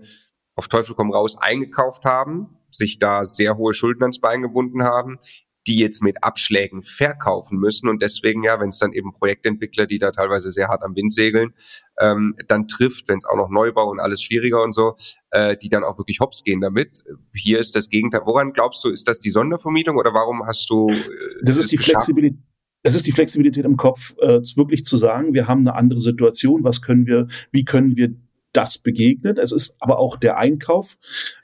auf 0.56 0.68
Teufel 0.68 0.94
komm 0.94 1.12
raus 1.12 1.36
eingekauft 1.40 2.04
haben, 2.04 2.58
sich 2.70 2.98
da 2.98 3.24
sehr 3.24 3.56
hohe 3.56 3.74
Schulden 3.74 4.02
ans 4.02 4.20
Bein 4.20 4.42
gebunden 4.42 4.82
haben, 4.82 5.18
die 5.66 5.78
jetzt 5.78 6.02
mit 6.02 6.24
Abschlägen 6.24 6.82
verkaufen 6.82 7.58
müssen 7.58 7.88
und 7.88 8.00
deswegen 8.00 8.42
ja, 8.42 8.60
wenn 8.60 8.70
es 8.70 8.78
dann 8.78 8.92
eben 8.92 9.12
Projektentwickler, 9.12 9.86
die 9.86 9.98
da 9.98 10.10
teilweise 10.10 10.52
sehr 10.52 10.68
hart 10.68 10.82
am 10.82 10.96
Wind 10.96 11.12
segeln, 11.12 11.52
ähm, 11.98 12.34
dann 12.48 12.66
trifft, 12.66 13.08
wenn 13.08 13.18
es 13.18 13.26
auch 13.26 13.36
noch 13.36 13.50
Neubau 13.50 13.90
und 13.90 14.00
alles 14.00 14.22
schwieriger 14.22 14.62
und 14.62 14.72
so, 14.72 14.96
äh, 15.30 15.56
die 15.56 15.68
dann 15.68 15.84
auch 15.84 15.98
wirklich 15.98 16.20
hops 16.20 16.44
gehen 16.44 16.60
damit. 16.60 17.04
Hier 17.34 17.58
ist 17.58 17.76
das 17.76 17.90
Gegenteil. 17.90 18.22
Woran 18.24 18.52
glaubst 18.52 18.82
du, 18.84 18.90
ist 18.90 19.06
das 19.06 19.18
die 19.18 19.30
Sondervermietung 19.30 19.96
oder 19.96 20.14
warum 20.14 20.46
hast 20.46 20.70
du? 20.70 20.88
Äh, 20.88 20.94
das 21.42 21.56
ist 21.56 21.70
die 21.72 21.78
Flexibilität. 21.78 22.40
Es 22.82 22.94
ist 22.94 23.06
die 23.06 23.12
Flexibilität 23.12 23.66
im 23.66 23.76
Kopf, 23.76 24.14
äh, 24.20 24.40
wirklich 24.56 24.86
zu 24.86 24.96
sagen, 24.96 25.34
wir 25.34 25.46
haben 25.46 25.60
eine 25.60 25.74
andere 25.74 26.00
Situation, 26.00 26.64
was 26.64 26.80
können 26.80 27.06
wir, 27.06 27.28
wie 27.52 27.64
können 27.66 27.94
wir 27.94 28.14
das 28.52 28.78
begegnen. 28.78 29.38
Es 29.38 29.52
ist 29.52 29.76
aber 29.78 29.98
auch 29.98 30.16
der 30.16 30.38
Einkauf, 30.38 30.96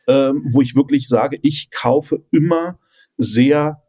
ähm, 0.09 0.48
wo 0.52 0.61
ich 0.61 0.74
wirklich 0.74 1.09
sage, 1.09 1.38
ich 1.42 1.70
kaufe 1.70 2.24
immer 2.30 2.78
sehr 3.16 3.82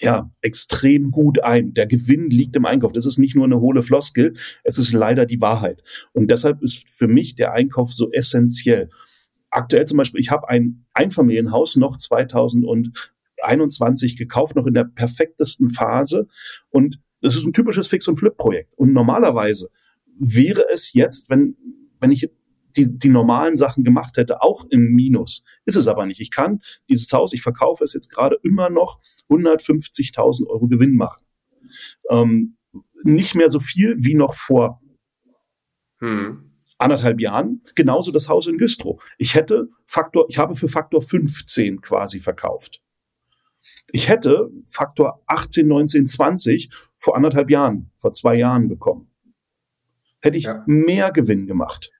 ja, 0.00 0.30
extrem 0.42 1.10
gut 1.10 1.42
ein. 1.42 1.72
Der 1.74 1.86
Gewinn 1.86 2.30
liegt 2.30 2.54
im 2.56 2.66
Einkauf. 2.66 2.92
Das 2.92 3.06
ist 3.06 3.18
nicht 3.18 3.34
nur 3.34 3.46
eine 3.46 3.58
hohle 3.60 3.82
Floskel, 3.82 4.34
es 4.64 4.78
ist 4.78 4.92
leider 4.92 5.26
die 5.26 5.40
Wahrheit. 5.40 5.82
Und 6.12 6.30
deshalb 6.30 6.62
ist 6.62 6.88
für 6.88 7.08
mich 7.08 7.34
der 7.34 7.52
Einkauf 7.52 7.92
so 7.92 8.10
essentiell. 8.12 8.90
Aktuell 9.50 9.86
zum 9.86 9.98
Beispiel, 9.98 10.20
ich 10.20 10.30
habe 10.30 10.48
ein 10.48 10.86
Einfamilienhaus 10.92 11.74
noch 11.76 11.96
2021 11.96 14.16
gekauft, 14.16 14.54
noch 14.56 14.66
in 14.66 14.74
der 14.74 14.84
perfektesten 14.84 15.68
Phase. 15.68 16.28
Und 16.70 17.00
es 17.22 17.34
ist 17.34 17.44
ein 17.44 17.52
typisches 17.52 17.88
Fix- 17.88 18.06
und 18.08 18.16
Flip-Projekt. 18.16 18.74
Und 18.76 18.92
normalerweise 18.92 19.70
wäre 20.18 20.66
es 20.72 20.92
jetzt, 20.92 21.28
wenn, 21.30 21.56
wenn 22.00 22.10
ich 22.10 22.30
die, 22.76 22.98
die 22.98 23.08
normalen 23.08 23.56
Sachen 23.56 23.84
gemacht 23.84 24.16
hätte, 24.16 24.42
auch 24.42 24.64
im 24.70 24.92
Minus. 24.92 25.44
Ist 25.64 25.76
es 25.76 25.88
aber 25.88 26.06
nicht. 26.06 26.20
Ich 26.20 26.30
kann 26.30 26.60
dieses 26.88 27.12
Haus, 27.12 27.32
ich 27.32 27.42
verkaufe 27.42 27.84
es 27.84 27.92
jetzt 27.94 28.10
gerade 28.10 28.38
immer 28.42 28.70
noch 28.70 29.00
150.000 29.28 30.46
Euro 30.46 30.68
Gewinn 30.68 30.94
machen. 30.94 31.24
Ähm, 32.10 32.56
nicht 33.02 33.34
mehr 33.34 33.48
so 33.48 33.60
viel 33.60 33.96
wie 33.98 34.14
noch 34.14 34.34
vor 34.34 34.80
hm. 35.98 36.52
anderthalb 36.78 37.20
Jahren. 37.20 37.62
Genauso 37.74 38.12
das 38.12 38.28
Haus 38.28 38.46
in 38.46 38.58
Güstrow. 38.58 39.02
Ich 39.18 39.34
hätte 39.34 39.68
Faktor, 39.84 40.26
ich 40.28 40.38
habe 40.38 40.54
für 40.54 40.68
Faktor 40.68 41.02
15 41.02 41.80
quasi 41.80 42.20
verkauft. 42.20 42.80
Ich 43.88 44.08
hätte 44.08 44.50
Faktor 44.66 45.22
18, 45.26 45.66
19, 45.66 46.06
20 46.06 46.70
vor 46.96 47.16
anderthalb 47.16 47.50
Jahren, 47.50 47.90
vor 47.96 48.12
zwei 48.12 48.36
Jahren 48.36 48.68
bekommen. 48.68 49.07
Hätte 50.20 50.38
ich 50.38 50.44
ja. 50.44 50.62
mehr 50.66 51.12
Gewinn 51.12 51.46
gemacht. 51.46 51.90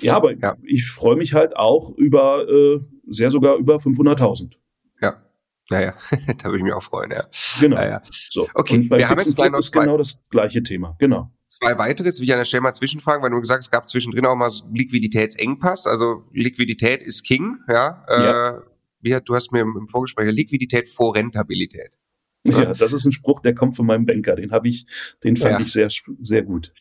Ja, 0.00 0.16
aber 0.16 0.36
ja. 0.36 0.56
ich 0.62 0.86
freue 0.86 1.16
mich 1.16 1.34
halt 1.34 1.56
auch 1.56 1.90
über, 1.96 2.48
äh, 2.48 2.80
sehr 3.06 3.30
sogar 3.30 3.56
über 3.56 3.76
500.000. 3.76 4.52
Ja, 5.00 5.22
naja, 5.70 5.94
da 6.10 6.44
würde 6.44 6.58
ich 6.58 6.64
mich 6.64 6.72
auch 6.72 6.82
freuen, 6.82 7.10
ja. 7.10 7.26
Genau. 7.60 7.76
Naja. 7.76 8.02
So. 8.10 8.48
Okay, 8.54 8.76
Und 8.76 8.88
bei 8.88 8.98
wir 8.98 9.08
haben 9.08 9.18
jetzt 9.18 9.36
gleich 9.36 9.50
noch 9.50 9.58
ist 9.58 9.72
genau 9.72 9.98
das 9.98 10.22
gleiche 10.30 10.62
Thema, 10.62 10.96
genau. 10.98 11.30
Zwei 11.46 11.76
weiteres, 11.76 12.20
will 12.20 12.28
ich 12.28 12.32
an 12.32 12.38
der 12.38 12.44
Stelle 12.44 12.60
mal 12.60 12.72
zwischenfragen, 12.72 13.22
weil 13.22 13.30
du 13.30 13.40
gesagt 13.40 13.58
hast, 13.58 13.66
es 13.66 13.70
gab 13.70 13.88
zwischendrin 13.88 14.26
auch 14.26 14.36
mal 14.36 14.50
Liquiditätsengpass, 14.72 15.86
also 15.86 16.24
Liquidität 16.32 17.02
ist 17.02 17.24
King, 17.24 17.58
ja. 17.68 18.04
ja. 18.08 18.58
Äh, 19.02 19.20
du 19.22 19.34
hast 19.34 19.50
mir 19.50 19.60
im 19.60 19.88
Vorgespräch 19.88 20.32
Liquidität 20.32 20.88
vor 20.88 21.16
Rentabilität. 21.16 21.98
Ja, 22.44 22.72
das 22.74 22.92
ist 22.92 23.04
ein 23.04 23.12
Spruch, 23.12 23.40
der 23.40 23.54
kommt 23.54 23.76
von 23.76 23.86
meinem 23.86 24.06
Banker. 24.06 24.36
Den 24.36 24.52
habe 24.52 24.68
ich, 24.68 24.86
den 25.24 25.36
fand 25.36 25.54
ja. 25.54 25.60
ich 25.60 25.72
sehr, 25.72 25.88
sehr 26.20 26.42
gut. 26.42 26.72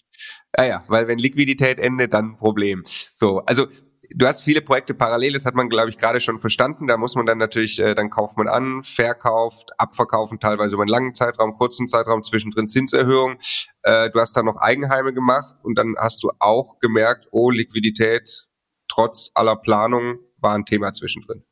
Ja, 0.58 0.66
ja, 0.66 0.84
weil 0.88 1.08
wenn 1.08 1.20
Liquidität 1.20 1.80
endet, 1.80 2.14
dann 2.14 2.38
Problem. 2.38 2.84
So, 2.86 3.40
also 3.40 3.68
du 4.10 4.26
hast 4.26 4.42
viele 4.42 4.62
Projekte 4.62 4.94
parallel, 4.94 5.34
das 5.34 5.46
hat 5.46 5.56
man, 5.56 5.70
glaube 5.70 5.90
ich, 5.90 5.98
gerade 5.98 6.20
schon 6.20 6.40
verstanden. 6.40 6.88
Da 6.88 6.98
muss 6.98 7.16
man 7.16 7.26
dann 7.26 7.38
natürlich, 7.38 7.80
äh, 7.80 7.96
dann 7.96 8.10
kauft 8.10 8.38
man 8.38 8.48
an, 8.48 8.84
verkauft, 8.84 9.72
abverkaufen, 9.78 10.40
teilweise 10.40 10.76
über 10.76 10.84
einen 10.84 10.90
langen 10.90 11.14
Zeitraum, 11.14 11.58
kurzen 11.58 11.88
Zeitraum, 11.88 12.24
zwischendrin 12.24 12.68
Zinserhöhung. 12.68 13.38
Äh, 13.84 14.10
du 14.10 14.20
hast 14.20 14.34
dann 14.38 14.46
noch 14.46 14.58
Eigenheime 14.58 15.14
gemacht 15.14 15.56
und 15.64 15.78
dann 15.78 15.96
hast 15.98 16.24
du 16.24 16.32
auch 16.40 16.80
gemerkt, 16.80 17.28
oh, 17.32 17.50
Liquidität 17.50 18.48
trotz 18.88 19.32
aller 19.36 19.56
Planung 19.56 20.20
war 20.38 20.54
ein 20.56 20.66
Thema 20.66 20.94
zwischendrin. 20.94 21.44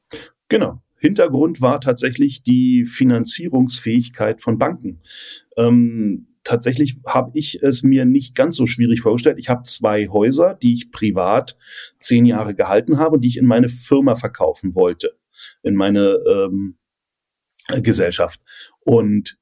Genau. 0.47 0.81
Hintergrund 1.05 1.61
war 1.61 1.79
tatsächlich 1.81 2.41
die 2.41 2.85
Finanzierungsfähigkeit 2.85 4.41
von 4.41 4.57
Banken. 4.57 5.01
Ähm, 5.55 6.27
tatsächlich 6.43 6.97
habe 7.05 7.31
ich 7.35 7.61
es 7.61 7.83
mir 7.83 8.05
nicht 8.05 8.33
ganz 8.33 8.55
so 8.55 8.65
schwierig 8.65 9.01
vorgestellt. 9.01 9.37
Ich 9.37 9.49
habe 9.49 9.63
zwei 9.63 10.07
Häuser, 10.07 10.55
die 10.55 10.73
ich 10.73 10.91
privat 10.91 11.57
zehn 11.99 12.25
Jahre 12.25 12.55
gehalten 12.55 12.97
habe 12.97 13.19
die 13.19 13.27
ich 13.27 13.37
in 13.37 13.45
meine 13.45 13.69
Firma 13.69 14.15
verkaufen 14.15 14.73
wollte, 14.73 15.15
in 15.61 15.75
meine 15.75 16.17
ähm, 16.27 16.77
Gesellschaft. 17.81 18.41
Und 18.79 19.37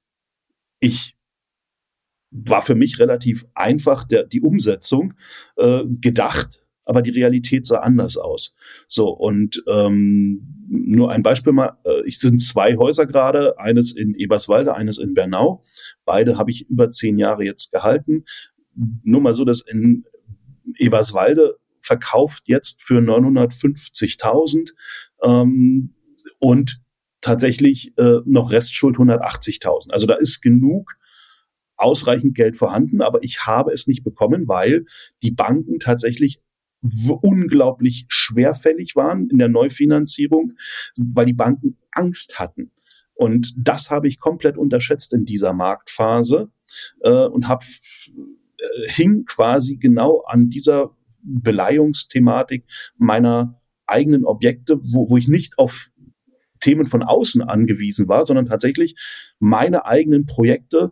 ich 0.79 1.15
war 2.31 2.61
für 2.61 2.75
mich 2.75 2.99
relativ 2.99 3.45
einfach 3.53 4.03
der, 4.03 4.23
die 4.23 4.41
Umsetzung 4.41 5.13
äh, 5.55 5.83
gedacht, 5.85 6.62
aber 6.85 7.01
die 7.01 7.11
Realität 7.11 7.65
sah 7.65 7.79
anders 7.79 8.17
aus. 8.17 8.55
So, 8.87 9.09
und 9.09 9.63
ähm, 9.67 10.65
nur 10.67 11.11
ein 11.11 11.23
Beispiel 11.23 11.53
mal, 11.53 11.77
äh, 11.85 12.05
ich 12.05 12.19
sind 12.19 12.39
zwei 12.39 12.75
Häuser 12.77 13.05
gerade, 13.05 13.57
eines 13.59 13.95
in 13.95 14.15
Eberswalde, 14.15 14.75
eines 14.75 14.97
in 14.97 15.13
Bernau. 15.13 15.61
Beide 16.05 16.37
habe 16.37 16.51
ich 16.51 16.69
über 16.69 16.91
zehn 16.91 17.17
Jahre 17.17 17.43
jetzt 17.43 17.71
gehalten. 17.71 18.25
Nur 19.03 19.21
mal 19.21 19.33
so, 19.33 19.45
dass 19.45 19.61
in 19.61 20.05
Eberswalde 20.77 21.57
verkauft 21.79 22.43
jetzt 22.47 22.81
für 22.81 22.99
950.000 22.99 24.71
ähm, 25.21 25.93
und 26.39 26.81
tatsächlich 27.21 27.97
äh, 27.97 28.19
noch 28.25 28.51
Restschuld 28.51 28.97
180.000. 28.97 29.91
Also 29.91 30.07
da 30.07 30.15
ist 30.15 30.41
genug 30.41 30.95
ausreichend 31.75 32.35
Geld 32.35 32.57
vorhanden, 32.57 33.01
aber 33.01 33.23
ich 33.23 33.45
habe 33.45 33.71
es 33.71 33.87
nicht 33.87 34.03
bekommen, 34.03 34.47
weil 34.47 34.85
die 35.21 35.31
Banken 35.31 35.79
tatsächlich 35.79 36.39
unglaublich 37.21 38.05
schwerfällig 38.09 38.95
waren 38.95 39.29
in 39.29 39.37
der 39.37 39.49
Neufinanzierung, 39.49 40.53
weil 41.13 41.25
die 41.25 41.33
Banken 41.33 41.77
Angst 41.91 42.39
hatten. 42.39 42.71
Und 43.15 43.53
das 43.57 43.91
habe 43.91 44.07
ich 44.07 44.19
komplett 44.19 44.57
unterschätzt 44.57 45.13
in 45.13 45.25
dieser 45.25 45.53
Marktphase 45.53 46.49
äh, 47.01 47.25
und 47.25 47.47
habe 47.47 47.63
äh, 48.57 48.91
hing 48.91 49.25
quasi 49.25 49.77
genau 49.77 50.23
an 50.27 50.49
dieser 50.49 50.95
Beleihungsthematik 51.21 52.65
meiner 52.97 53.61
eigenen 53.85 54.25
Objekte, 54.25 54.79
wo, 54.83 55.09
wo 55.09 55.17
ich 55.17 55.27
nicht 55.27 55.57
auf 55.57 55.89
Themen 56.59 56.85
von 56.85 57.03
außen 57.03 57.41
angewiesen 57.41 58.07
war, 58.07 58.25
sondern 58.25 58.45
tatsächlich 58.45 58.95
meine 59.39 59.85
eigenen 59.85 60.25
Projekte 60.25 60.91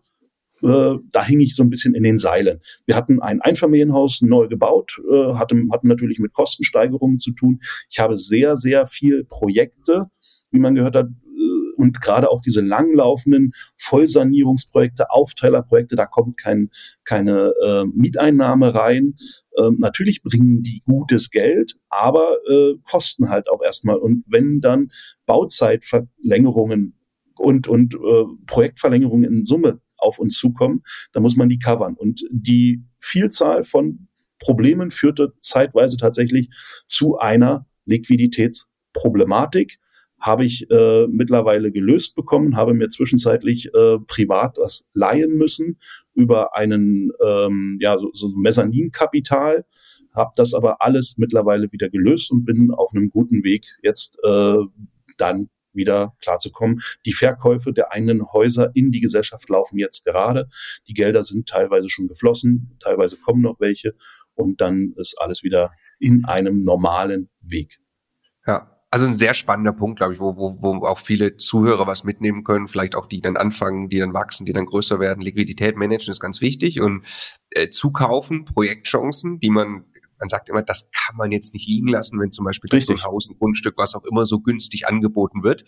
äh, 0.64 0.96
da 1.12 1.26
hing 1.26 1.40
ich 1.40 1.56
so 1.56 1.64
ein 1.64 1.70
bisschen 1.70 1.96
in 1.96 2.04
den 2.04 2.20
Seilen. 2.20 2.62
Wir 2.86 2.96
hatten 2.96 3.22
ein 3.22 3.42
Einfamilienhaus 3.42 4.22
neu 4.22 4.48
gebaut, 4.48 5.02
äh, 5.10 5.34
hatten, 5.34 5.72
hatten 5.72 5.88
natürlich 5.88 6.20
mit 6.20 6.34
Kostensteigerungen 6.34 7.20
zu 7.20 7.32
tun. 7.32 7.60
Ich 7.90 8.00
habe 8.00 8.18
sehr, 8.18 8.56
sehr 8.56 8.86
viel 8.86 9.24
Projekte, 9.26 10.08
wie 10.52 10.60
man 10.60 10.76
gehört 10.76 10.96
hat, 10.96 11.08
äh, 11.08 11.62
und 11.78 12.00
gerade 12.02 12.30
auch 12.30 12.42
diese 12.42 12.62
langlaufenden 12.62 13.54
Vollsanierungsprojekte, 13.78 15.10
Aufteilerprojekte, 15.10 15.96
da 15.96 16.06
kommt 16.06 16.38
kein, 16.38 16.70
keine 17.06 17.54
äh, 17.64 17.86
Mieteinnahme 17.86 18.76
rein. 18.76 19.16
Ähm, 19.58 19.78
natürlich 19.80 20.22
bringen 20.22 20.62
die 20.62 20.84
gutes 20.86 21.32
Geld, 21.32 21.76
aber 21.90 22.38
äh, 22.50 22.76
kosten 22.84 23.30
halt 23.30 23.50
auch 23.50 23.62
erstmal. 23.64 23.98
Und 23.98 24.24
wenn 24.28 24.62
dann 24.62 24.92
Bauzeitverlängerungen 25.26 26.94
und, 27.36 27.68
und 27.68 27.96
äh, 27.96 28.26
Projektverlängerungen 28.46 29.24
in 29.24 29.46
Summe 29.46 29.80
auf 30.02 30.20
uns 30.20 30.38
zukommen, 30.38 30.84
dann 31.14 31.24
muss 31.24 31.36
man 31.36 31.50
die 31.50 31.60
covern. 31.60 31.96
Und 31.96 32.24
die 32.30 32.84
Vielzahl 33.00 33.64
von 33.64 34.08
Problemen 34.40 34.92
führte 34.92 35.34
zeitweise 35.40 35.98
tatsächlich 35.98 36.50
zu 36.88 37.18
einer 37.18 37.68
Liquiditätsproblematik. 37.86 39.78
Habe 40.20 40.46
ich 40.46 40.70
äh, 40.70 41.08
mittlerweile 41.08 41.72
gelöst 41.72 42.16
bekommen, 42.16 42.56
habe 42.56 42.74
mir 42.74 42.90
zwischenzeitlich 42.90 43.74
äh, 43.74 43.98
privat 44.06 44.58
was 44.58 44.86
leihen 44.94 45.36
müssen 45.38 45.80
über 46.14 46.56
einen 46.56 47.12
ähm, 47.26 47.78
ja 47.82 47.98
so, 47.98 48.12
so 48.14 48.30
Mezzaninkapital, 48.36 49.66
habe 50.14 50.32
das 50.36 50.54
aber 50.54 50.82
alles 50.82 51.16
mittlerweile 51.18 51.72
wieder 51.72 51.90
gelöst 51.90 52.32
und 52.32 52.46
bin 52.46 52.72
auf 52.72 52.92
einem 52.94 53.10
guten 53.10 53.44
Weg 53.44 53.66
jetzt 53.82 54.20
äh, 54.24 54.58
dann 55.18 55.50
wieder 55.74 56.14
klarzukommen. 56.22 56.82
Die 57.06 57.14
Verkäufe 57.14 57.74
der 57.74 57.92
eigenen 57.92 58.26
Häuser 58.32 58.72
in 58.74 58.92
die 58.92 59.02
Gesellschaft 59.02 59.50
laufen 59.50 59.78
jetzt 59.78 60.06
gerade. 60.06 60.48
Die 60.88 60.94
Gelder 60.94 61.24
sind 61.24 61.48
teilweise 61.48 61.90
schon 61.90 62.08
geflossen, 62.08 62.78
teilweise 62.80 63.18
kommen 63.18 63.42
noch 63.42 63.60
welche 63.60 63.94
und 64.34 64.62
dann 64.62 64.94
ist 64.98 65.20
alles 65.20 65.44
wieder 65.44 65.72
in 66.00 66.26
einem 66.26 66.62
normalen 66.62 67.30
Weg. 67.44 67.80
Ja, 68.46 68.82
also 68.90 69.06
ein 69.06 69.14
sehr 69.14 69.34
spannender 69.34 69.72
Punkt, 69.72 69.98
glaube 69.98 70.14
ich, 70.14 70.20
wo, 70.20 70.36
wo, 70.36 70.58
wo 70.62 70.86
auch 70.86 70.98
viele 70.98 71.38
Zuhörer 71.38 71.88
was 71.88 72.04
mitnehmen 72.04 72.44
können, 72.44 72.68
vielleicht 72.68 72.96
auch 72.96 73.06
die 73.06 73.22
dann 73.22 73.38
anfangen, 73.38 73.88
die 73.88 74.00
dann 74.00 74.14
wachsen, 74.14 74.46
die 74.46 74.52
dann 74.52 74.66
größer 74.66 75.00
werden. 75.00 75.22
Liquidität 75.22 75.78
managen 75.78 76.12
ist 76.12 76.20
ganz 76.20 76.42
wichtig 76.42 76.82
und 76.82 77.06
äh, 77.52 77.70
zukaufen, 77.70 78.44
Projektchancen, 78.44 79.40
die 79.40 79.50
man 79.50 79.86
man 80.22 80.30
sagt 80.30 80.48
immer, 80.50 80.62
das 80.62 80.90
kann 80.92 81.18
man 81.18 81.32
jetzt 81.32 81.54
nicht 81.54 81.68
liegen 81.68 81.88
lassen, 81.88 82.20
wenn 82.20 82.32
zum 82.32 82.46
Beispiel 82.46 82.70
Richtig. 82.72 83.04
ein 83.04 83.04
Haus, 83.04 83.28
ein 83.28 83.36
Grundstück, 83.36 83.78
was 83.78 83.96
auch 83.96 84.06
immer 84.06 84.26
so 84.26 84.40
günstig 84.40 84.88
angeboten 84.88 85.44
wird. 85.44 85.66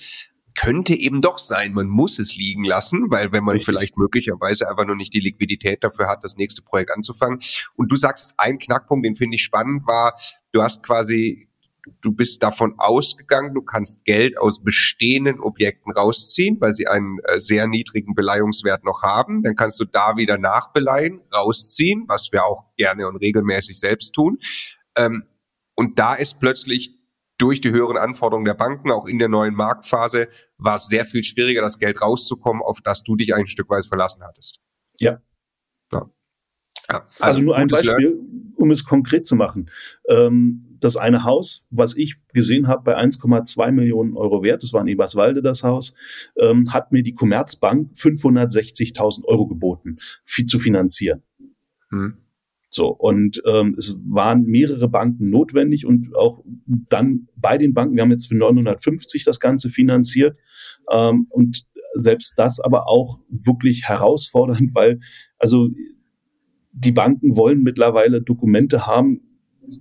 Könnte 0.55 0.93
eben 0.93 1.21
doch 1.21 1.39
sein, 1.39 1.73
man 1.73 1.87
muss 1.87 2.19
es 2.19 2.35
liegen 2.35 2.63
lassen, 2.63 3.09
weil 3.09 3.31
wenn 3.31 3.43
man 3.43 3.53
Richtig. 3.53 3.65
vielleicht 3.65 3.97
möglicherweise 3.97 4.69
einfach 4.69 4.85
nur 4.85 4.95
nicht 4.95 5.11
die 5.11 5.19
Liquidität 5.19 5.83
dafür 5.83 6.07
hat, 6.07 6.23
das 6.23 6.37
nächste 6.37 6.61
Projekt 6.61 6.91
anzufangen. 6.91 7.39
Und 7.75 7.91
du 7.91 7.95
sagst 7.95 8.25
jetzt 8.25 8.39
ein 8.39 8.59
Knackpunkt, 8.59 9.03
den 9.03 9.15
finde 9.15 9.35
ich 9.35 9.43
spannend, 9.43 9.87
war, 9.87 10.13
du 10.51 10.61
hast 10.61 10.85
quasi 10.85 11.49
du 12.01 12.11
bist 12.11 12.43
davon 12.43 12.75
ausgegangen, 12.77 13.53
du 13.53 13.61
kannst 13.61 14.05
Geld 14.05 14.38
aus 14.38 14.63
bestehenden 14.63 15.39
Objekten 15.39 15.91
rausziehen, 15.91 16.59
weil 16.61 16.71
sie 16.71 16.88
einen 16.88 17.19
äh, 17.25 17.39
sehr 17.39 17.67
niedrigen 17.67 18.15
Beleihungswert 18.15 18.84
noch 18.84 19.01
haben. 19.01 19.43
Dann 19.43 19.55
kannst 19.55 19.79
du 19.79 19.86
da 19.86 20.15
wieder 20.15 20.38
nachbeleihen, 20.38 21.21
rausziehen, 21.34 22.05
was 22.07 22.31
wir 22.31 22.45
auch 22.45 22.75
gerne 22.75 23.07
und 23.07 23.17
regelmäßig 23.17 23.79
selbst 23.79 24.13
tun. 24.13 24.39
Ähm, 24.95 25.23
und 25.75 25.99
da 25.99 26.13
ist 26.13 26.39
plötzlich 26.39 26.99
durch 27.38 27.61
die 27.61 27.71
höheren 27.71 27.97
Anforderungen 27.97 28.45
der 28.45 28.53
Banken, 28.53 28.91
auch 28.91 29.05
in 29.05 29.19
der 29.19 29.27
neuen 29.27 29.55
Marktphase, 29.55 30.29
war 30.57 30.75
es 30.75 30.88
sehr 30.88 31.05
viel 31.05 31.23
schwieriger, 31.23 31.61
das 31.61 31.79
Geld 31.79 32.01
rauszukommen, 32.01 32.61
auf 32.61 32.81
das 32.81 33.03
du 33.03 33.15
dich 33.15 33.34
ein 33.34 33.47
Stück 33.47 33.69
weit 33.69 33.86
verlassen 33.86 34.23
hattest. 34.23 34.61
Ja. 34.99 35.19
ja. 35.91 36.09
ja. 36.89 36.99
Also, 36.99 37.23
also, 37.23 37.41
nur 37.41 37.55
ein 37.55 37.67
Beispiel, 37.67 38.19
um 38.55 38.71
es 38.71 38.86
konkret 38.86 39.25
zu 39.25 39.36
machen. 39.36 39.69
Ähm, 40.07 40.72
das 40.84 40.97
eine 40.97 41.23
Haus, 41.23 41.65
was 41.69 41.95
ich 41.95 42.15
gesehen 42.34 42.67
habe, 42.67 42.84
bei 42.84 42.97
1,2 42.97 43.71
Millionen 43.71 44.15
Euro 44.15 44.43
wert, 44.43 44.63
das 44.63 44.73
war 44.73 44.81
in 44.81 44.88
Eberswalde 44.88 45.41
das 45.41 45.63
Haus, 45.63 45.95
ähm, 46.38 46.73
hat 46.73 46.91
mir 46.91 47.03
die 47.03 47.13
Commerzbank 47.13 47.91
560.000 47.95 49.25
Euro 49.25 49.47
geboten, 49.47 49.97
viel 50.23 50.45
zu 50.45 50.59
finanzieren. 50.59 51.23
Hm. 51.89 52.17
So, 52.69 52.88
und 52.88 53.41
ähm, 53.45 53.75
es 53.77 53.99
waren 54.03 54.45
mehrere 54.45 54.89
Banken 54.89 55.29
notwendig 55.29 55.86
und 55.86 56.15
auch 56.15 56.43
dann 56.65 57.27
bei 57.36 57.59
den 57.59 57.75
Banken, 57.75 57.95
wir 57.95 58.01
haben 58.01 58.11
jetzt 58.11 58.27
für 58.27 58.36
950 58.36 59.23
das 59.23 59.39
Ganze 59.39 59.69
finanziert 59.69 60.38
ähm, 60.89 61.27
und 61.29 61.67
selbst 61.93 62.34
das 62.39 62.59
aber 62.59 62.88
auch 62.88 63.19
wirklich 63.29 63.84
herausfordernd, 63.88 64.73
weil 64.73 64.99
also 65.38 65.69
die 66.71 66.91
Banken 66.91 67.38
wollen 67.38 67.61
mittlerweile 67.61 68.23
Dokumente 68.23 68.88
haben, 68.88 69.21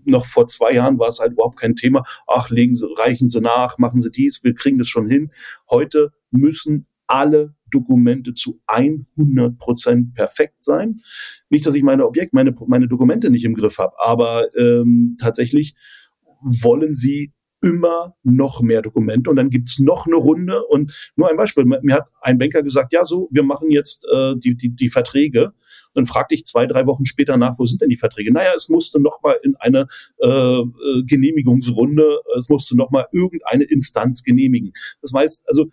noch 0.04 0.26
vor 0.26 0.46
zwei 0.46 0.72
Jahren 0.72 0.98
war 0.98 1.08
es 1.08 1.20
halt 1.20 1.32
überhaupt 1.32 1.58
kein 1.58 1.76
Thema. 1.76 2.02
Ach, 2.26 2.50
legen 2.50 2.74
Sie, 2.74 2.86
reichen 2.96 3.28
Sie 3.28 3.40
nach, 3.40 3.78
machen 3.78 4.00
Sie 4.00 4.10
dies, 4.10 4.42
wir 4.44 4.54
kriegen 4.54 4.78
das 4.78 4.88
schon 4.88 5.08
hin. 5.08 5.30
Heute 5.70 6.12
müssen 6.30 6.86
alle 7.06 7.54
Dokumente 7.70 8.34
zu 8.34 8.60
100 8.66 9.58
Prozent 9.58 10.14
perfekt 10.14 10.64
sein. 10.64 11.00
Nicht, 11.48 11.66
dass 11.66 11.74
ich 11.74 11.82
meine 11.82 12.06
Objekt, 12.06 12.32
meine, 12.32 12.54
meine 12.66 12.88
Dokumente 12.88 13.30
nicht 13.30 13.44
im 13.44 13.54
Griff 13.54 13.78
habe, 13.78 13.94
aber 13.98 14.54
ähm, 14.56 15.16
tatsächlich 15.20 15.74
wollen 16.42 16.94
sie 16.94 17.32
immer 17.62 18.16
noch 18.22 18.60
mehr 18.60 18.82
Dokumente 18.82 19.30
und 19.30 19.36
dann 19.36 19.50
gibt's 19.50 19.78
noch 19.78 20.06
eine 20.06 20.16
Runde 20.16 20.64
und 20.66 21.12
nur 21.16 21.30
ein 21.30 21.36
Beispiel, 21.36 21.64
mir 21.64 21.94
hat 21.94 22.08
ein 22.20 22.38
Banker 22.38 22.62
gesagt, 22.62 22.92
ja 22.92 23.04
so, 23.04 23.28
wir 23.30 23.44
machen 23.44 23.70
jetzt 23.70 24.04
äh, 24.12 24.34
die, 24.36 24.56
die, 24.56 24.74
die 24.74 24.90
Verträge 24.90 25.52
dann 25.94 26.06
fragte 26.06 26.34
ich 26.34 26.44
zwei, 26.44 26.66
drei 26.66 26.86
Wochen 26.86 27.06
später 27.06 27.36
nach, 27.36 27.58
wo 27.58 27.66
sind 27.66 27.82
denn 27.82 27.88
die 27.88 27.96
Verträge? 27.96 28.32
Naja, 28.32 28.52
es 28.56 28.68
musste 28.68 29.00
nochmal 29.00 29.36
in 29.42 29.56
eine 29.56 29.86
äh, 30.22 30.28
äh, 30.28 30.64
Genehmigungsrunde, 31.04 32.20
es 32.36 32.48
musste 32.48 32.76
nochmal 32.76 33.06
irgendeine 33.12 33.64
Instanz 33.64 34.22
genehmigen. 34.22 34.72
Das 35.00 35.12
heißt, 35.14 35.44
also 35.46 35.66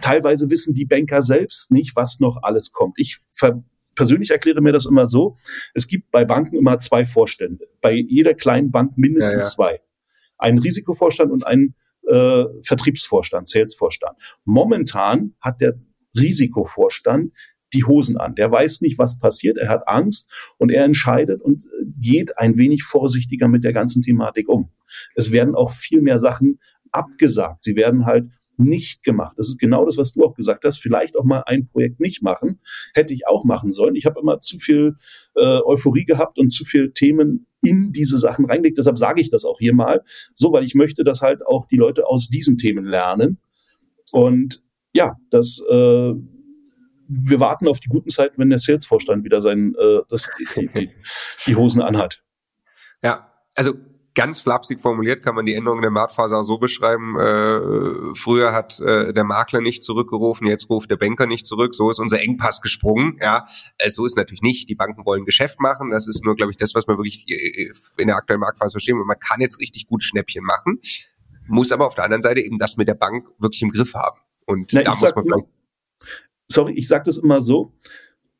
teilweise 0.00 0.50
wissen 0.50 0.74
die 0.74 0.84
Banker 0.84 1.22
selbst 1.22 1.70
nicht, 1.70 1.96
was 1.96 2.20
noch 2.20 2.42
alles 2.42 2.72
kommt. 2.72 2.94
Ich 2.98 3.18
ver 3.26 3.62
persönlich 3.94 4.30
erkläre 4.30 4.60
mir 4.60 4.70
das 4.70 4.86
immer 4.86 5.08
so, 5.08 5.38
es 5.74 5.88
gibt 5.88 6.12
bei 6.12 6.24
Banken 6.24 6.54
immer 6.54 6.78
zwei 6.78 7.04
Vorstände. 7.04 7.66
Bei 7.80 7.92
jeder 7.92 8.32
kleinen 8.32 8.70
Bank 8.70 8.96
mindestens 8.96 9.32
ja, 9.32 9.38
ja. 9.40 9.46
zwei. 9.46 9.80
Einen 10.38 10.58
Risikovorstand 10.58 11.30
und 11.30 11.46
einen 11.46 11.74
äh, 12.08 12.44
Vertriebsvorstand, 12.62 13.48
Salesvorstand. 13.48 14.16
Momentan 14.44 15.34
hat 15.40 15.60
der 15.60 15.74
Risikovorstand 16.18 17.32
die 17.74 17.84
Hosen 17.84 18.16
an. 18.16 18.34
Der 18.34 18.50
weiß 18.50 18.80
nicht, 18.80 18.98
was 18.98 19.18
passiert, 19.18 19.58
er 19.58 19.68
hat 19.68 19.86
Angst 19.86 20.30
und 20.56 20.70
er 20.70 20.84
entscheidet 20.84 21.42
und 21.42 21.64
geht 22.00 22.38
ein 22.38 22.56
wenig 22.56 22.82
vorsichtiger 22.82 23.48
mit 23.48 23.64
der 23.64 23.72
ganzen 23.72 24.02
Thematik 24.02 24.48
um. 24.48 24.70
Es 25.14 25.32
werden 25.32 25.54
auch 25.54 25.70
viel 25.70 26.00
mehr 26.00 26.18
Sachen 26.18 26.60
abgesagt. 26.92 27.62
Sie 27.62 27.76
werden 27.76 28.06
halt 28.06 28.30
nicht 28.58 29.02
gemacht. 29.02 29.38
Das 29.38 29.48
ist 29.48 29.58
genau 29.58 29.84
das, 29.84 29.96
was 29.96 30.12
du 30.12 30.24
auch 30.24 30.34
gesagt 30.34 30.64
hast. 30.64 30.78
Vielleicht 30.78 31.16
auch 31.16 31.24
mal 31.24 31.42
ein 31.46 31.68
Projekt 31.68 32.00
nicht 32.00 32.22
machen. 32.22 32.60
Hätte 32.94 33.14
ich 33.14 33.26
auch 33.26 33.44
machen 33.44 33.72
sollen. 33.72 33.94
Ich 33.94 34.04
habe 34.04 34.20
immer 34.20 34.40
zu 34.40 34.58
viel 34.58 34.96
äh, 35.36 35.60
Euphorie 35.64 36.04
gehabt 36.04 36.38
und 36.38 36.50
zu 36.50 36.64
viel 36.64 36.92
Themen 36.92 37.46
in 37.62 37.92
diese 37.92 38.18
Sachen 38.18 38.44
reingelegt. 38.44 38.78
Deshalb 38.78 38.98
sage 38.98 39.20
ich 39.20 39.30
das 39.30 39.44
auch 39.44 39.58
hier 39.58 39.74
mal 39.74 40.02
so, 40.34 40.52
weil 40.52 40.64
ich 40.64 40.74
möchte, 40.74 41.04
dass 41.04 41.22
halt 41.22 41.46
auch 41.46 41.66
die 41.66 41.76
Leute 41.76 42.06
aus 42.06 42.28
diesen 42.28 42.58
Themen 42.58 42.84
lernen. 42.84 43.38
Und 44.12 44.62
ja, 44.92 45.16
das 45.30 45.62
äh, 45.70 46.12
wir 47.08 47.40
warten 47.40 47.68
auf 47.68 47.80
die 47.80 47.88
guten 47.88 48.10
Zeiten, 48.10 48.34
wenn 48.38 48.50
der 48.50 48.58
Sales-Vorstand 48.58 49.24
wieder 49.24 49.40
sein, 49.40 49.74
äh, 49.78 50.00
das, 50.08 50.30
die, 50.38 50.68
die, 50.74 50.90
die 51.46 51.56
Hosen 51.56 51.80
anhat. 51.80 52.22
Ja, 53.02 53.32
also 53.54 53.74
ganz 54.18 54.40
flapsig 54.40 54.80
formuliert 54.80 55.22
kann 55.22 55.36
man 55.36 55.46
die 55.46 55.54
Änderung 55.54 55.80
der 55.80 55.92
Marktphase 55.92 56.36
auch 56.36 56.42
so 56.42 56.58
beschreiben. 56.58 57.16
Äh, 57.16 58.14
früher 58.16 58.52
hat 58.52 58.80
äh, 58.80 59.12
der 59.12 59.22
Makler 59.22 59.60
nicht 59.60 59.84
zurückgerufen, 59.84 60.48
jetzt 60.48 60.68
ruft 60.68 60.90
der 60.90 60.96
Banker 60.96 61.26
nicht 61.26 61.46
zurück. 61.46 61.72
So 61.72 61.88
ist 61.88 62.00
unser 62.00 62.20
Engpass 62.20 62.60
gesprungen. 62.60 63.16
Ja, 63.22 63.46
äh, 63.78 63.90
so 63.90 64.04
ist 64.06 64.16
natürlich 64.16 64.42
nicht. 64.42 64.68
Die 64.68 64.74
Banken 64.74 65.06
wollen 65.06 65.24
Geschäft 65.24 65.60
machen. 65.60 65.90
Das 65.90 66.08
ist 66.08 66.24
nur, 66.24 66.34
glaube 66.34 66.50
ich, 66.50 66.56
das, 66.58 66.74
was 66.74 66.88
man 66.88 66.98
wirklich 66.98 67.26
äh, 67.28 67.70
in 67.96 68.08
der 68.08 68.16
aktuellen 68.16 68.40
Marktphase 68.40 68.72
verstehen. 68.72 68.98
Man 69.06 69.20
kann 69.20 69.40
jetzt 69.40 69.60
richtig 69.60 69.86
gut 69.86 70.02
Schnäppchen 70.02 70.42
machen, 70.42 70.80
muss 71.46 71.70
aber 71.70 71.86
auf 71.86 71.94
der 71.94 72.02
anderen 72.02 72.22
Seite 72.22 72.40
eben 72.40 72.58
das 72.58 72.76
mit 72.76 72.88
der 72.88 72.94
Bank 72.94 73.24
wirklich 73.38 73.62
im 73.62 73.70
Griff 73.70 73.94
haben. 73.94 74.18
Und 74.46 74.66
Na, 74.72 74.82
da 74.82 74.90
muss 74.90 75.14
man 75.14 75.22
vielleicht 75.22 75.46
sorry, 76.50 76.72
ich 76.72 76.88
sage 76.88 77.04
das 77.04 77.18
immer 77.18 77.40
so, 77.40 77.72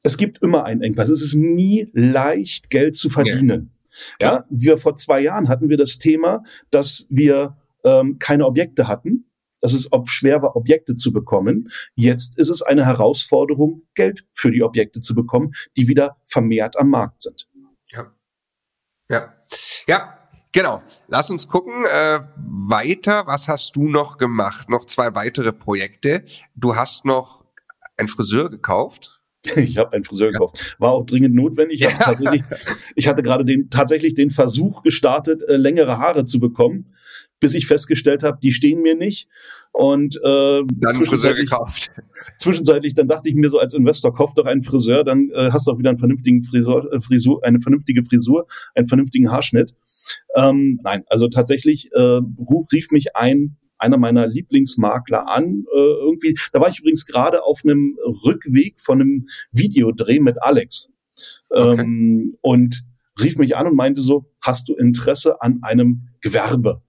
es 0.03 0.17
gibt 0.17 0.43
immer 0.43 0.65
einen 0.65 0.83
Engpass. 0.83 1.09
Es 1.09 1.23
ist 1.23 1.37
nie 1.37 1.89
leicht, 1.93 2.69
Geld 2.71 2.97
zu 2.97 3.11
verdienen. 3.11 3.78
Ja. 4.21 4.35
Ja, 4.35 4.45
wir 4.51 4.79
vor 4.79 4.97
zwei 4.97 5.21
Jahren 5.21 5.49
hatten 5.49 5.69
wir 5.69 5.77
das 5.77 5.99
Thema, 5.99 6.43
dass 6.71 7.07
wir 7.11 7.57
ähm, 7.85 8.19
keine 8.19 8.47
Objekte 8.47 8.89
hatten, 8.89 9.31
dass 9.61 9.73
es 9.73 9.93
ob 9.93 10.09
schwer 10.09 10.43
war, 10.43 10.57
Objekte 10.57 10.95
zu 10.95 11.13
bekommen. 11.13 11.71
Jetzt 11.95 12.39
ist 12.39 12.49
es 12.49 12.63
eine 12.63 12.87
Herausforderung, 12.87 13.83
Geld 13.95 14.25
für 14.33 14.51
die 14.51 14.63
Objekte 14.63 15.01
zu 15.01 15.15
bekommen, 15.15 15.53
die 15.77 15.89
wieder 15.89 16.17
vermehrt 16.25 16.79
am 16.79 16.91
Markt 16.91 17.23
sind. 17.23 17.49
Ja. 17.91 18.13
Ja. 19.09 19.35
Ja, 19.87 20.19
Genau. 20.53 20.83
Lass 21.09 21.31
uns 21.31 21.47
gucken. 21.47 21.85
Äh, 21.85 22.21
weiter, 22.37 23.27
was 23.27 23.49
hast 23.49 23.77
du 23.77 23.89
noch 23.89 24.17
gemacht? 24.17 24.69
Noch 24.69 24.87
zwei 24.87 25.15
weitere 25.15 25.53
Projekte. 25.53 26.25
Du 26.55 26.75
hast 26.75 27.05
noch 27.05 27.45
einen 27.97 28.09
Friseur 28.09 28.49
gekauft. 28.51 29.18
Ich 29.57 29.79
habe 29.79 29.93
einen 29.93 30.05
Friseur 30.05 30.33
gekauft. 30.33 30.77
War 30.79 30.93
auch 30.93 31.05
dringend 31.05 31.35
notwendig. 31.35 31.83
Ich, 31.83 31.89
tatsächlich, 31.95 32.43
ich 32.95 33.09
hatte 33.09 33.23
gerade 33.23 33.45
den, 33.45 33.71
tatsächlich 33.71 34.15
den 34.15 34.31
Versuch 34.31 34.83
gestartet, 34.83 35.43
äh, 35.49 35.57
längere 35.57 35.99
Haare 35.99 36.25
zu 36.25 36.41
bekommen, 36.41 36.95
bis 37.41 37.55
ich 37.55 37.67
festgestellt 37.67 38.23
habe, 38.23 38.39
die 38.43 38.53
stehen 38.53 38.83
mir 38.83 38.97
nicht. 38.97 39.29
Und 39.73 40.17
äh, 40.17 40.63
dann 40.67 40.95
Friseur 40.95 41.35
gekauft. 41.35 41.93
Zwischenzeitlich, 42.39 42.95
dann 42.95 43.07
dachte 43.07 43.29
ich 43.29 43.35
mir 43.35 43.49
so 43.49 43.59
als 43.59 43.75
Investor, 43.75 44.15
kauf 44.15 44.35
doch 44.35 44.47
einen 44.47 44.63
Friseur, 44.63 45.05
dann 45.05 45.31
äh, 45.31 45.51
hast 45.53 45.67
du 45.67 45.73
auch 45.73 45.79
wieder 45.79 45.91
einen 45.91 45.99
vernünftigen 45.99 46.43
Frisur, 46.43 46.93
äh, 46.93 47.01
Frisur, 47.01 47.45
eine 47.45 47.61
vernünftige 47.61 48.03
Frisur, 48.03 48.47
einen 48.75 48.89
vernünftigen 48.89 49.31
Haarschnitt. 49.31 49.75
Ähm, 50.35 50.81
nein, 50.83 51.05
also 51.09 51.29
tatsächlich 51.29 51.91
äh, 51.93 52.21
rief 52.73 52.91
mich 52.91 53.15
ein 53.15 53.58
einer 53.79 53.97
meiner 53.97 54.27
Lieblingsmakler 54.27 55.29
an. 55.29 55.65
Äh, 55.75 55.79
irgendwie, 55.79 56.37
da 56.53 56.61
war 56.61 56.69
ich 56.69 56.81
übrigens 56.81 57.07
gerade 57.07 57.45
auf 57.45 57.61
einem 57.65 57.97
Rückweg 58.25 58.81
von 58.81 59.01
einem 59.01 59.27
Videodreh 59.53 60.21
mit 60.21 60.43
Alex. 60.43 60.91
Okay. 61.51 61.81
Ähm, 61.81 62.37
und 62.41 62.85
rief 63.21 63.37
mich 63.37 63.57
an 63.57 63.67
und 63.67 63.77
meinte 63.77 64.01
so, 64.01 64.31
hast 64.41 64.69
du 64.69 64.75
Interesse 64.75 65.41
an 65.43 65.61
einem 65.63 66.09
Gewerbe? 66.21 66.83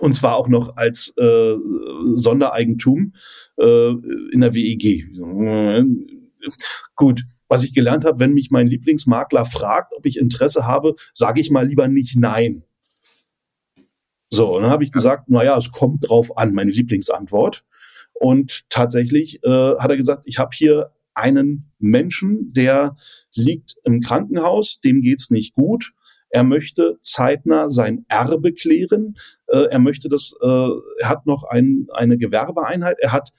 Und 0.00 0.14
zwar 0.14 0.36
auch 0.36 0.48
noch 0.48 0.76
als 0.76 1.14
äh, 1.16 1.54
Sondereigentum 2.14 3.14
äh, 3.56 3.90
in 4.32 4.40
der 4.40 4.54
WEG. 4.54 5.06
Gut, 6.94 7.24
was 7.48 7.64
ich 7.64 7.74
gelernt 7.74 8.04
habe, 8.04 8.18
wenn 8.18 8.34
mich 8.34 8.50
mein 8.50 8.66
Lieblingsmakler 8.66 9.44
fragt, 9.44 9.94
ob 9.96 10.04
ich 10.04 10.18
Interesse 10.18 10.66
habe, 10.66 10.94
sage 11.14 11.40
ich 11.40 11.50
mal 11.50 11.66
lieber 11.66 11.88
nicht 11.88 12.16
nein. 12.18 12.64
So, 14.30 14.56
und 14.56 14.62
dann 14.62 14.70
habe 14.70 14.84
ich 14.84 14.92
gesagt, 14.92 15.24
na 15.28 15.44
ja, 15.44 15.56
es 15.56 15.72
kommt 15.72 16.08
drauf 16.08 16.36
an, 16.36 16.52
meine 16.52 16.70
Lieblingsantwort. 16.70 17.64
Und 18.12 18.68
tatsächlich 18.68 19.42
äh, 19.44 19.76
hat 19.78 19.90
er 19.90 19.96
gesagt, 19.96 20.24
ich 20.26 20.38
habe 20.38 20.50
hier 20.52 20.92
einen 21.14 21.72
Menschen, 21.78 22.52
der 22.52 22.96
liegt 23.34 23.76
im 23.84 24.00
Krankenhaus, 24.00 24.80
dem 24.80 25.02
geht's 25.02 25.30
nicht 25.30 25.54
gut. 25.54 25.92
Er 26.30 26.44
möchte 26.44 26.98
zeitnah 27.00 27.70
sein 27.70 28.04
Erbe 28.08 28.52
klären. 28.52 29.16
Äh, 29.46 29.68
er 29.70 29.78
möchte 29.78 30.08
das, 30.08 30.34
äh, 30.40 30.46
er 30.46 31.08
hat 31.08 31.26
noch 31.26 31.44
ein, 31.44 31.86
eine 31.92 32.18
Gewerbeeinheit. 32.18 32.98
Er 33.00 33.12
hat 33.12 33.32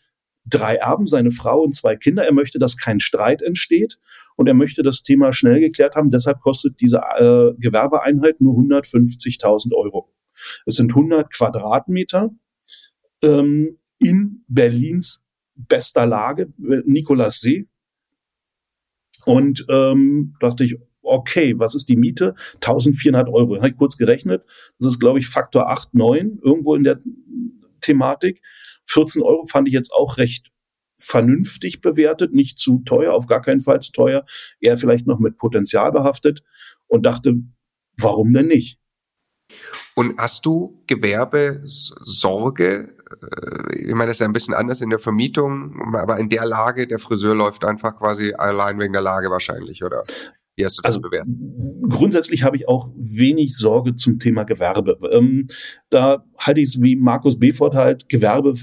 drei 0.46 0.76
Erben, 0.76 1.06
seine 1.06 1.32
Frau 1.32 1.62
und 1.62 1.76
zwei 1.76 1.96
Kinder. 1.96 2.26
Er 2.26 2.34
möchte, 2.34 2.58
dass 2.58 2.78
kein 2.78 3.00
Streit 3.00 3.42
entsteht 3.42 4.00
und 4.36 4.48
er 4.48 4.56
möchte 4.56 4.82
das 4.82 5.04
Thema 5.04 5.34
schnell 5.34 5.60
geklärt 5.60 5.96
haben. 5.96 6.10
Deshalb 6.10 6.40
kostet 6.40 6.82
diese 6.82 6.98
äh, 6.98 7.54
Gewerbeeinheit 7.60 8.42
nur 8.42 8.56
150.000 8.56 9.74
Euro. 9.76 10.10
Es 10.66 10.76
sind 10.76 10.92
100 10.92 11.34
Quadratmeter 11.34 12.30
ähm, 13.24 13.78
in 14.00 14.44
Berlins 14.48 15.24
bester 15.56 16.06
Lage, 16.06 16.54
Nikolaus 16.58 17.42
See. 17.42 17.68
Und 19.26 19.66
ähm, 19.70 20.36
dachte 20.40 20.64
ich, 20.64 20.78
okay, 21.04 21.56
was 21.58 21.76
ist 21.76 21.90
die 21.90 21.98
Miete? 21.98 22.36
1400 22.56 23.28
Euro. 23.30 23.58
Habe 23.58 23.70
ich 23.70 23.78
kurz 23.78 23.98
gerechnet. 23.98 24.44
Das 24.80 24.92
ist, 24.92 25.00
glaube 25.00 25.20
ich, 25.20 25.28
Faktor 25.28 25.70
8, 25.70 25.94
9, 25.94 26.40
irgendwo 26.42 26.76
in 26.76 26.84
der 26.84 27.02
Thematik. 27.82 28.42
14 28.86 29.22
Euro 29.22 29.46
fand 29.46 29.68
ich 29.68 29.74
jetzt 29.74 29.94
auch 29.94 30.18
recht 30.18 30.52
vernünftig 30.96 31.82
bewertet, 31.82 32.34
nicht 32.34 32.58
zu 32.58 32.82
teuer, 32.86 33.14
auf 33.14 33.28
gar 33.28 33.42
keinen 33.42 33.62
Fall 33.62 33.80
zu 33.80 33.92
teuer, 33.94 34.26
eher 34.60 34.78
vielleicht 34.78 35.08
noch 35.08 35.20
mit 35.20 35.38
Potenzial 35.38 35.92
behaftet 35.92 36.44
und 36.88 37.06
dachte, 37.06 37.36
warum 37.98 38.34
denn 38.34 38.48
nicht? 38.48 38.80
Und 40.00 40.18
hast 40.18 40.46
du 40.46 40.82
Gewerbesorge? 40.88 42.96
Äh, 43.22 43.76
ich 43.76 43.94
meine, 43.94 44.08
das 44.08 44.16
ist 44.16 44.22
ja 44.22 44.28
ein 44.28 44.32
bisschen 44.32 44.54
anders 44.54 44.80
in 44.80 44.90
der 44.90 45.00
Vermietung, 45.00 45.94
aber 45.94 46.18
in 46.20 46.30
der 46.30 46.46
Lage, 46.46 46.88
der 46.88 47.00
Friseur 47.00 47.36
läuft 47.36 47.66
einfach 47.66 47.98
quasi 47.98 48.34
allein 48.34 48.80
wegen 48.80 48.94
der 48.94 49.02
Lage 49.02 49.30
wahrscheinlich, 49.30 49.84
oder? 49.84 50.04
Wie 50.56 50.64
hast 50.64 50.78
du 50.78 50.84
das 50.84 50.96
also, 50.96 51.02
bewertet? 51.02 51.34
Grundsätzlich 51.90 52.44
habe 52.44 52.56
ich 52.56 52.70
auch 52.70 52.94
wenig 52.96 53.58
Sorge 53.58 53.98
zum 53.98 54.20
Thema 54.20 54.46
Gewerbe. 54.46 54.98
Ähm, 55.12 55.48
da 55.90 56.24
halte 56.40 56.62
ich 56.62 56.70
es 56.70 56.82
wie 56.82 56.96
Markus 56.96 57.38
Befort 57.38 57.76
halt, 57.76 58.08
Gewerbe, 58.08 58.54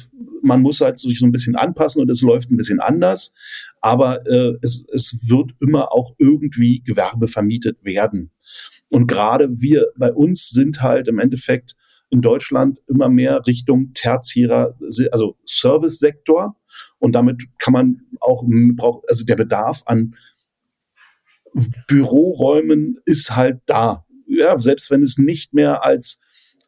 man 0.46 0.62
muss 0.62 0.80
halt 0.80 0.98
sich 0.98 1.18
so 1.18 1.26
ein 1.26 1.32
bisschen 1.32 1.56
anpassen 1.56 2.00
und 2.00 2.10
es 2.10 2.22
läuft 2.22 2.50
ein 2.50 2.56
bisschen 2.56 2.80
anders. 2.80 3.32
Aber 3.80 4.26
äh, 4.26 4.54
es, 4.62 4.84
es 4.92 5.16
wird 5.28 5.52
immer 5.60 5.92
auch 5.92 6.12
irgendwie 6.18 6.82
Gewerbe 6.82 7.28
vermietet 7.28 7.78
werden. 7.82 8.30
Und 8.90 9.06
gerade 9.06 9.48
wir 9.60 9.86
bei 9.96 10.12
uns 10.12 10.48
sind 10.50 10.80
halt 10.82 11.08
im 11.08 11.18
Endeffekt 11.18 11.74
in 12.10 12.20
Deutschland 12.20 12.78
immer 12.88 13.08
mehr 13.08 13.46
Richtung 13.46 13.92
tertiärer, 13.92 14.76
also 15.10 15.36
Service-Sektor. 15.44 16.56
Und 16.98 17.12
damit 17.12 17.42
kann 17.58 17.72
man 17.72 18.00
auch, 18.20 18.44
also 19.08 19.24
der 19.24 19.36
Bedarf 19.36 19.82
an 19.86 20.14
Büroräumen 21.88 22.98
ist 23.04 23.34
halt 23.34 23.60
da. 23.66 24.04
Ja, 24.28 24.58
selbst 24.58 24.90
wenn 24.90 25.02
es 25.02 25.18
nicht 25.18 25.54
mehr 25.54 25.84
als 25.84 26.20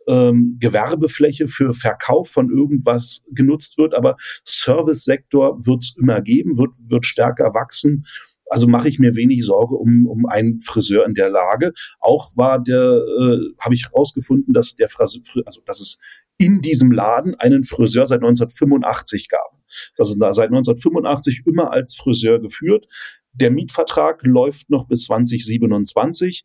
ähm, 0.09 0.57
Gewerbefläche 0.59 1.49
für 1.49 1.75
Verkauf 1.75 2.31
von 2.31 2.51
irgendwas 2.51 3.23
genutzt 3.31 3.79
wird, 3.79 3.95
aber 3.95 4.17
Service-Sektor 4.45 5.65
wird 5.67 5.85
es 5.85 5.95
immer 5.99 6.21
geben, 6.23 6.57
wird, 6.59 6.75
wird 6.89 7.07
stärker 7.07 7.55
wachsen. 7.55 8.07
Also 8.51 8.67
mache 8.67 8.89
ich 8.89 8.99
mir 8.99 9.15
wenig 9.15 9.45
Sorge 9.45 9.75
um, 9.75 10.07
um 10.07 10.25
einen 10.27 10.61
Friseur 10.61 11.05
in 11.05 11.13
der 11.13 11.29
Lage. 11.29 11.73
Auch 12.01 12.35
war 12.37 12.59
der, 12.63 12.79
äh, 12.81 13.39
habe 13.61 13.75
ich 13.75 13.85
herausgefunden, 13.85 14.55
dass 14.55 14.75
der 14.75 14.89
Friseur, 14.89 15.23
also 15.45 15.61
dass 15.67 15.81
es 15.81 15.99
in 16.39 16.63
diesem 16.63 16.91
Laden 16.91 17.35
einen 17.35 17.63
Friseur 17.63 18.07
seit 18.07 18.21
1985 18.21 19.29
gab. 19.29 19.59
Das 19.97 20.09
ist 20.09 20.19
seit 20.19 20.49
1985 20.49 21.43
immer 21.47 21.73
als 21.73 21.95
Friseur 21.95 22.41
geführt. 22.41 22.87
Der 23.33 23.51
Mietvertrag 23.51 24.23
läuft 24.25 24.71
noch 24.71 24.87
bis 24.87 25.05
2027 25.05 26.45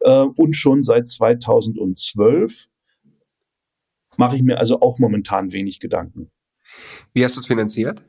äh, 0.00 0.24
und 0.36 0.54
schon 0.54 0.80
seit 0.82 1.08
2012 1.08 2.68
mache 4.16 4.36
ich 4.36 4.42
mir 4.42 4.58
also 4.58 4.80
auch 4.80 4.98
momentan 4.98 5.52
wenig 5.52 5.80
Gedanken. 5.80 6.30
Wie 7.12 7.24
hast 7.24 7.36
du 7.36 7.40
es 7.40 7.46
finanziert? 7.46 8.02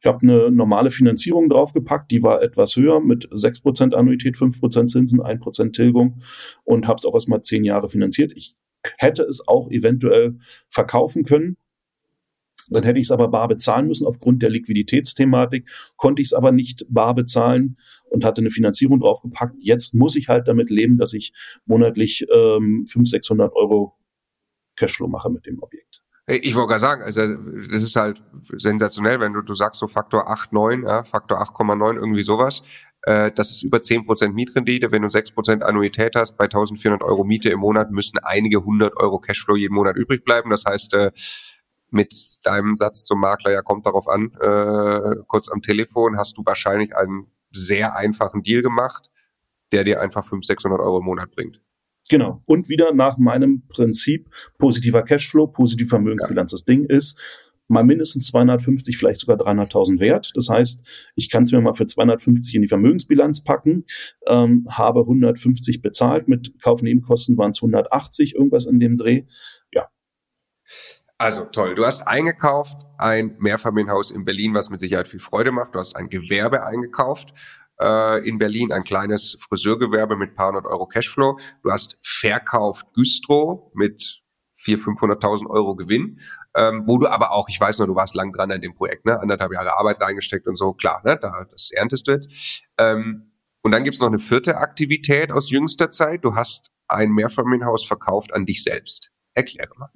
Ich 0.00 0.06
habe 0.06 0.22
eine 0.22 0.50
normale 0.50 0.90
Finanzierung 0.90 1.48
draufgepackt, 1.48 2.10
die 2.10 2.22
war 2.22 2.42
etwas 2.42 2.76
höher 2.76 3.00
mit 3.00 3.28
6% 3.30 3.94
Annuität, 3.94 4.36
5% 4.36 4.86
Zinsen, 4.86 5.20
1% 5.20 5.72
Tilgung 5.72 6.22
und 6.64 6.86
habe 6.86 6.96
es 6.96 7.04
auch 7.04 7.14
erstmal 7.14 7.42
zehn 7.42 7.64
Jahre 7.64 7.90
finanziert. 7.90 8.32
Ich 8.34 8.56
hätte 8.96 9.24
es 9.24 9.46
auch 9.46 9.70
eventuell 9.70 10.38
verkaufen 10.68 11.24
können, 11.24 11.58
dann 12.70 12.82
hätte 12.82 12.98
ich 12.98 13.06
es 13.06 13.10
aber 13.10 13.28
bar 13.28 13.48
bezahlen 13.48 13.86
müssen 13.86 14.06
aufgrund 14.06 14.42
der 14.42 14.50
Liquiditätsthematik, 14.50 15.68
konnte 15.96 16.22
ich 16.22 16.28
es 16.28 16.32
aber 16.32 16.52
nicht 16.52 16.84
bar 16.88 17.14
bezahlen 17.14 17.78
und 18.10 18.24
hatte 18.24 18.40
eine 18.40 18.50
Finanzierung 18.50 19.00
draufgepackt. 19.00 19.56
Jetzt 19.60 19.94
muss 19.94 20.16
ich 20.16 20.28
halt 20.28 20.48
damit 20.48 20.70
leben, 20.70 20.98
dass 20.98 21.12
ich 21.12 21.32
monatlich 21.66 22.26
ähm, 22.32 22.84
500, 22.88 23.06
600 23.10 23.52
Euro 23.54 23.94
Cashflow 24.78 25.08
mache 25.08 25.30
mit 25.30 25.46
dem 25.46 25.62
Objekt. 25.62 26.02
Ich 26.30 26.54
wollte 26.54 26.68
gerade 26.68 26.80
sagen, 26.80 27.02
also 27.02 27.22
das 27.72 27.82
ist 27.82 27.96
halt 27.96 28.22
sensationell, 28.58 29.18
wenn 29.18 29.32
du, 29.32 29.40
du 29.40 29.54
sagst 29.54 29.80
so 29.80 29.88
Faktor 29.88 30.28
8, 30.30 30.52
9, 30.52 30.82
ja, 30.82 31.02
Faktor 31.02 31.40
8,9, 31.40 31.94
irgendwie 31.94 32.22
sowas. 32.22 32.62
Äh, 33.02 33.32
das 33.32 33.50
ist 33.50 33.62
über 33.62 33.78
10% 33.78 34.28
Mietrendite. 34.32 34.92
Wenn 34.92 35.02
du 35.02 35.08
6% 35.08 35.62
Annuität 35.62 36.16
hast, 36.16 36.36
bei 36.36 36.44
1400 36.44 37.02
Euro 37.02 37.24
Miete 37.24 37.48
im 37.48 37.60
Monat 37.60 37.90
müssen 37.90 38.18
einige 38.18 38.58
100 38.58 38.94
Euro 38.98 39.18
Cashflow 39.18 39.56
jeden 39.56 39.74
Monat 39.74 39.96
übrig 39.96 40.22
bleiben. 40.22 40.50
Das 40.50 40.66
heißt, 40.66 40.92
äh, 40.94 41.12
mit 41.90 42.14
deinem 42.44 42.76
Satz 42.76 43.04
zum 43.04 43.20
Makler, 43.20 43.52
ja, 43.52 43.62
kommt 43.62 43.86
darauf 43.86 44.08
an, 44.08 44.32
äh, 44.40 45.22
kurz 45.26 45.48
am 45.48 45.62
Telefon, 45.62 46.18
hast 46.18 46.36
du 46.36 46.44
wahrscheinlich 46.44 46.94
einen 46.94 47.28
sehr 47.50 47.96
einfachen 47.96 48.42
Deal 48.42 48.60
gemacht, 48.60 49.10
der 49.72 49.84
dir 49.84 50.00
einfach 50.02 50.22
500, 50.22 50.44
600 50.44 50.80
Euro 50.80 50.98
im 50.98 51.04
Monat 51.04 51.30
bringt. 51.30 51.62
Genau. 52.08 52.42
Und 52.46 52.68
wieder 52.68 52.92
nach 52.92 53.18
meinem 53.18 53.66
Prinzip 53.68 54.30
positiver 54.58 55.02
Cashflow, 55.02 55.46
positive 55.46 55.88
Vermögensbilanz. 55.88 56.52
Ja. 56.52 56.54
Das 56.54 56.64
Ding 56.64 56.84
ist 56.84 57.18
mal 57.68 57.84
mindestens 57.84 58.26
250, 58.28 58.96
vielleicht 58.96 59.20
sogar 59.20 59.36
300.000 59.36 60.00
wert. 60.00 60.32
Das 60.34 60.48
heißt, 60.48 60.82
ich 61.16 61.30
kann 61.30 61.42
es 61.42 61.52
mir 61.52 61.60
mal 61.60 61.74
für 61.74 61.86
250 61.86 62.54
in 62.54 62.62
die 62.62 62.68
Vermögensbilanz 62.68 63.44
packen, 63.44 63.84
ähm, 64.26 64.66
habe 64.70 65.00
150 65.00 65.82
bezahlt, 65.82 66.28
mit 66.28 66.60
Kaufnebenkosten 66.62 67.36
waren 67.36 67.50
es 67.50 67.58
180, 67.58 68.34
irgendwas 68.34 68.64
in 68.64 68.80
dem 68.80 68.96
Dreh. 68.96 69.24
Ja. 69.72 69.88
Also 71.18 71.44
toll. 71.44 71.74
Du 71.74 71.84
hast 71.84 72.06
eingekauft 72.06 72.86
ein 72.96 73.36
Mehrfamilienhaus 73.38 74.10
in 74.10 74.24
Berlin, 74.24 74.54
was 74.54 74.70
mit 74.70 74.80
Sicherheit 74.80 75.08
viel 75.08 75.20
Freude 75.20 75.52
macht. 75.52 75.74
Du 75.74 75.78
hast 75.78 75.94
ein 75.94 76.08
Gewerbe 76.08 76.64
eingekauft 76.64 77.34
äh, 77.80 78.28
in 78.28 78.38
Berlin, 78.38 78.72
ein 78.72 78.84
kleines 78.84 79.38
Friseurgewerbe 79.48 80.16
mit 80.16 80.34
paar 80.34 80.48
hundert 80.48 80.66
Euro 80.66 80.86
Cashflow. 80.86 81.38
Du 81.62 81.70
hast 81.70 81.98
verkauft 82.02 82.86
Güstrow 82.94 83.70
mit 83.74 84.22
400.000, 84.60 85.20
500.000 85.20 85.50
Euro 85.50 85.76
Gewinn, 85.76 86.18
ähm, 86.54 86.82
wo 86.86 86.98
du 86.98 87.06
aber 87.06 87.32
auch, 87.32 87.48
ich 87.48 87.60
weiß 87.60 87.78
noch, 87.78 87.86
du 87.86 87.94
warst 87.94 88.14
lang 88.14 88.32
dran 88.32 88.50
an 88.50 88.60
dem 88.60 88.74
Projekt, 88.74 89.06
ne? 89.06 89.20
anderthalb 89.20 89.52
Jahre 89.52 89.78
Arbeit 89.78 90.00
reingesteckt 90.00 90.46
und 90.46 90.56
so, 90.56 90.72
klar, 90.72 91.00
ne? 91.04 91.18
da, 91.20 91.46
das 91.50 91.70
erntest 91.70 92.08
du 92.08 92.12
jetzt. 92.12 92.64
Ähm, 92.78 93.32
und 93.62 93.72
dann 93.72 93.84
gibt's 93.84 94.00
noch 94.00 94.08
eine 94.08 94.18
vierte 94.18 94.56
Aktivität 94.56 95.30
aus 95.30 95.50
jüngster 95.50 95.90
Zeit. 95.90 96.24
Du 96.24 96.34
hast 96.34 96.72
ein 96.86 97.10
Mehrfamilienhaus 97.10 97.84
verkauft 97.84 98.32
an 98.32 98.46
dich 98.46 98.62
selbst. 98.62 99.12
Erkläre 99.34 99.70
mal. 99.76 99.90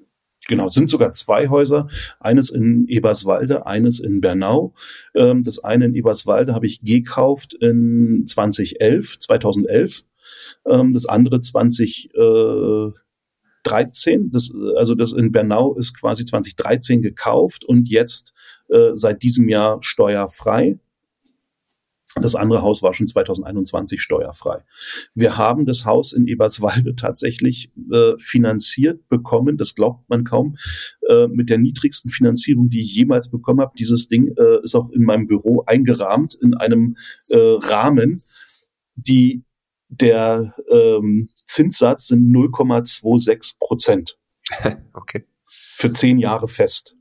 Genau, 0.48 0.68
sind 0.68 0.90
sogar 0.90 1.12
zwei 1.12 1.48
Häuser. 1.48 1.88
Eines 2.20 2.50
in 2.50 2.86
Eberswalde, 2.88 3.66
eines 3.66 4.00
in 4.00 4.20
Bernau. 4.20 4.74
Ähm, 5.14 5.44
das 5.44 5.62
eine 5.62 5.84
in 5.86 5.94
Eberswalde 5.94 6.54
habe 6.54 6.66
ich 6.66 6.80
gekauft 6.82 7.54
in 7.54 8.24
2011, 8.26 9.18
2011. 9.18 10.02
Ähm, 10.66 10.92
das 10.92 11.06
andere 11.06 11.40
2013. 11.40 14.30
Das, 14.30 14.52
also 14.76 14.94
das 14.94 15.12
in 15.12 15.32
Bernau 15.32 15.74
ist 15.74 15.98
quasi 15.98 16.24
2013 16.24 17.02
gekauft 17.02 17.64
und 17.64 17.88
jetzt 17.88 18.32
äh, 18.68 18.90
seit 18.94 19.22
diesem 19.22 19.48
Jahr 19.48 19.78
steuerfrei. 19.82 20.78
Das 22.20 22.34
andere 22.34 22.62
Haus 22.62 22.82
war 22.82 22.92
schon 22.92 23.06
2021 23.06 24.00
steuerfrei. 24.00 24.64
Wir 25.14 25.38
haben 25.38 25.64
das 25.64 25.86
Haus 25.86 26.12
in 26.12 26.26
Eberswalde 26.26 26.94
tatsächlich 26.94 27.72
äh, 27.90 28.12
finanziert 28.18 29.08
bekommen, 29.08 29.56
das 29.56 29.74
glaubt 29.74 30.08
man 30.10 30.24
kaum, 30.24 30.56
äh, 31.08 31.26
mit 31.28 31.48
der 31.48 31.58
niedrigsten 31.58 32.10
Finanzierung, 32.10 32.68
die 32.68 32.82
ich 32.82 32.94
jemals 32.94 33.30
bekommen 33.30 33.60
habe. 33.60 33.72
Dieses 33.78 34.08
Ding 34.08 34.28
äh, 34.36 34.62
ist 34.62 34.74
auch 34.74 34.90
in 34.90 35.04
meinem 35.04 35.26
Büro 35.26 35.64
eingerahmt 35.66 36.34
in 36.34 36.54
einem 36.54 36.96
äh, 37.30 37.36
Rahmen, 37.38 38.22
die 38.94 39.44
der 39.88 40.54
ähm, 40.70 41.28
Zinssatz 41.46 42.08
sind 42.08 42.30
0,26 42.34 43.58
Prozent. 43.58 44.18
okay. 44.92 45.26
Für 45.74 45.92
zehn 45.92 46.18
Jahre 46.18 46.48
fest. 46.48 46.96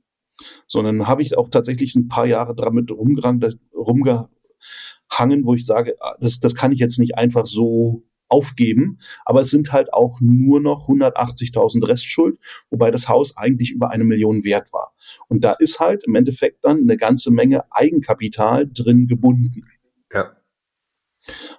Sondern 0.68 1.07
habe 1.07 1.22
ich 1.22 1.38
auch 1.38 1.49
tatsächlich 1.49 1.95
ein 1.95 2.07
paar 2.07 2.26
Jahre 2.26 2.55
damit 2.55 2.91
rumgerannt, 2.91 3.59
rumge 3.76 4.30
hangen, 5.12 5.45
wo 5.45 5.53
ich 5.53 5.66
sage, 5.66 5.95
ah, 5.99 6.16
das, 6.20 6.39
das 6.39 6.55
kann 6.55 6.72
ich 6.72 6.80
jetzt 6.80 6.99
nicht 6.99 7.18
einfach 7.18 7.45
so 7.45 8.03
aufgeben, 8.32 8.99
aber 9.26 9.41
es 9.41 9.49
sind 9.49 9.74
halt 9.74 9.93
auch 9.93 10.20
nur 10.22 10.62
noch 10.62 10.88
180.000 10.88 11.86
Restschuld, 11.86 12.39
wobei 12.70 12.89
das 12.89 13.09
Haus 13.09 13.36
eigentlich 13.36 13.72
über 13.72 13.89
eine 13.89 14.05
Million 14.05 14.45
wert 14.45 14.72
war. 14.72 14.95
Und 15.28 15.43
da 15.43 15.53
ist 15.59 15.80
halt 15.80 16.05
im 16.05 16.16
Endeffekt 16.16 16.64
dann 16.64 16.80
eine 16.80 16.97
ganze 16.97 17.32
Menge 17.32 17.66
Eigenkapital 17.72 18.70
drin 18.72 19.07
gebunden. 19.07 19.66
Ja. 20.14 20.32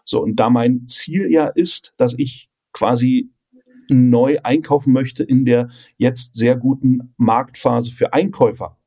So, 0.04 0.22
und 0.22 0.36
da 0.36 0.50
mein 0.50 0.86
Ziel 0.86 1.30
ja 1.30 1.46
ist, 1.46 1.94
dass 1.98 2.14
ich 2.18 2.50
quasi 2.72 3.30
neu 3.88 4.38
einkaufen 4.42 4.92
möchte 4.92 5.24
in 5.24 5.44
der 5.44 5.68
jetzt 5.98 6.36
sehr 6.36 6.56
guten 6.56 7.14
Marktphase 7.18 7.92
für 7.92 8.14
Einkäufer, 8.14 8.78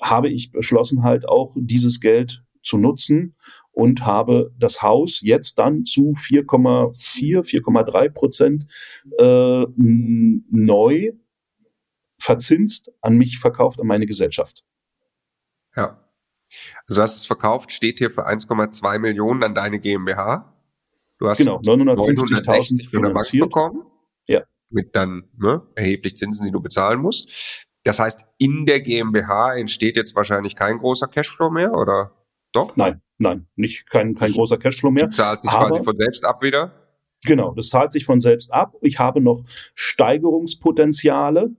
habe 0.00 0.30
ich 0.30 0.50
beschlossen 0.52 1.02
halt 1.02 1.28
auch 1.28 1.54
dieses 1.56 2.00
Geld 2.00 2.42
zu 2.62 2.78
nutzen 2.78 3.36
und 3.72 4.04
habe 4.04 4.52
das 4.58 4.82
Haus 4.82 5.20
jetzt 5.22 5.58
dann 5.58 5.84
zu 5.84 6.12
4,4, 6.12 7.42
4,3 7.42 8.10
Prozent 8.10 8.66
äh, 9.18 9.66
neu 9.76 11.12
verzinst 12.18 12.92
an 13.00 13.16
mich 13.16 13.38
verkauft, 13.38 13.80
an 13.80 13.86
meine 13.86 14.06
Gesellschaft. 14.06 14.64
Ja. 15.76 16.04
Also 16.86 17.00
du 17.00 17.02
hast 17.02 17.16
es 17.16 17.26
verkauft, 17.26 17.72
steht 17.72 17.98
hier 17.98 18.10
für 18.10 18.26
1,2 18.26 18.98
Millionen 18.98 19.42
an 19.42 19.54
deine 19.54 19.80
GmbH. 19.80 20.52
Du 21.18 21.28
hast 21.28 21.38
genau, 21.38 21.60
950.000 21.60 22.90
von 22.90 23.02
der 23.02 23.10
Bank 23.10 23.30
bekommen. 23.30 23.82
Ja. 24.26 24.42
Mit 24.68 24.96
dann 24.96 25.28
ne, 25.36 25.62
erheblich 25.74 26.16
Zinsen, 26.16 26.46
die 26.46 26.52
du 26.52 26.60
bezahlen 26.60 27.00
musst. 27.00 27.30
Das 27.84 27.98
heißt, 27.98 28.28
in 28.38 28.66
der 28.66 28.80
GmbH 28.80 29.54
entsteht 29.54 29.96
jetzt 29.96 30.14
wahrscheinlich 30.14 30.56
kein 30.56 30.78
großer 30.78 31.08
Cashflow 31.08 31.50
mehr, 31.50 31.72
oder? 31.72 32.12
Doch? 32.52 32.76
Nein, 32.76 33.00
nein, 33.18 33.46
nicht 33.56 33.88
kein, 33.88 34.14
kein 34.14 34.32
großer 34.32 34.58
Cashflow 34.58 34.90
mehr. 34.90 35.08
Zahlt 35.10 35.40
sich 35.40 35.50
quasi 35.50 35.82
von 35.82 35.96
selbst 35.96 36.24
ab 36.24 36.42
wieder? 36.42 36.72
Genau, 37.26 37.52
das 37.54 37.68
zahlt 37.68 37.92
sich 37.92 38.06
von 38.06 38.18
selbst 38.18 38.50
ab. 38.52 38.74
Ich 38.80 38.98
habe 38.98 39.20
noch 39.20 39.42
Steigerungspotenziale. 39.74 41.50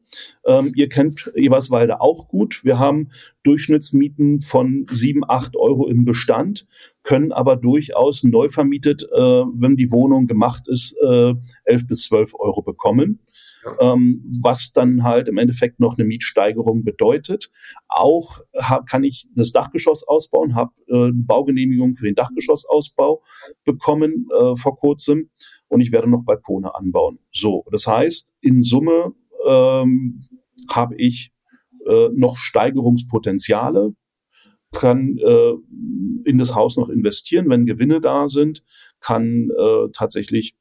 Ähm, 0.43 0.71
ihr 0.75 0.89
kennt 0.89 1.31
Eberswalde 1.35 2.01
auch 2.01 2.27
gut. 2.27 2.63
Wir 2.63 2.79
haben 2.79 3.11
Durchschnittsmieten 3.43 4.41
von 4.41 4.87
sieben, 4.89 5.21
acht 5.27 5.55
Euro 5.55 5.87
im 5.87 6.03
Bestand, 6.03 6.65
können 7.03 7.31
aber 7.31 7.57
durchaus 7.57 8.23
neu 8.23 8.49
vermietet, 8.49 9.03
äh, 9.03 9.17
wenn 9.17 9.75
die 9.75 9.91
Wohnung 9.91 10.25
gemacht 10.25 10.67
ist, 10.67 10.95
äh, 10.99 11.33
elf 11.65 11.87
bis 11.87 12.07
zwölf 12.07 12.33
Euro 12.33 12.63
bekommen 12.63 13.19
ähm, 13.79 14.23
was 14.41 14.71
dann 14.73 15.03
halt 15.03 15.27
im 15.27 15.37
Endeffekt 15.37 15.79
noch 15.79 15.97
eine 15.97 16.07
Mietsteigerung 16.07 16.83
bedeutet. 16.83 17.51
Auch 17.87 18.41
hab, 18.55 18.87
kann 18.87 19.03
ich 19.03 19.27
das 19.35 19.51
Dachgeschoss 19.51 20.07
ausbauen, 20.07 20.55
habe 20.55 20.71
äh, 20.87 21.11
Baugenehmigung 21.13 21.93
für 21.93 22.05
den 22.05 22.15
Dachgeschossausbau 22.15 23.21
bekommen 23.63 24.27
äh, 24.37 24.55
vor 24.55 24.77
kurzem 24.77 25.29
und 25.67 25.81
ich 25.81 25.91
werde 25.91 26.09
noch 26.09 26.23
Balkone 26.23 26.73
anbauen. 26.75 27.19
So, 27.31 27.65
das 27.71 27.87
heißt, 27.87 28.31
in 28.41 28.63
Summe 28.63 29.13
ähm, 29.47 30.23
habe 30.69 30.95
ich 30.97 31.31
äh, 31.87 32.09
noch 32.13 32.37
Steigerungspotenziale, 32.37 33.95
kann 34.71 35.17
äh, 35.17 35.53
in 36.25 36.37
das 36.37 36.55
Haus 36.55 36.77
noch 36.77 36.89
investieren, 36.89 37.49
wenn 37.49 37.65
Gewinne 37.65 38.01
da 38.01 38.27
sind, 38.27 38.63
kann 38.99 39.49
äh, 39.57 39.89
tatsächlich 39.93 40.55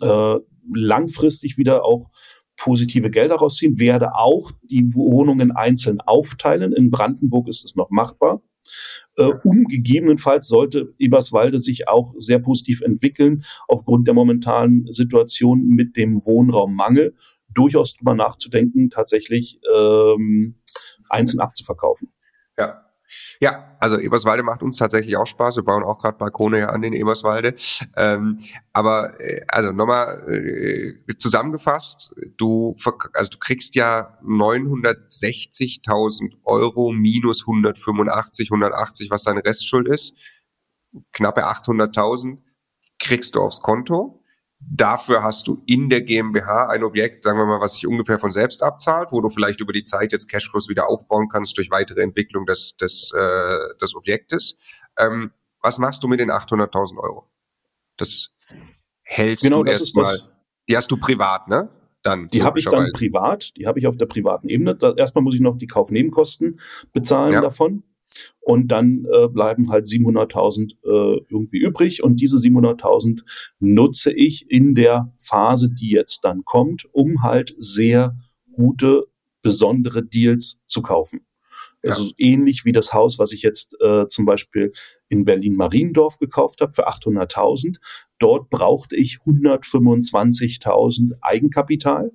äh, 0.00 0.36
langfristig 0.72 1.58
wieder 1.58 1.84
auch 1.84 2.10
positive 2.56 3.10
Gelder 3.10 3.36
rausziehen, 3.36 3.78
werde 3.78 4.14
auch 4.14 4.52
die 4.62 4.94
Wohnungen 4.94 5.52
einzeln 5.52 6.00
aufteilen. 6.00 6.72
In 6.72 6.90
Brandenburg 6.90 7.48
ist 7.48 7.64
es 7.64 7.74
noch 7.74 7.90
machbar. 7.90 8.42
Äh, 9.16 9.32
umgegebenenfalls 9.44 10.48
sollte 10.48 10.94
Eberswalde 10.98 11.60
sich 11.60 11.88
auch 11.88 12.14
sehr 12.18 12.38
positiv 12.38 12.80
entwickeln, 12.80 13.44
aufgrund 13.68 14.06
der 14.06 14.14
momentanen 14.14 14.90
Situation 14.90 15.68
mit 15.68 15.96
dem 15.96 16.24
Wohnraummangel, 16.24 17.14
durchaus 17.52 17.94
drüber 17.94 18.14
nachzudenken, 18.14 18.90
tatsächlich 18.90 19.60
ähm, 19.72 20.56
einzeln 21.08 21.40
abzuverkaufen. 21.40 22.12
Ja, 22.58 22.83
ja, 23.40 23.76
also 23.80 23.98
Eberswalde 23.98 24.42
macht 24.42 24.62
uns 24.62 24.76
tatsächlich 24.76 25.16
auch 25.16 25.26
Spaß. 25.26 25.56
Wir 25.56 25.64
bauen 25.64 25.82
auch 25.82 25.98
gerade 25.98 26.18
Balkone 26.18 26.68
an 26.68 26.82
den 26.82 26.92
Eberswalde. 26.92 27.54
Ähm, 27.96 28.38
aber 28.72 29.18
äh, 29.20 29.44
also 29.48 29.72
nochmal 29.72 30.28
äh, 30.28 30.94
zusammengefasst, 31.18 32.14
du 32.36 32.76
also 33.12 33.30
du 33.30 33.38
kriegst 33.38 33.74
ja 33.74 34.18
960.000 34.24 36.34
Euro 36.44 36.92
minus 36.92 37.42
185, 37.42 38.50
180, 38.50 39.10
was 39.10 39.24
deine 39.24 39.44
Restschuld 39.44 39.88
ist, 39.88 40.16
knappe 41.12 41.46
800.000 41.46 42.38
kriegst 42.98 43.34
du 43.34 43.40
aufs 43.40 43.60
Konto. 43.60 44.23
Dafür 44.70 45.22
hast 45.22 45.46
du 45.46 45.62
in 45.66 45.88
der 45.88 46.00
GmbH 46.00 46.68
ein 46.68 46.84
Objekt, 46.84 47.24
sagen 47.24 47.38
wir 47.38 47.46
mal, 47.46 47.60
was 47.60 47.74
sich 47.74 47.86
ungefähr 47.86 48.18
von 48.18 48.32
selbst 48.32 48.62
abzahlt, 48.62 49.12
wo 49.12 49.20
du 49.20 49.28
vielleicht 49.28 49.60
über 49.60 49.72
die 49.72 49.84
Zeit 49.84 50.12
jetzt 50.12 50.28
Cashflows 50.28 50.68
wieder 50.68 50.88
aufbauen 50.88 51.28
kannst 51.28 51.56
durch 51.58 51.70
weitere 51.70 52.02
Entwicklung 52.02 52.46
des, 52.46 52.76
des, 52.76 53.12
äh, 53.14 53.58
des 53.80 53.94
Objektes. 53.94 54.58
Ähm, 54.98 55.32
was 55.60 55.78
machst 55.78 56.02
du 56.02 56.08
mit 56.08 56.20
den 56.20 56.30
800.000 56.30 56.98
Euro? 56.98 57.28
Das 57.96 58.34
hältst 59.02 59.44
genau, 59.44 59.62
du 59.62 59.70
erstmal. 59.70 60.16
Die 60.68 60.76
hast 60.76 60.90
du 60.90 60.96
privat, 60.96 61.48
ne? 61.48 61.68
Dann 62.02 62.26
die 62.26 62.42
habe 62.42 62.58
ich 62.58 62.66
dann 62.66 62.90
privat, 62.92 63.56
die 63.56 63.66
habe 63.66 63.78
ich 63.78 63.86
auf 63.86 63.96
der 63.96 64.06
privaten 64.06 64.48
Ebene. 64.48 64.74
Da, 64.74 64.92
erstmal 64.94 65.24
muss 65.24 65.34
ich 65.34 65.40
noch 65.40 65.56
die 65.56 65.66
Kaufnebenkosten 65.66 66.60
bezahlen 66.92 67.32
ja. 67.32 67.40
davon. 67.40 67.82
Und 68.40 68.68
dann 68.68 69.06
äh, 69.12 69.28
bleiben 69.28 69.70
halt 69.70 69.86
700.000 69.86 70.72
äh, 70.84 71.24
irgendwie 71.28 71.58
übrig. 71.58 72.02
Und 72.02 72.20
diese 72.20 72.36
700.000 72.36 73.22
nutze 73.58 74.12
ich 74.12 74.50
in 74.50 74.74
der 74.74 75.12
Phase, 75.22 75.70
die 75.70 75.90
jetzt 75.90 76.24
dann 76.24 76.44
kommt, 76.44 76.86
um 76.92 77.22
halt 77.22 77.54
sehr 77.58 78.16
gute, 78.52 79.06
besondere 79.42 80.04
Deals 80.04 80.60
zu 80.66 80.82
kaufen. 80.82 81.26
Ja. 81.82 81.90
Also 81.90 82.12
ähnlich 82.16 82.64
wie 82.64 82.72
das 82.72 82.94
Haus, 82.94 83.18
was 83.18 83.32
ich 83.32 83.42
jetzt 83.42 83.76
äh, 83.80 84.06
zum 84.08 84.24
Beispiel 84.24 84.72
in 85.08 85.24
Berlin-Mariendorf 85.24 86.18
gekauft 86.18 86.60
habe 86.60 86.72
für 86.72 86.88
800.000. 86.88 87.76
Dort 88.18 88.48
brauchte 88.48 88.96
ich 88.96 89.18
125.000 89.24 91.12
Eigenkapital 91.20 92.10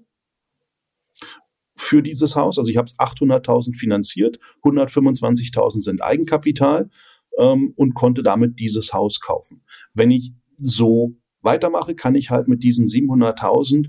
für 1.80 2.04
dieses 2.04 2.36
Haus. 2.36 2.58
Also 2.58 2.70
ich 2.70 2.78
habe 2.78 2.88
es 2.88 3.00
800.000 3.00 3.76
finanziert, 3.78 4.40
125.000 4.64 5.82
sind 5.82 6.02
Eigenkapital 6.02 6.90
ähm, 7.38 7.74
und 7.76 7.94
konnte 7.94 8.22
damit 8.22 8.60
dieses 8.60 8.94
Haus 8.94 9.22
kaufen. 9.22 9.64
Wenn 9.94 10.12
ich 10.12 10.34
so 10.58 11.16
weitermache, 11.42 11.96
kann 11.96 12.16
ich 12.16 12.30
halt 12.30 12.48
mit 12.48 12.64
diesen 12.64 12.86
700.000 12.86 13.88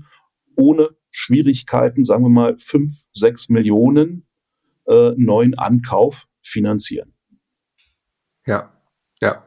ohne 0.55 0.89
Schwierigkeiten, 1.09 2.03
sagen 2.03 2.23
wir 2.23 2.29
mal, 2.29 2.57
5, 2.57 2.89
6 3.11 3.49
Millionen 3.49 4.25
äh, 4.87 5.11
neuen 5.17 5.57
Ankauf 5.57 6.27
finanzieren. 6.41 7.13
Ja. 9.21 9.45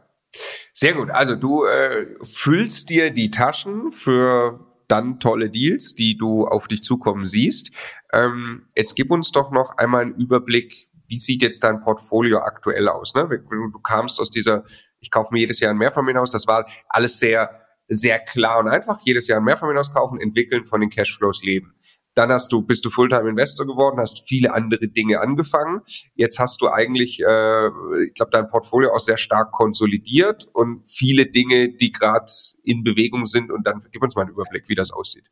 Sehr 0.72 0.94
gut. 0.94 1.10
Also 1.10 1.34
du 1.34 1.64
äh, 1.64 2.06
füllst 2.22 2.90
dir 2.90 3.10
die 3.10 3.30
Taschen 3.30 3.90
für 3.90 4.73
dann 4.94 5.18
tolle 5.18 5.50
Deals, 5.50 5.96
die 5.96 6.16
du 6.16 6.46
auf 6.46 6.68
dich 6.68 6.82
zukommen 6.82 7.26
siehst. 7.26 7.72
Ähm, 8.12 8.66
jetzt 8.76 8.94
gib 8.94 9.10
uns 9.10 9.32
doch 9.32 9.50
noch 9.50 9.76
einmal 9.76 10.02
einen 10.02 10.14
Überblick, 10.14 10.88
wie 11.08 11.16
sieht 11.16 11.42
jetzt 11.42 11.64
dein 11.64 11.80
Portfolio 11.80 12.38
aktuell 12.38 12.88
aus? 12.88 13.14
Ne? 13.14 13.28
Du, 13.28 13.70
du 13.70 13.78
kamst 13.80 14.20
aus 14.20 14.30
dieser, 14.30 14.64
ich 15.00 15.10
kaufe 15.10 15.34
mir 15.34 15.40
jedes 15.40 15.58
Jahr 15.58 15.72
ein 15.72 15.78
Mehrfamilienhaus, 15.78 16.30
das 16.30 16.46
war 16.46 16.66
alles 16.88 17.18
sehr, 17.18 17.60
sehr 17.88 18.20
klar 18.20 18.60
und 18.60 18.68
einfach. 18.68 19.00
Jedes 19.04 19.26
Jahr 19.26 19.40
ein 19.40 19.44
Mehrfamilienhaus 19.44 19.92
kaufen, 19.92 20.20
entwickeln, 20.20 20.64
von 20.64 20.80
den 20.80 20.90
Cashflows 20.90 21.42
leben. 21.42 21.74
Dann 22.14 22.30
hast 22.30 22.52
du, 22.52 22.62
bist 22.62 22.84
du 22.84 22.90
Fulltime 22.90 23.28
Investor 23.28 23.66
geworden, 23.66 23.98
hast 23.98 24.26
viele 24.28 24.54
andere 24.54 24.88
Dinge 24.88 25.20
angefangen. 25.20 25.80
Jetzt 26.14 26.38
hast 26.38 26.60
du 26.60 26.68
eigentlich, 26.68 27.20
äh, 27.20 27.66
ich 28.06 28.14
glaube, 28.14 28.30
dein 28.30 28.48
Portfolio 28.48 28.92
auch 28.92 29.00
sehr 29.00 29.16
stark 29.16 29.50
konsolidiert 29.52 30.48
und 30.52 30.88
viele 30.88 31.26
Dinge, 31.26 31.74
die 31.74 31.90
gerade 31.90 32.30
in 32.62 32.84
Bewegung 32.84 33.26
sind. 33.26 33.50
Und 33.50 33.66
dann 33.66 33.80
gib 33.90 34.02
uns 34.02 34.14
mal 34.14 34.22
einen 34.22 34.30
Überblick, 34.30 34.68
wie 34.68 34.76
das 34.76 34.92
aussieht. 34.92 35.30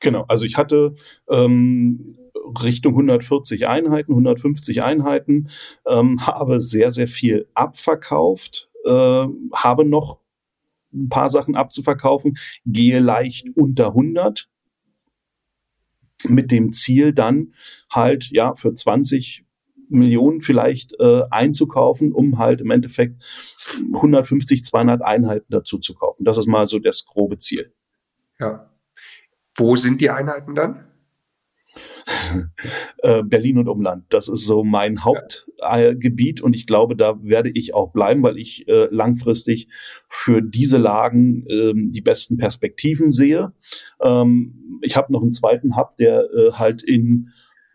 Genau, 0.00 0.24
also 0.26 0.44
ich 0.44 0.56
hatte 0.56 0.94
ähm, 1.30 2.16
Richtung 2.62 2.94
140 2.94 3.68
Einheiten, 3.68 4.12
150 4.12 4.82
Einheiten, 4.82 5.48
ähm, 5.86 6.26
habe 6.26 6.60
sehr, 6.60 6.92
sehr 6.92 7.08
viel 7.08 7.48
abverkauft, 7.54 8.68
äh, 8.84 9.26
habe 9.54 9.84
noch 9.84 10.18
ein 10.92 11.08
paar 11.08 11.30
Sachen 11.30 11.54
abzuverkaufen, 11.54 12.36
gehe 12.66 12.98
leicht 12.98 13.48
unter 13.56 13.88
100 13.88 14.48
mit 16.28 16.50
dem 16.50 16.72
Ziel 16.72 17.12
dann 17.12 17.54
halt 17.90 18.30
ja 18.30 18.54
für 18.54 18.74
20 18.74 19.44
Millionen 19.88 20.40
vielleicht 20.40 20.98
äh, 20.98 21.22
einzukaufen, 21.30 22.12
um 22.12 22.38
halt 22.38 22.60
im 22.60 22.70
Endeffekt 22.70 23.22
150, 23.92 24.64
200 24.64 25.02
Einheiten 25.02 25.46
dazu 25.50 25.78
zu 25.78 25.94
kaufen. 25.94 26.24
Das 26.24 26.38
ist 26.38 26.46
mal 26.46 26.66
so 26.66 26.78
das 26.78 27.04
grobe 27.04 27.38
Ziel. 27.38 27.72
Ja. 28.40 28.70
Wo 29.54 29.76
sind 29.76 30.00
die 30.00 30.10
Einheiten 30.10 30.54
dann? 30.54 30.86
Äh, 32.98 33.22
Berlin 33.24 33.58
und 33.58 33.68
Umland. 33.68 34.04
Das 34.10 34.28
ist 34.28 34.46
so 34.46 34.62
mein 34.62 35.04
Hauptgebiet 35.04 36.40
und 36.40 36.54
ich 36.54 36.66
glaube, 36.66 36.94
da 36.94 37.18
werde 37.22 37.50
ich 37.50 37.74
auch 37.74 37.92
bleiben, 37.92 38.22
weil 38.22 38.38
ich 38.38 38.68
äh, 38.68 38.86
langfristig 38.90 39.68
für 40.08 40.40
diese 40.40 40.78
Lagen 40.78 41.44
ähm, 41.48 41.90
die 41.90 42.00
besten 42.00 42.36
Perspektiven 42.36 43.10
sehe. 43.10 43.52
Ähm, 44.00 44.61
ich 44.82 44.96
habe 44.96 45.12
noch 45.12 45.22
einen 45.22 45.32
zweiten 45.32 45.76
Hub, 45.76 45.96
der 45.96 46.24
äh, 46.30 46.52
halt 46.52 46.82
in 46.82 47.30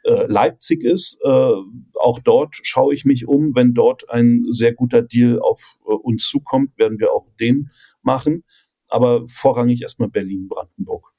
Leipzig 0.09 0.85
ist. 0.85 1.21
auch 1.21 2.19
dort 2.23 2.55
schaue 2.63 2.93
ich 2.93 3.03
mich 3.03 3.27
um. 3.27 3.53
Wenn 3.55 3.73
dort 3.73 4.09
ein 4.09 4.45
sehr 4.51 4.73
guter 4.73 5.01
Deal 5.01 5.37
auf 5.41 5.79
uns 5.83 6.29
zukommt, 6.29 6.77
werden 6.77 6.97
wir 6.97 7.11
auch 7.11 7.27
den 7.41 7.71
machen. 8.03 8.45
Aber 8.87 9.27
vorrangig 9.27 9.81
erstmal 9.81 10.07
Berlin-Brandenburg. 10.07 11.11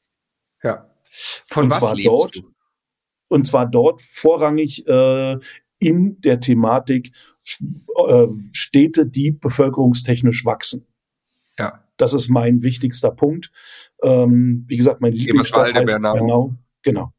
Ja. 0.62 0.90
Von 1.48 1.64
und 1.64 1.70
was 1.70 1.78
zwar 1.80 1.96
dort, 1.96 2.36
du? 2.36 2.54
Und 3.28 3.46
zwar 3.46 3.66
dort 3.66 4.02
vorrangig 4.02 4.86
äh, 4.86 5.38
in 5.78 6.20
der 6.20 6.40
Thematik 6.40 7.12
äh, 7.60 8.26
Städte, 8.52 9.06
die 9.06 9.30
bevölkerungstechnisch 9.30 10.44
wachsen. 10.44 10.86
Ja. 11.58 11.84
Das 11.96 12.12
ist 12.12 12.28
mein 12.28 12.62
wichtigster 12.62 13.10
Punkt. 13.10 13.50
Ähm, 14.02 14.64
wie 14.68 14.76
gesagt, 14.76 15.00
mein 15.00 15.12
Lieblingsstadt 15.12 15.74
heißt 15.74 15.86
Bernau. 15.86 16.14
Bernau. 16.14 16.54
Genau. 16.82 17.12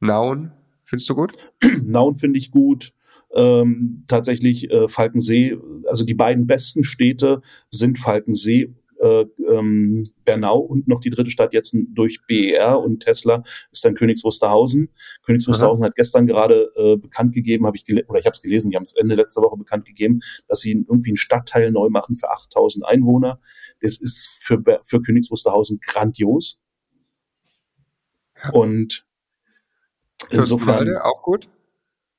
Nauen, 0.00 0.52
findest 0.84 1.08
du 1.10 1.14
gut? 1.14 1.32
Nauen 1.84 2.14
finde 2.16 2.38
ich 2.38 2.50
gut. 2.50 2.92
Ähm, 3.32 4.04
tatsächlich 4.08 4.70
äh, 4.70 4.88
Falkensee, 4.88 5.56
also 5.86 6.04
die 6.04 6.14
beiden 6.14 6.48
besten 6.48 6.82
Städte 6.82 7.42
sind 7.70 7.98
Falkensee 7.98 8.74
äh, 9.00 9.24
ähm, 9.48 10.08
Bernau 10.24 10.58
und 10.58 10.86
noch 10.86 11.00
die 11.00 11.10
dritte 11.10 11.30
Stadt 11.30 11.52
jetzt 11.54 11.76
durch 11.94 12.20
BER 12.26 12.78
und 12.80 13.00
Tesla 13.00 13.42
ist 13.72 13.84
dann 13.84 13.94
Königs 13.94 14.24
Wusterhausen. 14.24 14.90
Königs 15.22 15.48
Wusterhausen 15.48 15.84
hat 15.84 15.96
gestern 15.96 16.26
gerade 16.26 16.70
äh, 16.76 16.96
bekannt 16.96 17.34
gegeben, 17.34 17.66
habe 17.66 17.76
ich 17.76 17.84
oder 18.08 18.18
ich 18.18 18.26
habe 18.26 18.34
es 18.34 18.42
gelesen, 18.42 18.70
die 18.70 18.76
haben 18.76 18.82
es 18.82 18.94
Ende 18.94 19.14
letzter 19.14 19.42
Woche 19.42 19.56
bekannt 19.56 19.86
gegeben, 19.86 20.20
dass 20.48 20.60
sie 20.60 20.72
irgendwie 20.72 21.10
einen 21.10 21.16
Stadtteil 21.16 21.70
neu 21.70 21.88
machen 21.88 22.14
für 22.14 22.30
8000 22.30 22.84
Einwohner. 22.84 23.40
Das 23.80 24.00
ist 24.00 24.30
für 24.40 24.62
für 24.84 25.00
Königs 25.00 25.30
Wusterhausen 25.30 25.80
grandios. 25.80 26.60
Und 28.52 29.06
insofern 30.30 30.96
auch 30.98 31.22
gut. 31.22 31.48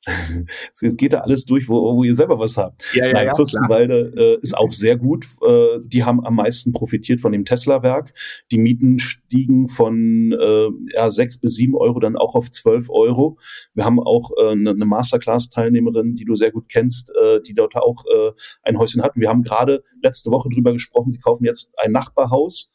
Jetzt 0.82 0.97
geht 0.97 1.14
da 1.14 1.20
alles 1.20 1.45
durch, 1.45 1.70
wo, 1.70 1.95
wo 1.95 2.04
ihr 2.04 2.16
selber 2.16 2.39
was 2.39 2.58
habt. 2.58 2.84
Ja, 2.93 3.06
ja, 3.06 3.14
Nein, 3.14 3.28
ja, 3.28 3.36
Fürstenwalde 3.36 4.14
äh, 4.18 4.43
ist 4.43 4.58
auch 4.58 4.72
sehr 4.72 4.97
gut. 4.97 5.26
Äh, 5.45 5.80
die 5.84 6.04
haben 6.04 6.26
am 6.26 6.36
meisten 6.36 6.72
profitiert 6.72 7.22
von 7.22 7.32
dem 7.32 7.45
Tesla-Werk. 7.45 8.14
Die 8.49 8.58
Mieten 8.58 8.97
stiegen 8.99 9.68
von 9.68 10.32
äh, 10.32 10.70
ja, 10.95 11.12
sechs 11.12 11.39
bis 11.39 11.56
sieben 11.56 11.76
Euro 11.76 11.99
dann 11.99 12.18
auch 12.18 12.34
auf 12.36 12.49
zwölf 12.49 12.89
Euro. 12.89 13.38
Wir 13.74 13.86
haben 13.86 13.99
auch 13.99 14.32
äh, 14.38 14.52
eine, 14.52 14.72
eine 14.72 14.86
Masterclass-Teilnehmerin, 14.86 16.16
die 16.16 16.26
du 16.26 16.36
sehr 16.36 16.52
gut 16.52 16.68
kennst, 16.70 17.12
äh, 17.22 17.41
die 17.41 17.54
dort 17.54 17.76
auch 17.76 18.04
äh, 18.06 18.32
ein 18.64 18.80
Häuschen 18.80 19.04
hatten. 19.04 19.22
Wir 19.22 19.30
haben 19.30 19.43
gerade 19.43 19.84
letzte 20.02 20.32
Woche 20.32 20.49
drüber 20.49 20.74
gesprochen, 20.74 21.12
sie 21.12 21.20
kaufen 21.20 21.45
jetzt 21.45 21.72
ein 21.78 21.91
Nachbarhaus 21.91 22.72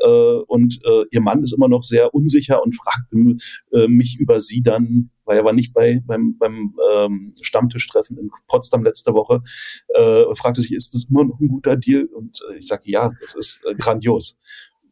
äh, 0.00 0.42
und 0.46 0.80
äh, 0.84 1.04
ihr 1.10 1.20
Mann 1.20 1.42
ist 1.42 1.52
immer 1.52 1.68
noch 1.68 1.82
sehr 1.82 2.14
unsicher 2.14 2.62
und 2.62 2.74
fragt 2.74 3.12
äh, 3.12 3.88
mich 3.88 4.18
über 4.18 4.40
sie 4.40 4.62
dann, 4.62 5.10
weil 5.24 5.38
er 5.38 5.44
war 5.44 5.52
nicht 5.52 5.72
bei 5.72 6.02
beim, 6.04 6.36
beim 6.38 6.74
ähm, 6.92 7.34
Stammtischtreffen 7.40 8.18
in 8.18 8.30
Potsdam 8.48 8.82
letzte 8.82 9.12
Woche, 9.12 9.42
äh, 9.94 10.34
fragte 10.34 10.60
sich, 10.60 10.72
ist 10.72 10.94
das 10.94 11.04
immer 11.10 11.24
noch 11.24 11.38
ein 11.40 11.48
guter 11.48 11.76
Deal? 11.76 12.06
Und 12.06 12.40
äh, 12.50 12.58
ich 12.58 12.66
sage, 12.66 12.82
ja, 12.86 13.10
das 13.20 13.34
ist 13.34 13.64
äh, 13.66 13.74
grandios, 13.74 14.38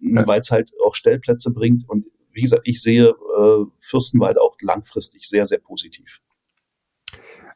ja. 0.00 0.26
weil 0.26 0.40
es 0.40 0.50
halt 0.50 0.70
auch 0.84 0.94
Stellplätze 0.94 1.52
bringt 1.52 1.88
und 1.88 2.06
wie 2.32 2.42
gesagt, 2.42 2.62
ich 2.64 2.80
sehe 2.80 3.08
äh, 3.08 3.64
Fürstenwald 3.78 4.38
auch 4.38 4.56
langfristig 4.60 5.28
sehr, 5.28 5.44
sehr 5.44 5.58
positiv. 5.58 6.20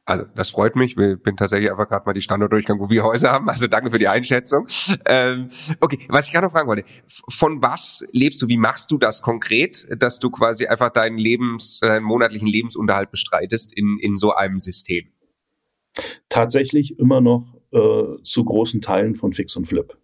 Also 0.05 0.25
das 0.35 0.51
freut 0.51 0.75
mich. 0.75 0.97
Ich 0.97 1.23
bin 1.23 1.37
tatsächlich 1.37 1.71
einfach 1.71 1.89
gerade 1.89 2.05
mal 2.05 2.13
die 2.13 2.23
Standortdurchgang, 2.23 2.81
wo 2.81 2.91
wir 2.91 3.05
Häuser 3.05 3.31
haben. 3.31 3.49
Also 3.49 3.69
danke 3.69 3.91
für 3.91 3.99
die 3.99 4.09
Einschätzung. 4.09 4.67
Ähm, 5.07 5.49
okay, 5.81 5.99
was 6.09 6.27
ich 6.27 6.33
gerade 6.33 6.47
noch 6.47 6.53
fragen 6.53 6.69
wollte, 6.69 6.85
von 7.29 7.63
was 7.63 8.05
lebst 8.11 8.43
du? 8.43 8.49
Wie 8.49 8.57
machst 8.57 8.91
du 8.91 8.99
das 8.99 9.23
konkret, 9.23 9.87
dass 9.97 10.19
du 10.19 10.31
quasi 10.31 10.67
einfach 10.67 10.91
deinen 10.91 11.19
Lebens, 11.19 11.79
deinen 11.81 12.05
monatlichen 12.05 12.49
Lebensunterhalt 12.49 13.11
bestreitest 13.11 13.73
in, 13.77 13.99
in 14.01 14.17
so 14.17 14.33
einem 14.33 14.59
System? 14.59 15.09
Tatsächlich 16.29 16.99
immer 16.99 17.21
noch 17.21 17.55
äh, 17.73 18.23
zu 18.23 18.45
großen 18.45 18.81
Teilen 18.81 19.15
von 19.15 19.33
Fix 19.33 19.55
und 19.57 19.67
Flip. 19.67 19.97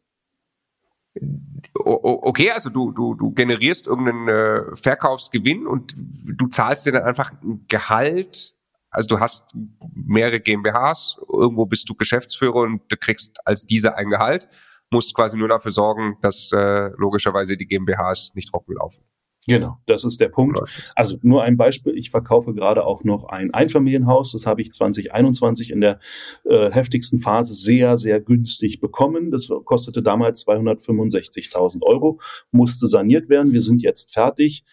Okay, 1.74 2.50
also 2.50 2.70
du, 2.70 2.92
du, 2.92 3.14
du 3.14 3.32
generierst 3.32 3.88
irgendeinen 3.88 4.28
äh, 4.28 4.76
Verkaufsgewinn 4.76 5.66
und 5.66 5.94
du 5.96 6.46
zahlst 6.46 6.86
dir 6.86 6.92
dann 6.92 7.02
einfach 7.02 7.32
ein 7.42 7.64
Gehalt 7.66 8.57
also 8.90 9.16
du 9.16 9.20
hast 9.20 9.50
mehrere 9.94 10.40
GmbHs, 10.40 11.18
irgendwo 11.32 11.66
bist 11.66 11.88
du 11.88 11.94
Geschäftsführer 11.94 12.62
und 12.62 12.82
du 12.88 12.96
kriegst 12.96 13.38
als 13.44 13.66
diese 13.66 13.96
ein 13.96 14.08
Gehalt, 14.08 14.48
musst 14.90 15.14
quasi 15.14 15.36
nur 15.36 15.48
dafür 15.48 15.72
sorgen, 15.72 16.16
dass 16.22 16.50
äh, 16.52 16.90
logischerweise 16.96 17.56
die 17.56 17.66
GmbHs 17.66 18.34
nicht 18.34 18.50
trocken 18.50 18.74
laufen. 18.74 19.02
Genau, 19.48 19.78
das 19.86 20.04
ist 20.04 20.20
der 20.20 20.28
Punkt. 20.28 20.58
Also 20.94 21.16
nur 21.22 21.42
ein 21.42 21.56
Beispiel, 21.56 21.96
ich 21.96 22.10
verkaufe 22.10 22.52
gerade 22.52 22.84
auch 22.84 23.02
noch 23.02 23.24
ein 23.24 23.52
Einfamilienhaus, 23.54 24.32
das 24.32 24.44
habe 24.44 24.60
ich 24.60 24.72
2021 24.72 25.70
in 25.70 25.80
der 25.80 26.00
äh, 26.44 26.70
heftigsten 26.70 27.18
Phase 27.18 27.54
sehr, 27.54 27.96
sehr 27.96 28.20
günstig 28.20 28.78
bekommen. 28.80 29.30
Das 29.30 29.48
kostete 29.64 30.02
damals 30.02 30.46
265.000 30.46 31.82
Euro, 31.82 32.20
musste 32.50 32.86
saniert 32.88 33.30
werden. 33.30 33.52
Wir 33.52 33.62
sind 33.62 33.80
jetzt 33.80 34.12
fertig. 34.12 34.64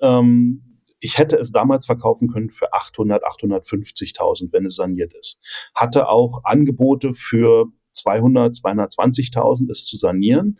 Ähm, 0.00 0.75
ich 1.06 1.18
hätte 1.18 1.36
es 1.36 1.52
damals 1.52 1.86
verkaufen 1.86 2.26
können 2.26 2.50
für 2.50 2.72
800, 2.72 3.22
850.000, 3.22 4.52
wenn 4.52 4.66
es 4.66 4.74
saniert 4.74 5.14
ist. 5.14 5.40
Hatte 5.72 6.08
auch 6.08 6.40
Angebote 6.42 7.14
für 7.14 7.66
200, 7.92 8.56
220.000, 8.56 9.70
es 9.70 9.86
zu 9.86 9.96
sanieren. 9.96 10.58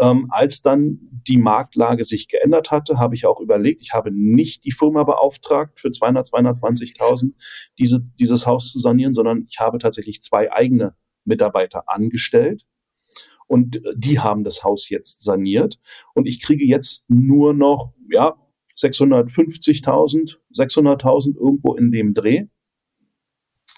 Ähm, 0.00 0.26
als 0.30 0.62
dann 0.62 0.98
die 1.28 1.38
Marktlage 1.38 2.02
sich 2.02 2.26
geändert 2.26 2.72
hatte, 2.72 2.98
habe 2.98 3.14
ich 3.14 3.24
auch 3.24 3.40
überlegt, 3.40 3.80
ich 3.80 3.92
habe 3.92 4.10
nicht 4.10 4.64
die 4.64 4.72
Firma 4.72 5.04
beauftragt, 5.04 5.78
für 5.78 5.92
200, 5.92 6.26
220.000 6.26 7.34
diese, 7.78 8.00
dieses 8.18 8.48
Haus 8.48 8.72
zu 8.72 8.80
sanieren, 8.80 9.14
sondern 9.14 9.46
ich 9.48 9.60
habe 9.60 9.78
tatsächlich 9.78 10.22
zwei 10.22 10.52
eigene 10.52 10.96
Mitarbeiter 11.24 11.84
angestellt. 11.86 12.66
Und 13.46 13.76
äh, 13.76 13.94
die 13.96 14.18
haben 14.18 14.42
das 14.42 14.64
Haus 14.64 14.88
jetzt 14.88 15.22
saniert. 15.22 15.78
Und 16.14 16.26
ich 16.26 16.42
kriege 16.42 16.64
jetzt 16.64 17.04
nur 17.08 17.54
noch, 17.54 17.92
ja, 18.10 18.34
650.000, 18.78 20.36
600.000 20.54 21.36
irgendwo 21.36 21.74
in 21.74 21.90
dem 21.90 22.14
Dreh. 22.14 22.46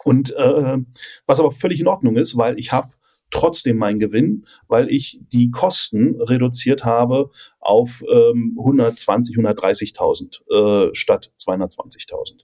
Und 0.04 0.34
äh, 0.34 0.78
was 1.26 1.40
aber 1.40 1.50
völlig 1.50 1.80
in 1.80 1.88
Ordnung 1.88 2.16
ist, 2.16 2.36
weil 2.36 2.58
ich 2.58 2.72
habe 2.72 2.92
trotzdem 3.30 3.76
meinen 3.76 4.00
Gewinn, 4.00 4.46
weil 4.66 4.88
ich 4.90 5.20
die 5.32 5.50
Kosten 5.50 6.20
reduziert 6.20 6.84
habe 6.84 7.30
auf 7.60 8.02
ähm, 8.10 8.56
120, 8.58 9.36
130.000 9.36 10.88
äh, 10.90 10.94
statt 10.94 11.32
220.000. 11.38 12.40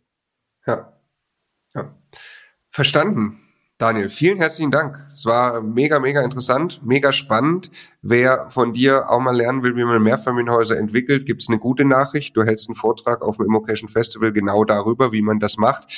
Ja. 0.66 0.92
ja. 1.74 1.96
Verstanden. 2.70 3.45
Daniel, 3.78 4.08
vielen 4.08 4.38
herzlichen 4.38 4.70
Dank. 4.70 5.06
Es 5.12 5.26
war 5.26 5.60
mega, 5.60 5.98
mega 5.98 6.22
interessant, 6.22 6.80
mega 6.82 7.12
spannend. 7.12 7.70
Wer 8.00 8.48
von 8.48 8.72
dir 8.72 9.10
auch 9.10 9.20
mal 9.20 9.36
lernen 9.36 9.62
will, 9.62 9.76
wie 9.76 9.84
man 9.84 10.02
Mehrfamilienhäuser 10.02 10.78
entwickelt, 10.78 11.26
gibt 11.26 11.42
es 11.42 11.50
eine 11.50 11.58
gute 11.58 11.84
Nachricht. 11.84 12.34
Du 12.38 12.42
hältst 12.42 12.70
einen 12.70 12.76
Vortrag 12.76 13.20
auf 13.20 13.36
dem 13.36 13.44
Immocation 13.44 13.90
Festival 13.90 14.32
genau 14.32 14.64
darüber, 14.64 15.12
wie 15.12 15.20
man 15.20 15.40
das 15.40 15.58
macht. 15.58 15.92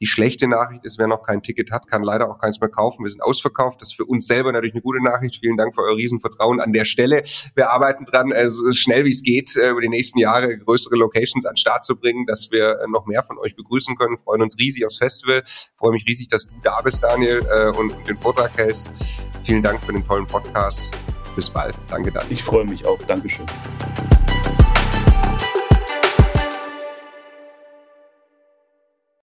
Die 0.00 0.06
schlechte 0.06 0.46
Nachricht 0.46 0.84
ist, 0.84 0.98
wer 0.98 1.08
noch 1.08 1.22
kein 1.22 1.42
Ticket 1.42 1.72
hat, 1.72 1.88
kann 1.88 2.04
leider 2.04 2.30
auch 2.30 2.38
keins 2.38 2.60
mehr 2.60 2.70
kaufen. 2.70 3.04
Wir 3.04 3.10
sind 3.10 3.20
ausverkauft. 3.20 3.80
Das 3.80 3.90
ist 3.90 3.96
für 3.96 4.04
uns 4.04 4.26
selber 4.26 4.52
natürlich 4.52 4.74
eine 4.74 4.82
gute 4.82 5.02
Nachricht. 5.02 5.40
Vielen 5.40 5.56
Dank 5.56 5.74
für 5.74 5.82
euer 5.82 5.96
Riesenvertrauen 5.96 6.60
an 6.60 6.72
der 6.72 6.84
Stelle. 6.84 7.22
Wir 7.56 7.70
arbeiten 7.70 8.04
dran, 8.04 8.30
äh, 8.30 8.48
so 8.48 8.72
schnell 8.72 9.04
wie 9.04 9.10
es 9.10 9.22
geht, 9.22 9.56
äh, 9.56 9.70
über 9.70 9.80
die 9.80 9.88
nächsten 9.88 10.20
Jahre 10.20 10.56
größere 10.56 10.96
Locations 10.96 11.46
an 11.46 11.54
den 11.54 11.56
Start 11.56 11.84
zu 11.84 11.96
bringen, 11.96 12.26
dass 12.26 12.50
wir 12.52 12.78
äh, 12.80 12.86
noch 12.88 13.06
mehr 13.06 13.24
von 13.24 13.38
euch 13.38 13.56
begrüßen 13.56 13.96
können. 13.96 14.18
Freuen 14.18 14.42
uns 14.42 14.56
riesig 14.58 14.86
aufs 14.86 14.98
Festival. 14.98 15.42
Freue 15.76 15.92
mich 15.92 16.04
riesig, 16.06 16.28
dass 16.28 16.46
du 16.46 16.54
da 16.62 16.80
bist, 16.82 17.02
Daniel, 17.02 17.40
und 17.76 17.94
den 18.08 18.16
Vortrag 18.16 18.56
hältst. 18.56 18.90
Vielen 19.44 19.62
Dank 19.62 19.82
für 19.82 19.92
den 19.92 20.04
tollen 20.04 20.26
Podcast. 20.26 20.96
Bis 21.34 21.50
bald. 21.50 21.76
Danke, 21.88 22.12
Daniel. 22.12 22.32
Ich 22.32 22.42
freue 22.42 22.64
mich 22.64 22.84
auch. 22.86 22.98
Dankeschön. 23.02 23.46